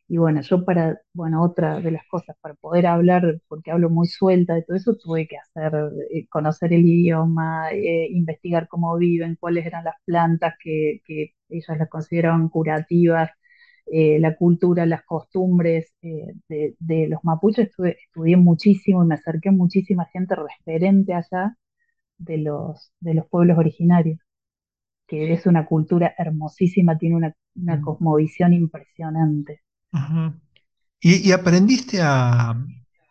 Y 0.08 0.18
bueno, 0.18 0.42
yo 0.42 0.66
para, 0.66 1.00
bueno, 1.14 1.44
otra 1.44 1.80
de 1.82 1.92
las 1.92 2.06
cosas, 2.08 2.36
para 2.42 2.54
poder 2.56 2.86
hablar, 2.88 3.42
porque 3.48 3.72
hablo 3.72 3.90
muy 3.90 4.08
suelta 4.08 4.54
de 4.56 4.64
todo 4.64 4.78
eso, 4.78 4.96
tuve 4.98 5.28
que 5.28 5.38
hacer, 5.38 5.74
eh, 6.12 6.28
conocer 6.28 6.74
el 6.74 6.86
idioma, 6.86 7.72
eh, 7.72 8.08
investigar 8.12 8.68
cómo 8.68 8.96
viven, 8.98 9.36
cuáles 9.40 9.66
eran 9.66 9.84
las 9.84 9.96
plantas 10.06 10.56
que, 10.64 11.02
que 11.06 11.34
ellas 11.50 11.78
las 11.80 11.90
consideraban 11.90 12.50
curativas, 12.50 13.32
la 13.88 14.36
cultura, 14.36 14.86
las 14.86 15.04
costumbres 15.06 15.94
de, 16.02 17.08
los 17.08 17.24
mapuches. 17.24 17.70
Estudié 17.80 18.38
muchísimo 18.38 19.04
y 19.04 19.08
me 19.08 19.16
acerqué 19.16 19.50
a 19.50 19.52
muchísima 19.52 20.06
gente 20.06 20.36
referente 20.36 21.14
allá 21.14 21.56
de 22.18 22.38
los, 22.40 22.94
de 23.00 23.14
los 23.16 23.28
pueblos 23.28 23.58
originarios, 23.58 24.20
que 25.08 25.34
es 25.34 25.46
una 25.48 25.66
cultura 25.68 26.16
hermosísima, 26.18 26.98
tiene 26.98 27.16
una, 27.18 27.36
una 27.56 27.80
Mm, 27.80 27.82
cosmovisión 27.82 28.54
impresionante. 28.54 29.64
Ajá. 29.92 30.40
¿Y, 31.02 31.30
y 31.30 31.34
aprendiste 31.34 32.02
a, 32.04 32.56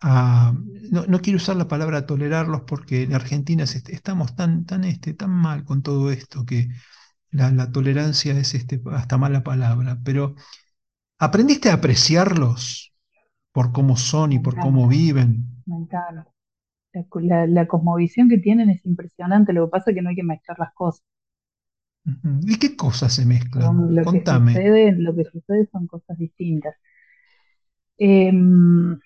a- 0.02 0.54
no, 0.92 1.06
no 1.06 1.20
quiero 1.22 1.38
usar 1.38 1.56
la 1.56 1.68
palabra 1.68 2.06
tolerarlos 2.06 2.62
porque 2.66 3.02
en 3.04 3.14
Argentina 3.14 3.64
es 3.64 3.76
estamos 3.76 4.36
tan, 4.36 4.66
tan, 4.66 4.84
este, 4.84 5.14
tan 5.14 5.30
mal 5.30 5.64
con 5.64 5.82
todo 5.82 6.10
esto 6.12 6.44
que 6.46 6.68
la, 7.30 7.50
la 7.52 7.72
tolerancia 7.72 8.34
es 8.38 8.54
este, 8.54 8.82
hasta 8.92 9.18
mala 9.18 9.44
palabra, 9.44 10.00
pero 10.04 10.36
¿aprendiste 11.18 11.70
a 11.70 11.74
apreciarlos 11.74 12.94
por 13.52 13.72
cómo 13.72 13.96
son 13.96 14.32
y 14.32 14.40
por 14.40 14.58
cómo 14.60 14.88
viven? 14.88 15.64
me 15.66 15.76
encanta. 15.76 16.26
La, 16.94 17.04
la- 17.22 17.46
la 17.46 17.66
cosmovisión 17.68 18.28
que 18.28 18.38
tienen 18.38 18.70
es 18.70 18.84
impresionante, 18.86 19.52
lo 19.52 19.66
que 19.66 19.70
pasa 19.72 19.90
es 19.90 19.96
que 19.96 20.02
no 20.02 20.10
hay 20.10 20.16
que 20.16 20.22
mezclar 20.24 20.58
las 20.58 20.72
cosas. 20.74 21.04
¿Y 22.46 22.58
qué 22.58 22.76
cosas 22.76 23.12
se 23.14 23.26
mezclan? 23.26 23.94
lo 23.96 24.06
que 24.08 24.24
Contame. 24.24 24.66
sucede, 24.70 24.92
lo 24.96 25.14
que 25.16 25.24
sucede 25.24 25.66
son 25.72 25.86
cosas 25.88 26.16
distintas. 26.18 26.76
Em, 27.98 28.98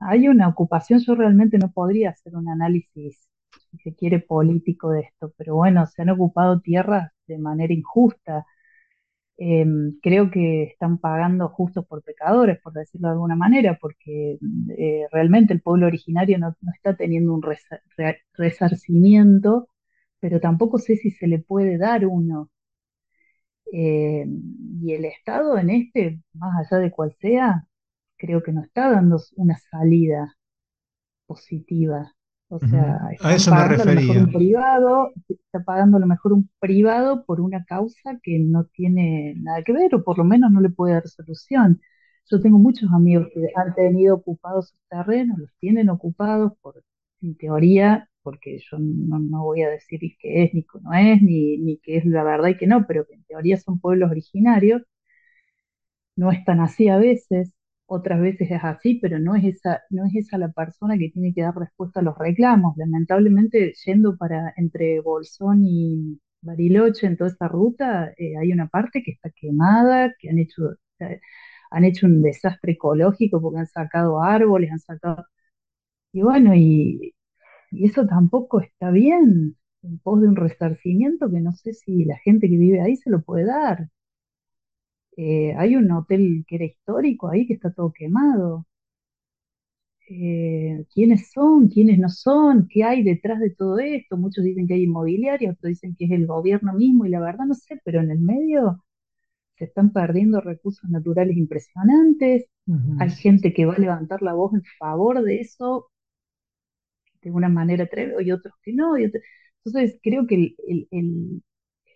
hay 0.00 0.28
una 0.28 0.48
ocupación, 0.48 1.00
yo 1.00 1.14
realmente 1.14 1.58
no 1.58 1.70
podría 1.72 2.10
hacer 2.10 2.36
un 2.36 2.48
análisis, 2.48 3.28
si 3.70 3.78
se 3.78 3.94
quiere, 3.94 4.20
político 4.20 4.90
de 4.90 5.00
esto, 5.02 5.32
pero 5.36 5.56
bueno, 5.56 5.86
se 5.86 6.02
han 6.02 6.10
ocupado 6.10 6.60
tierras 6.60 7.10
de 7.26 7.38
manera 7.38 7.72
injusta. 7.74 8.46
Em, 9.38 9.98
creo 10.02 10.30
que 10.30 10.64
están 10.64 10.98
pagando 10.98 11.48
justos 11.50 11.86
por 11.86 12.02
pecadores, 12.02 12.58
por 12.62 12.72
decirlo 12.72 13.08
de 13.08 13.12
alguna 13.14 13.36
manera, 13.36 13.78
porque 13.80 14.38
eh, 14.78 15.06
realmente 15.12 15.52
el 15.54 15.60
pueblo 15.62 15.86
originario 15.88 16.38
no, 16.38 16.54
está 16.74 16.96
teniendo 16.96 17.34
un 17.34 17.42
resa- 17.42 17.80
re- 17.98 18.22
resarcimiento, 18.34 19.68
pero 20.20 20.40
tampoco 20.40 20.78
sé 20.78 20.96
si 20.96 21.10
se 21.10 21.26
le 21.28 21.38
puede 21.40 21.76
dar 21.78 22.06
uno. 22.06 22.50
Eh, 23.72 24.24
y 24.82 24.92
el 24.94 25.04
Estado 25.04 25.58
en 25.58 25.70
este, 25.70 26.20
más 26.34 26.54
allá 26.70 26.80
de 26.82 26.90
cual 26.90 27.14
sea, 27.20 27.66
creo 28.16 28.42
que 28.42 28.52
no 28.52 28.62
está 28.62 28.90
dando 28.90 29.18
una 29.36 29.58
salida 29.58 30.36
positiva. 31.26 32.15
O 32.48 32.60
sea, 32.60 32.96
A 33.20 33.28
están 33.28 33.34
eso 33.34 33.52
me 33.52 33.64
pagando 33.64 33.82
a 33.82 33.86
lo 33.86 33.92
mejor 33.92 34.16
refería. 34.16 34.20
un 34.20 34.30
privado, 34.30 35.12
está 35.28 35.64
pagando 35.64 35.96
a 35.96 36.00
lo 36.00 36.06
mejor 36.06 36.32
un 36.32 36.48
privado 36.60 37.24
por 37.24 37.40
una 37.40 37.64
causa 37.64 38.18
que 38.22 38.38
no 38.38 38.64
tiene 38.66 39.34
nada 39.38 39.64
que 39.64 39.72
ver, 39.72 39.94
o 39.96 40.04
por 40.04 40.16
lo 40.18 40.24
menos 40.24 40.52
no 40.52 40.60
le 40.60 40.70
puede 40.70 40.94
dar 40.94 41.08
solución. 41.08 41.80
Yo 42.30 42.40
tengo 42.40 42.58
muchos 42.58 42.90
amigos 42.92 43.28
que 43.34 43.50
han 43.56 43.74
tenido 43.74 44.14
ocupados 44.16 44.68
sus 44.70 44.78
terrenos, 44.88 45.38
los 45.38 45.50
tienen 45.58 45.90
ocupados 45.90 46.52
por, 46.62 46.84
en 47.20 47.36
teoría, 47.36 48.08
porque 48.22 48.58
yo 48.70 48.78
no, 48.80 49.18
no 49.18 49.42
voy 49.44 49.62
a 49.62 49.68
decir 49.70 50.00
que 50.18 50.44
es 50.44 50.54
ni 50.54 50.62
que 50.64 50.78
no 50.82 50.92
es, 50.94 51.22
ni, 51.22 51.58
ni 51.58 51.78
que 51.78 51.96
es 51.98 52.04
la 52.06 52.22
verdad 52.24 52.48
y 52.50 52.56
que 52.56 52.66
no, 52.68 52.86
pero 52.86 53.06
que 53.06 53.14
en 53.14 53.24
teoría 53.24 53.56
son 53.56 53.80
pueblos 53.80 54.10
originarios, 54.10 54.82
no 56.16 56.30
es 56.32 56.44
tan 56.44 56.60
así 56.60 56.88
a 56.88 56.98
veces, 56.98 57.52
otras 57.86 58.20
veces 58.20 58.50
es 58.50 58.64
así, 58.64 58.96
pero 59.00 59.18
no 59.18 59.34
es 59.36 59.44
esa, 59.44 59.82
no 59.90 60.04
es 60.06 60.14
esa 60.16 60.38
la 60.38 60.50
persona 60.52 60.98
que 60.98 61.10
tiene 61.10 61.32
que 61.34 61.42
dar 61.42 61.56
respuesta 61.56 62.00
a 62.00 62.02
los 62.02 62.18
reclamos. 62.18 62.76
Lamentablemente, 62.76 63.74
yendo 63.84 64.16
para 64.16 64.52
entre 64.56 65.00
Bolsón 65.00 65.62
y 65.64 66.20
Bariloche, 66.42 67.06
en 67.06 67.16
toda 67.16 67.30
esta 67.30 67.48
ruta, 67.48 68.12
eh, 68.18 68.36
hay 68.38 68.52
una 68.52 68.68
parte 68.68 69.02
que 69.04 69.12
está 69.12 69.30
quemada, 69.30 70.14
que 70.18 70.30
han 70.30 70.38
hecho, 70.38 70.62
han 71.70 71.84
hecho 71.84 72.06
un 72.06 72.22
desastre 72.22 72.72
ecológico 72.72 73.40
porque 73.40 73.60
han 73.60 73.66
sacado 73.66 74.22
árboles, 74.22 74.70
han 74.72 74.78
sacado... 74.80 75.24
Y 76.12 76.22
bueno, 76.22 76.54
y, 76.54 77.14
y 77.72 77.86
eso 77.86 78.06
tampoco 78.06 78.60
está 78.60 78.90
bien, 78.90 79.56
en 79.82 79.98
pos 80.00 80.20
de 80.22 80.28
un 80.28 80.36
resarcimiento 80.36 81.30
que 81.30 81.40
no 81.40 81.52
sé 81.54 81.74
si 81.74 82.04
la 82.06 82.18
gente 82.18 82.48
que 82.50 82.58
vive 82.58 82.82
ahí 82.82 82.96
se 82.96 83.10
lo 83.10 83.22
puede 83.22 83.46
dar. 83.46 83.88
Eh, 85.16 85.54
hay 85.56 85.76
un 85.76 85.90
hotel 85.90 86.44
que 86.46 86.56
era 86.56 86.64
histórico 86.66 87.28
ahí 87.28 87.46
que 87.46 87.54
está 87.54 87.72
todo 87.72 87.92
quemado. 87.92 88.66
Eh, 90.08 90.84
¿quiénes 90.94 91.32
son? 91.32 91.68
¿Quiénes 91.68 91.98
no 91.98 92.08
son? 92.08 92.68
¿Qué 92.70 92.84
hay 92.84 93.02
detrás 93.02 93.40
de 93.40 93.50
todo 93.50 93.78
esto? 93.78 94.16
Muchos 94.16 94.44
dicen 94.44 94.66
que 94.68 94.74
hay 94.74 94.84
inmobiliaria, 94.84 95.50
otros 95.50 95.70
dicen 95.70 95.96
que 95.98 96.04
es 96.06 96.12
el 96.12 96.26
gobierno 96.26 96.72
mismo 96.74 97.06
y 97.06 97.10
la 97.10 97.20
verdad 97.20 97.44
no 97.46 97.54
sé, 97.54 97.80
pero 97.84 98.00
en 98.00 98.10
el 98.12 98.20
medio 98.20 98.84
se 99.58 99.66
están 99.66 99.92
perdiendo 99.92 100.40
recursos 100.40 100.88
naturales 100.90 101.36
impresionantes. 101.36 102.46
Hay 103.00 103.10
gente 103.10 103.54
que 103.54 103.66
va 103.66 103.74
a 103.74 103.78
levantar 103.78 104.22
la 104.22 104.34
voz 104.34 104.54
en 104.54 104.62
favor 104.78 105.22
de 105.22 105.40
eso 105.40 105.90
de 107.22 107.30
una 107.30 107.48
manera 107.48 107.86
tremenda 107.86 108.22
y 108.22 108.32
otros 108.32 108.54
que 108.62 108.72
no. 108.72 108.96
Entonces 108.96 109.98
creo 110.02 110.26
que 110.26 110.54
el, 110.66 111.42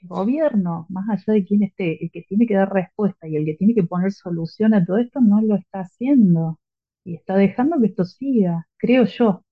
gobierno, 0.03 0.87
más 0.89 1.09
allá 1.09 1.35
de 1.35 1.45
quién 1.45 1.63
esté, 1.63 2.03
el 2.03 2.11
que 2.11 2.23
tiene 2.23 2.47
que 2.47 2.55
dar 2.55 2.73
respuesta 2.73 3.29
y 3.29 3.37
el 3.37 3.45
que 3.45 3.55
tiene 3.55 3.75
que 3.75 3.83
poner 3.83 4.13
solución 4.13 4.75
a 4.75 4.85
todo 4.85 4.99
esto, 4.99 5.21
no 5.21 5.41
lo 5.41 5.57
está 5.57 5.81
haciendo 5.81 6.59
y 7.05 7.15
está 7.15 7.37
dejando 7.37 7.81
que 7.81 7.87
esto 7.87 8.05
siga, 8.05 8.67
creo 8.77 9.05
yo. 9.05 9.43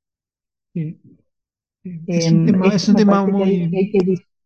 Es 2.06 2.32
un 2.32 2.48
em, 2.48 2.96
tema, 2.96 3.26
muy... 3.26 3.70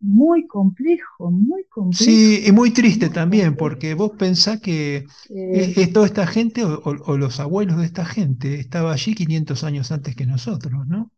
muy 0.00 0.46
complejo, 0.46 1.30
muy 1.30 1.64
complejo. 1.64 2.05
Sí, 2.05 2.44
y 2.46 2.53
muy 2.53 2.72
triste 2.72 3.09
también, 3.09 3.57
porque 3.57 3.94
vos 3.94 4.12
pensás 4.18 4.61
que 4.61 5.07
eh, 5.30 5.92
toda 5.92 6.07
esta 6.07 6.26
gente 6.26 6.64
o, 6.64 6.80
o, 6.84 7.16
los 7.16 7.40
abuelos 7.40 7.78
de 7.78 7.86
esta 7.86 8.05
gente 8.05 8.55
estaba 8.55 8.92
allí 8.92 9.14
500 9.14 9.64
años 9.64 9.92
antes 9.92 10.14
que 10.16 10.26
nosotros, 10.26 10.86
¿no? 10.86 11.11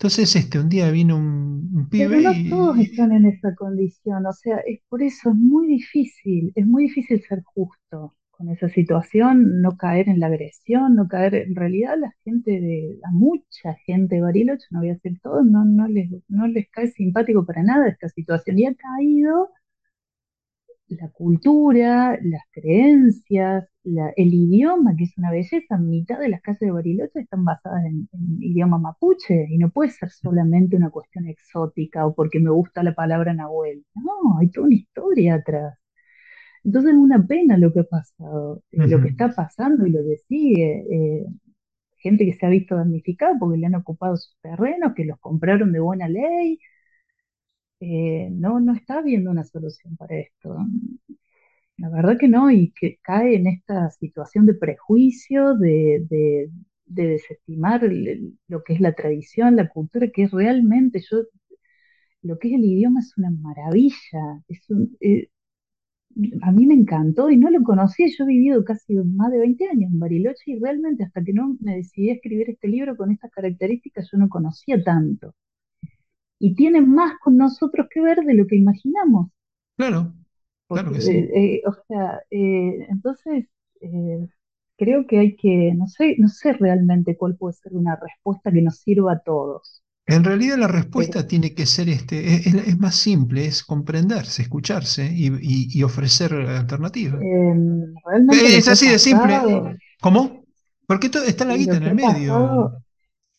Entonces, 0.00 0.36
este, 0.36 0.60
un 0.60 0.68
día 0.68 0.92
vino 0.92 1.16
un, 1.16 1.88
pibe 1.90 2.08
Pero 2.08 2.32
no 2.32 2.48
todos 2.48 2.78
están 2.78 3.10
en 3.10 3.26
esa 3.26 3.52
condición, 3.56 4.26
o 4.26 4.32
sea, 4.32 4.58
es 4.58 4.78
por 4.88 5.02
eso 5.02 5.30
es 5.30 5.34
muy 5.34 5.66
difícil, 5.66 6.52
es 6.54 6.64
muy 6.64 6.84
difícil 6.84 7.20
ser 7.28 7.42
justo 7.42 8.14
con 8.30 8.48
esa 8.48 8.68
situación, 8.68 9.60
no 9.60 9.76
caer 9.76 10.08
en 10.08 10.20
la 10.20 10.28
agresión, 10.28 10.94
no 10.94 11.08
caer, 11.08 11.34
en 11.34 11.56
realidad 11.56 11.96
la 11.98 12.12
gente 12.22 12.52
de, 12.52 12.96
la 13.02 13.10
mucha 13.10 13.74
gente 13.86 14.14
de 14.14 14.20
Bariloche, 14.20 14.66
no 14.70 14.78
voy 14.78 14.90
a 14.90 14.94
decir 14.94 15.18
todo, 15.20 15.42
no, 15.42 15.64
no 15.64 15.88
les, 15.88 16.08
no 16.28 16.46
les 16.46 16.70
cae 16.70 16.92
simpático 16.92 17.44
para 17.44 17.64
nada 17.64 17.88
esta 17.88 18.08
situación 18.08 18.56
y 18.56 18.66
ha 18.66 18.74
caído 18.76 19.50
la 20.90 21.08
cultura, 21.10 22.18
las 22.22 22.42
creencias, 22.52 23.64
el 23.84 24.34
idioma, 24.34 24.94
que 24.96 25.04
es 25.04 25.16
una 25.18 25.30
belleza, 25.30 25.78
mitad 25.78 26.18
de 26.18 26.28
las 26.28 26.40
casas 26.42 26.60
de 26.60 26.70
Bariloche 26.70 27.20
están 27.20 27.44
basadas 27.44 27.84
en, 27.86 28.08
idioma 28.40 28.78
mapuche 28.78 29.46
y 29.48 29.58
no 29.58 29.70
puede 29.70 29.90
ser 29.90 30.10
solamente 30.10 30.76
una 30.76 30.90
cuestión 30.90 31.26
exótica 31.26 32.06
o 32.06 32.14
porque 32.14 32.40
me 32.40 32.50
gusta 32.50 32.82
la 32.82 32.94
palabra 32.94 33.34
nahuel. 33.34 33.84
No, 33.94 34.38
hay 34.38 34.50
toda 34.50 34.66
una 34.66 34.76
historia 34.76 35.34
atrás. 35.36 35.74
Entonces 36.64 36.92
es 36.92 36.98
una 36.98 37.26
pena 37.26 37.56
lo 37.56 37.72
que 37.72 37.80
ha 37.80 37.84
pasado, 37.84 38.62
eh, 38.72 38.88
lo 38.88 39.00
que 39.02 39.08
está 39.08 39.30
pasando 39.34 39.86
y 39.86 39.90
lo 39.90 40.00
que 40.04 40.16
sigue. 40.28 40.84
Eh, 40.90 41.26
gente 41.98 42.24
que 42.24 42.34
se 42.34 42.46
ha 42.46 42.48
visto 42.50 42.76
damnificada 42.76 43.36
porque 43.38 43.58
le 43.58 43.66
han 43.66 43.74
ocupado 43.74 44.16
sus 44.16 44.36
terrenos, 44.42 44.94
que 44.94 45.04
los 45.04 45.18
compraron 45.20 45.72
de 45.72 45.80
buena 45.80 46.08
ley, 46.08 46.58
eh, 47.80 48.28
no, 48.32 48.60
no 48.60 48.74
está 48.74 48.98
habiendo 48.98 49.30
una 49.30 49.44
solución 49.44 49.96
para 49.96 50.18
esto. 50.18 50.56
La 51.76 51.88
verdad 51.90 52.18
que 52.18 52.28
no, 52.28 52.50
y 52.50 52.72
que 52.72 52.98
cae 53.02 53.36
en 53.36 53.46
esta 53.46 53.90
situación 53.90 54.46
de 54.46 54.54
prejuicio, 54.54 55.54
de, 55.54 56.04
de, 56.10 56.50
desestimar 56.86 57.82
lo 58.48 58.64
que 58.64 58.74
es 58.74 58.80
la 58.80 58.94
tradición, 58.94 59.56
la 59.56 59.68
cultura, 59.68 60.08
que 60.12 60.24
es 60.24 60.30
realmente, 60.32 61.00
yo, 61.08 61.18
lo 62.22 62.38
que 62.38 62.48
es 62.48 62.54
el 62.54 62.64
idioma 62.64 63.00
es 63.00 63.16
una 63.16 63.30
maravilla, 63.30 64.42
es 64.48 64.66
eh, 65.00 65.28
a 66.42 66.52
mí 66.52 66.66
me 66.66 66.74
encantó 66.74 67.30
y 67.30 67.36
no 67.36 67.50
lo 67.50 67.62
conocía, 67.62 68.06
yo 68.08 68.24
he 68.24 68.26
vivido 68.28 68.64
casi 68.64 68.94
más 68.94 69.30
de 69.30 69.38
20 69.38 69.68
años 69.68 69.90
en 69.92 69.98
Bariloche 69.98 70.42
y 70.52 70.58
realmente 70.58 71.04
hasta 71.04 71.22
que 71.22 71.32
no 71.32 71.56
me 71.60 71.76
decidí 71.76 72.10
a 72.10 72.14
escribir 72.14 72.50
este 72.50 72.68
libro 72.68 72.96
con 72.96 73.12
estas 73.12 73.30
características 73.30 74.08
yo 74.10 74.18
no 74.18 74.28
conocía 74.28 74.82
tanto 74.82 75.34
y 76.38 76.54
tiene 76.54 76.80
más 76.80 77.12
con 77.22 77.36
nosotros 77.36 77.86
que 77.92 78.00
ver 78.00 78.18
de 78.18 78.34
lo 78.34 78.46
que 78.46 78.56
imaginamos. 78.56 79.30
Claro, 79.76 80.12
claro 80.68 80.92
que 80.92 81.00
sí. 81.00 81.10
Eh, 81.10 81.30
eh, 81.34 81.62
o 81.66 81.74
sea, 81.86 82.20
eh, 82.30 82.86
entonces 82.90 83.46
creo 84.76 85.06
que 85.06 85.18
hay 85.18 85.36
que, 85.36 85.72
no 85.74 85.86
sé, 85.86 86.16
no 86.18 86.28
sé 86.28 86.52
realmente 86.52 87.16
cuál 87.16 87.36
puede 87.36 87.54
ser 87.54 87.74
una 87.74 87.96
respuesta 87.96 88.50
que 88.52 88.62
nos 88.62 88.78
sirva 88.78 89.14
a 89.14 89.18
todos. 89.20 89.82
En 90.06 90.24
realidad 90.24 90.56
la 90.56 90.68
respuesta 90.68 91.26
tiene 91.26 91.54
que 91.54 91.66
ser, 91.66 91.90
este, 91.90 92.48
es, 92.48 92.78
más 92.78 92.94
simple, 92.94 93.44
es 93.44 93.62
comprenderse, 93.62 94.40
escucharse 94.40 95.12
y, 95.14 95.82
ofrecer 95.82 96.32
alternativas. 96.32 97.20
Em, 97.20 97.94
es 98.32 98.68
así 98.68 98.88
de 98.88 98.98
simple. 98.98 99.38
¿Cómo? 100.00 100.44
Porque 100.86 101.10
todo, 101.10 101.24
está 101.24 101.44
la 101.44 101.56
guita 101.58 101.76
en 101.76 101.82
el 101.82 101.94
medio. 101.94 102.72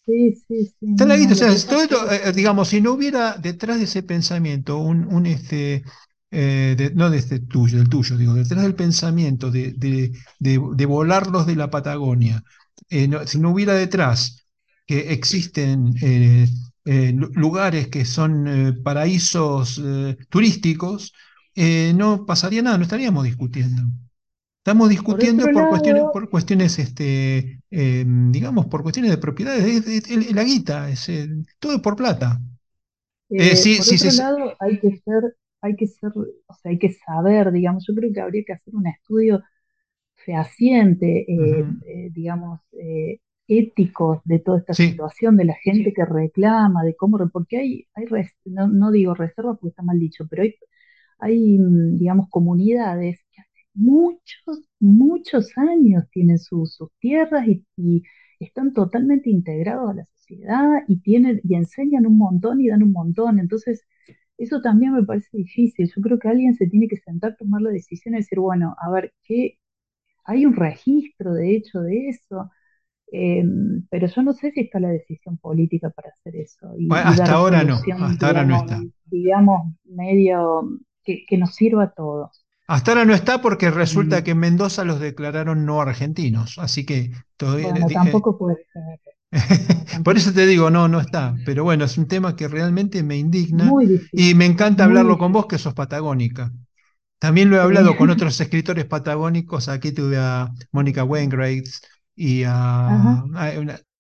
Sí, 0.09 0.33
sí, 0.47 0.65
sí. 0.79 0.87
Está 0.89 1.05
la 1.05 1.17
guita, 1.17 1.33
o 1.33 1.35
sea, 1.35 1.55
todo 1.67 1.81
esto, 1.83 2.11
eh, 2.11 2.31
digamos, 2.33 2.69
si 2.69 2.81
no 2.81 2.93
hubiera 2.93 3.37
detrás 3.37 3.77
de 3.77 3.83
ese 3.83 4.01
pensamiento 4.01 4.77
un, 4.77 5.05
un 5.13 5.27
este, 5.27 5.83
eh, 6.31 6.91
no 6.95 7.11
de 7.11 7.19
este 7.19 7.39
tuyo, 7.41 7.77
del 7.77 7.89
tuyo, 7.89 8.17
digo, 8.17 8.33
detrás 8.33 8.63
del 8.63 8.73
pensamiento 8.73 9.51
de, 9.51 9.73
de, 9.73 10.11
de, 10.39 10.85
volarlos 10.87 11.45
de 11.45 11.55
la 11.55 11.69
Patagonia, 11.69 12.43
eh, 12.89 13.07
si 13.27 13.37
no 13.39 13.51
hubiera 13.51 13.73
detrás 13.75 14.47
que 14.87 15.13
existen 15.13 15.93
lugares 17.35 17.87
que 17.89 18.03
son 18.03 18.81
paraísos 18.83 19.79
turísticos, 20.29 21.13
no 21.93 22.25
pasaría 22.25 22.63
nada, 22.63 22.77
no 22.79 22.83
estaríamos 22.83 23.25
discutiendo. 23.25 23.83
Estamos 24.69 24.89
discutiendo 24.89 25.47
por, 25.51 25.67
cuestiones, 25.67 26.03
por 26.13 26.29
cuestiones 26.29 26.77
este, 26.77 27.59
em, 27.71 28.31
digamos, 28.31 28.67
por 28.67 28.83
cuestiones 28.83 29.09
de 29.09 29.17
propiedades. 29.17 30.31
la 30.31 30.43
guita, 30.43 30.91
es, 30.91 31.11
todo 31.57 31.73
es 31.73 31.81
por 31.81 31.95
plata. 31.95 32.39
Eh, 33.31 33.53
eh, 33.53 33.77
por 33.79 33.95
otro 33.95 34.11
lado, 34.11 34.53
hay 34.59 34.79
que 34.79 34.95
ser, 34.97 35.35
hay 35.61 35.75
que 35.75 35.87
ser, 35.87 36.11
o 36.11 36.53
sea, 36.53 36.69
hay 36.69 36.77
que 36.77 36.93
saber, 36.93 37.51
digamos, 37.51 37.83
yo 37.87 37.95
creo 37.95 38.13
que 38.13 38.21
habría 38.21 38.43
que 38.45 38.53
hacer 38.53 38.75
un 38.75 38.85
estudio 38.85 39.41
fehaciente, 40.13 41.25
eh, 41.27 41.65
digamos, 42.11 42.59
ético 43.47 44.21
de 44.23 44.37
toda 44.37 44.59
esta 44.59 44.75
situación, 44.75 45.35
de 45.35 45.45
la 45.45 45.55
gente 45.55 45.93
que 45.93 46.05
reclama, 46.05 46.83
de 46.83 46.95
cómo, 46.95 47.17
porque 47.33 47.57
hay, 47.57 47.87
hay 47.95 48.05
no, 48.45 48.67
no, 48.67 48.91
digo 48.91 49.15
reservas 49.15 49.57
porque 49.59 49.69
está 49.69 49.81
mal 49.81 49.97
dicho, 49.97 50.27
pero 50.29 50.43
hay, 50.43 50.53
hay 51.17 51.57
digamos, 51.57 52.29
comunidades 52.29 53.19
muchos, 53.73 54.61
muchos 54.79 55.57
años 55.57 56.05
tienen 56.11 56.39
sus 56.39 56.79
tierras 56.99 57.47
y, 57.47 58.03
están 58.39 58.73
totalmente 58.73 59.29
integrados 59.29 59.89
a 59.89 59.93
la 59.95 60.05
sociedad 60.15 60.83
y, 60.87 61.01
tienen, 61.01 61.41
y 61.43 61.55
enseñan 61.55 62.05
un 62.05 62.17
montón 62.17 62.61
y 62.61 62.69
dan 62.69 62.83
un 62.83 62.93
montón. 62.93 63.37
Entonces, 63.37 63.85
eso 64.37 64.61
también 64.61 64.93
me 64.93 65.03
parece 65.03 65.27
difícil. 65.33 65.91
Yo 65.93 66.01
creo 66.01 66.19
que 66.19 66.29
alguien 66.29 66.55
se 66.55 66.67
tiene 66.67 66.87
que 66.87 66.95
sentar, 66.95 67.35
tomar 67.37 67.61
la 67.61 67.71
decisión 67.71 68.13
y 68.13 68.19
decir, 68.19 68.39
bueno, 68.39 68.77
a 68.79 68.89
ver, 68.91 69.13
¿qué? 69.25 69.59
Hay 70.23 70.45
un 70.45 70.55
registro, 70.55 71.33
de 71.33 71.53
hecho, 71.53 71.81
de 71.81 72.07
eso. 72.07 72.49
Em, 73.11 73.85
pero 73.89 74.07
yo 74.07 74.21
no 74.21 74.31
sé 74.31 74.51
si 74.51 74.61
está 74.61 74.79
la 74.79 74.89
decisión 74.89 75.37
política 75.37 75.89
para 75.89 76.09
hacer 76.09 76.37
eso. 76.37 76.73
hasta 76.91 77.33
ahora 77.33 77.63
no, 77.65 77.75
hasta 77.75 78.27
ahora 78.27 78.45
no 78.45 78.57
está. 78.57 78.81
Digamos, 79.05 79.73
medio 79.83 80.79
que, 81.03 81.25
que 81.27 81.37
nos 81.37 81.55
sirva 81.55 81.83
a 81.83 81.91
todos. 81.91 82.45
Hasta 82.69 82.91
ahora 82.91 83.05
no 83.05 83.15
está 83.15 83.41
porque 83.41 83.71
resulta 83.71 84.23
que 84.23 84.31
en 84.31 84.37
Mendoza 84.37 84.83
los 84.83 84.99
declararon 84.99 85.65
no 85.65 85.81
argentinos, 85.81 86.59
así 86.59 86.85
que 86.85 87.11
todavía... 87.35 87.71
Bueno, 87.71 87.87
tampoco 87.91 88.37
puede 88.37 88.57
ser. 88.71 88.99
Por 90.03 90.17
eso 90.17 90.31
te 90.33 90.45
digo, 90.45 90.69
no, 90.69 90.87
no 90.87 90.99
está. 90.99 91.35
Pero 91.47 91.63
bueno, 91.63 91.85
es 91.85 91.97
un 91.97 92.07
tema 92.07 92.35
que 92.35 92.47
realmente 92.47 93.01
me 93.01 93.17
indigna 93.17 93.71
y 94.11 94.35
me 94.35 94.45
encanta 94.45 94.83
hablarlo 94.83 95.17
con 95.17 95.31
vos, 95.31 95.47
que 95.47 95.57
sos 95.57 95.73
patagónica. 95.73 96.51
También 97.17 97.49
lo 97.49 97.55
he 97.55 97.59
hablado 97.59 97.97
con 97.97 98.09
otros 98.11 98.39
escritores 98.39 98.85
patagónicos. 98.85 99.67
Aquí 99.67 99.91
tuve 99.91 100.19
a 100.19 100.51
Mónica 100.71 101.03
Wainwright 101.03 101.67
y 102.15 102.43
a, 102.45 103.23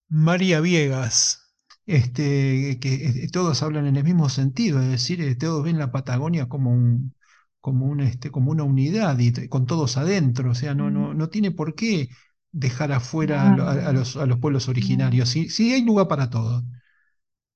María 0.09 0.61
Viegas, 0.61 1.55
este, 1.87 2.77
que 2.79 2.93
eh, 2.93 3.29
todos 3.31 3.63
hablan 3.63 3.87
en 3.87 3.95
el 3.95 4.03
mismo 4.03 4.29
sentido, 4.29 4.79
es 4.79 4.89
decir, 4.89 5.21
eh, 5.21 5.33
todos 5.33 5.63
ven 5.63 5.79
la 5.79 5.91
Patagonia 5.91 6.47
como 6.47 6.71
un, 6.71 7.13
como 7.61 7.85
una, 7.85 8.07
este, 8.07 8.31
como 8.31 8.51
una 8.51 8.63
unidad 8.63 9.17
y 9.19 9.47
con 9.49 9.65
todos 9.65 9.97
adentro. 9.97 10.51
O 10.51 10.55
sea, 10.55 10.73
no, 10.73 10.89
no, 10.89 11.13
no 11.13 11.29
tiene 11.29 11.51
por 11.51 11.75
qué 11.75 12.09
dejar 12.51 12.91
afuera 12.91 13.53
a, 13.53 13.93
los, 13.93 14.17
a, 14.17 14.25
los, 14.25 14.39
pueblos 14.39 14.69
originarios. 14.69 15.29
Sí, 15.29 15.49
sí 15.49 15.73
hay 15.73 15.83
lugar 15.83 16.07
para 16.07 16.29
todo. 16.29 16.63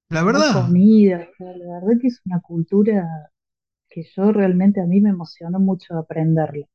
La 0.09 0.23
verdad. 0.23 0.65
comida, 0.65 1.27
la 1.39 1.79
verdad 1.81 1.99
que 1.99 2.07
es 2.07 2.21
una 2.25 2.39
cultura 2.39 3.07
que 3.89 4.03
yo 4.15 4.31
realmente 4.31 4.81
a 4.81 4.85
mí 4.85 5.01
me 5.01 5.09
emocionó 5.09 5.59
mucho 5.59 5.97
aprenderla. 5.97 6.67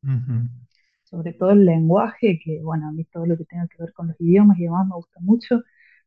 Sobre 1.04 1.32
todo 1.32 1.50
el 1.50 1.64
lenguaje, 1.64 2.38
que 2.42 2.60
bueno, 2.62 2.88
a 2.88 2.92
mí 2.92 3.04
todo 3.04 3.26
lo 3.26 3.36
que 3.36 3.44
tenga 3.44 3.66
que 3.66 3.82
ver 3.82 3.92
con 3.92 4.08
los 4.08 4.20
idiomas 4.20 4.58
y 4.58 4.64
demás 4.64 4.86
me 4.86 4.94
gusta 4.94 5.20
mucho, 5.20 5.62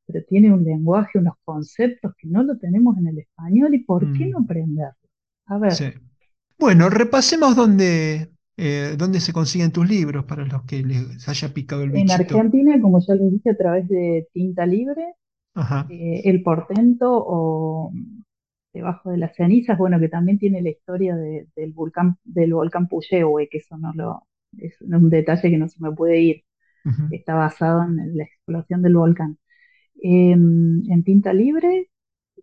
pero 0.06 0.24
tiene 0.26 0.54
un 0.54 0.64
lenguaje, 0.64 1.18
unos 1.18 1.36
conceptos 1.44 2.14
que 2.18 2.28
no 2.28 2.44
lo 2.44 2.58
tenemos 2.58 2.98
en 2.98 3.08
el 3.08 3.20
español 3.20 3.74
y 3.74 3.80
¿por 3.80 4.12
qué 4.14 4.28
no 4.28 4.40
mm. 4.40 4.44
aprenderlo? 4.44 5.10
A 5.46 5.58
ver. 5.58 5.72
Bueno, 6.62 6.92
repasemos 6.92 7.56
dónde, 7.56 8.30
eh, 8.56 8.94
dónde 8.96 9.20
se 9.20 9.34
consiguen 9.34 9.72
tus 9.72 9.90
libros 9.90 10.26
para 10.26 10.46
los 10.46 10.62
que 10.62 10.84
les 10.84 11.28
haya 11.28 11.52
picado 11.52 11.82
el 11.82 11.90
bichito. 11.90 12.14
En 12.14 12.22
Argentina, 12.22 12.80
como 12.80 13.00
ya 13.00 13.16
les 13.16 13.32
dije, 13.32 13.50
a 13.50 13.58
través 13.58 13.88
de 13.88 14.28
Tinta 14.32 14.68
Libre, 14.68 15.16
eh, 15.90 16.22
El 16.24 16.44
Portento 16.44 17.08
o 17.12 17.92
Debajo 18.74 19.10
de 19.10 19.18
las 19.18 19.36
cenizas, 19.36 19.76
bueno, 19.76 20.00
que 20.00 20.08
también 20.08 20.38
tiene 20.38 20.62
la 20.62 20.70
historia 20.70 21.16
del 21.16 21.74
volcán 21.74 22.18
del 22.24 22.54
volcán 22.54 22.88
Puyehue, 22.88 23.50
que 23.50 23.58
eso 23.58 23.76
no 23.80 23.92
lo 23.96 24.28
es 24.60 24.80
un 24.82 25.10
detalle 25.10 25.50
que 25.50 25.58
no 25.58 25.68
se 25.68 25.82
me 25.82 25.92
puede 25.92 26.22
ir. 26.22 26.44
Está 27.10 27.34
basado 27.34 27.84
en 27.84 28.16
la 28.16 28.24
explosión 28.24 28.84
del 28.84 28.96
volcán. 28.96 29.40
Em, 30.02 30.84
en 30.92 31.04
tinta 31.04 31.34
libre, 31.34 31.90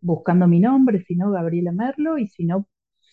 buscando 0.00 0.48
mi 0.48 0.58
nombre, 0.60 1.04
si 1.04 1.14
no, 1.14 1.30
Gabriela 1.30 1.72
Merlo, 1.72 2.18
y 2.18 2.28
si 2.28 2.44
no, 2.44 2.66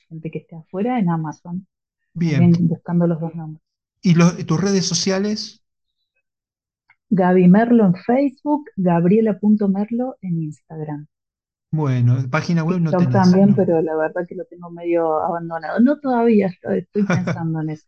gente 0.08 0.32
que 0.32 0.40
esté 0.40 0.56
afuera, 0.56 1.00
en 1.00 1.10
Amazon. 1.10 1.68
Bien. 2.14 2.52
buscando 2.62 3.08
los 3.08 3.20
dos 3.20 3.36
nombres. 3.36 3.62
¿Y 4.02 4.14
tus 4.14 4.62
redes 4.62 4.86
sociales? 4.86 5.64
Gaby 7.10 7.48
Merlo 7.48 7.86
en 7.86 7.96
Facebook, 7.96 8.66
Gabriela.merlo 8.76 10.16
en 10.22 10.44
Instagram. 10.44 11.08
Bueno, 11.72 12.18
página 12.30 12.64
web 12.64 12.80
no 12.80 12.92
tengo 12.92 13.12
también, 13.12 13.54
pero 13.54 13.82
la 13.82 13.96
verdad 13.98 14.26
que 14.28 14.36
lo 14.36 14.46
tengo 14.46 14.70
medio 14.72 15.22
abandonado. 15.22 15.80
No 15.82 16.00
todavía, 16.00 16.48
estoy, 16.48 16.88
pensando 17.08 17.62
en 17.62 17.72
eso. 17.72 17.88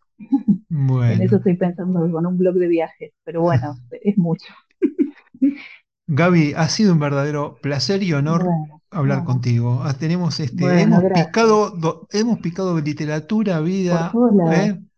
Bueno. 0.68 1.14
En 1.14 1.22
eso 1.22 1.38
estoy 1.38 1.56
pensando 1.56 2.12
con 2.12 2.26
un 2.26 2.38
blog 2.38 2.56
de 2.56 2.68
viajes, 2.68 3.14
pero 3.24 3.42
bueno, 3.42 3.78
es 3.92 4.18
mucho. 4.18 4.54
Gaby, 6.08 6.54
ha 6.56 6.70
sido 6.70 6.94
un 6.94 7.00
verdadero 7.00 7.58
placer 7.62 8.02
y 8.02 8.14
honor 8.14 8.48
hablar 8.90 9.26
contigo. 9.26 9.82
Ah, 9.84 9.94
tenemos 9.94 10.40
este, 10.40 10.82
hemos 10.82 11.04
picado, 11.04 12.08
hemos 12.12 12.40
picado 12.40 12.80
literatura, 12.80 13.60
vida, 13.60 14.14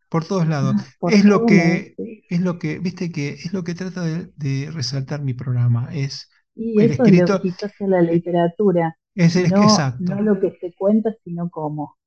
por 0.10 0.26
todos 0.26 0.47
lados. 0.47 0.76
Ah, 1.01 1.07
es 1.10 1.26
lo 1.26 1.45
que, 1.45 1.95
es 2.30 2.41
lo 2.41 2.60
que, 2.60 2.80
viste 2.80 3.12
que 3.12 3.30
es 3.30 3.53
lo 3.53 3.64
que 3.64 3.74
trata 3.74 4.03
de, 4.03 4.70
resaltar 4.72 5.24
mi 5.24 5.34
programa. 5.34 5.89
Es 5.91 6.30
y 6.55 6.80
el 6.80 6.91
eso 6.91 7.03
escritor. 7.03 7.41
Es 7.43 7.74
lo 7.80 7.88
la 7.88 8.01
literatura. 8.01 8.97
Es 9.16 9.36
el, 9.36 9.49
no, 9.49 9.64
exacto. 9.64 10.16
no 10.16 10.22
lo 10.22 10.39
que 10.39 10.57
se 10.62 10.74
cuenta, 10.78 11.10
sino 11.24 11.49
cómo. 11.49 11.97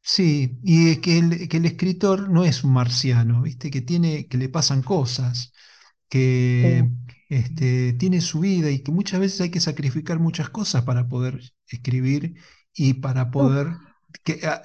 Sí, 0.00 0.58
y 0.62 0.96
que 0.96 1.18
el, 1.18 1.48
que 1.48 1.56
el 1.56 1.64
escritor 1.64 2.28
no 2.28 2.44
es 2.44 2.62
un 2.62 2.72
marciano, 2.72 3.42
viste, 3.42 3.70
que 3.70 3.80
tiene, 3.80 4.26
que 4.26 4.36
le 4.36 4.50
pasan 4.50 4.82
cosas, 4.82 5.54
que 6.14 6.88
este, 7.28 7.92
tiene 7.94 8.20
su 8.20 8.38
vida 8.38 8.70
y 8.70 8.84
que 8.84 8.92
muchas 8.92 9.18
veces 9.18 9.40
hay 9.40 9.50
que 9.50 9.58
sacrificar 9.58 10.20
muchas 10.20 10.48
cosas 10.48 10.84
para 10.84 11.08
poder 11.08 11.40
escribir 11.66 12.36
y 12.72 12.94
para 12.94 13.32
poder 13.32 13.72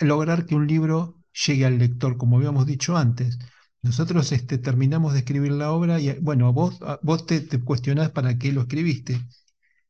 lograr 0.01 0.45
que 0.45 0.53
un 0.53 0.67
libro 0.67 1.23
llegue 1.47 1.65
al 1.65 1.79
lector, 1.79 2.17
como 2.17 2.37
habíamos 2.37 2.67
dicho 2.67 2.95
antes. 2.95 3.39
Nosotros 3.81 4.31
este, 4.31 4.59
terminamos 4.59 5.13
de 5.13 5.19
escribir 5.19 5.53
la 5.53 5.71
obra 5.71 5.99
y, 5.99 6.19
bueno, 6.19 6.53
vos, 6.53 6.79
vos 7.01 7.25
te, 7.25 7.41
te 7.41 7.59
cuestionás 7.59 8.11
para 8.11 8.37
qué 8.37 8.51
lo 8.51 8.61
escribiste. 8.61 9.19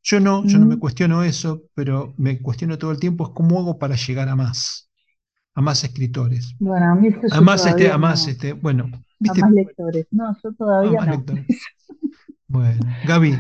Yo 0.01 0.22
no, 0.22 0.45
yo 0.45 0.60
no 0.60 0.66
me 0.66 0.80
cuestiono 0.80 1.24
eso, 1.24 1.64
pero 1.76 2.14
me 2.18 2.39
cuestiono 2.41 2.78
todo 2.78 2.91
el 2.91 2.99
tiempo 2.99 3.26
es 3.26 3.32
cómo 3.36 3.60
hago 3.60 3.78
para 3.78 3.97
llegar 3.97 4.30
a 4.30 4.38
más, 4.38 4.89
a 5.55 5.62
más 5.62 5.84
escritores. 5.84 6.55
Bueno, 6.57 6.93
a 6.93 6.95
mí 6.95 7.10
a 7.30 7.41
más, 7.41 7.66
este, 7.66 7.91
a 7.91 7.97
más, 7.97 8.28
este, 8.30 8.53
bueno, 8.53 8.89
a 9.28 9.34
más 9.34 9.51
lectores. 9.51 10.07
No, 10.11 10.36
yo 10.43 10.53
todavía 10.53 11.05
no. 11.05 11.24
Bueno, 12.47 12.80
Gaby, 13.05 13.38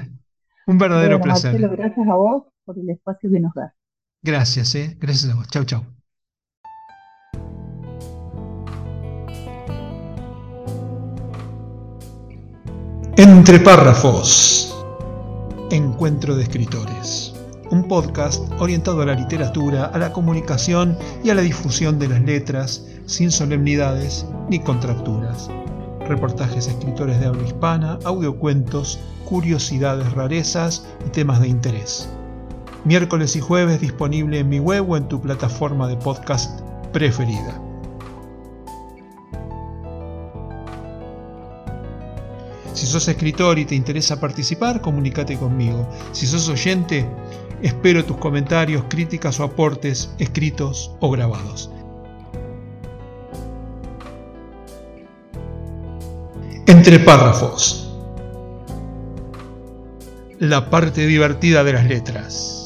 un 0.67 0.77
verdadero 0.77 1.19
placer. 1.19 1.53
Marcelo, 1.53 1.75
gracias 1.75 2.07
a 2.07 2.15
vos 2.15 2.43
por 2.63 2.77
el 2.77 2.89
espacio 2.91 3.31
que 3.31 3.39
nos 3.39 3.53
das. 3.55 3.73
Gracias, 4.21 4.75
eh. 4.75 4.97
gracias 4.99 5.31
a 5.31 5.35
vos. 5.35 5.47
Chau, 5.47 5.63
chau. 5.63 5.83
Entre 13.17 13.59
párrafos. 13.59 14.73
Encuentro 15.71 16.35
de 16.35 16.43
escritores. 16.43 17.33
Un 17.71 17.87
podcast 17.87 18.49
orientado 18.59 19.01
a 19.01 19.05
la 19.07 19.13
literatura, 19.13 19.85
a 19.85 19.97
la 19.97 20.13
comunicación 20.13 20.97
y 21.23 21.29
a 21.29 21.35
la 21.35 21.41
difusión 21.41 21.99
de 21.99 22.07
las 22.07 22.21
letras, 22.21 22.87
sin 23.09 23.31
solemnidades 23.31 24.25
ni 24.49 24.59
contracturas 24.59 25.49
reportajes 26.09 26.67
escritores 26.67 27.19
de 27.19 27.27
habla 27.27 27.43
hispana, 27.43 27.99
audiocuentos, 28.03 28.99
curiosidades, 29.25 30.11
rarezas 30.11 30.85
y 31.05 31.09
temas 31.09 31.39
de 31.39 31.47
interés. 31.47 32.09
Miércoles 32.83 33.35
y 33.35 33.39
jueves 33.39 33.79
disponible 33.79 34.39
en 34.39 34.49
mi 34.49 34.59
web 34.59 34.89
o 34.89 34.97
en 34.97 35.07
tu 35.07 35.21
plataforma 35.21 35.87
de 35.87 35.97
podcast 35.97 36.61
preferida. 36.91 37.61
Si 42.73 42.85
sos 42.85 43.07
escritor 43.07 43.59
y 43.59 43.65
te 43.65 43.75
interesa 43.75 44.19
participar, 44.19 44.81
comunícate 44.81 45.37
conmigo. 45.37 45.87
Si 46.11 46.25
sos 46.25 46.47
oyente, 46.47 47.07
espero 47.61 48.03
tus 48.05 48.17
comentarios, 48.17 48.85
críticas 48.89 49.39
o 49.39 49.43
aportes 49.43 50.15
escritos 50.17 50.95
o 51.01 51.11
grabados. 51.11 51.69
Entre 56.69 56.99
párrafos. 56.99 57.91
La 60.37 60.69
parte 60.69 61.07
divertida 61.07 61.63
de 61.63 61.73
las 61.73 61.85
letras. 61.85 62.58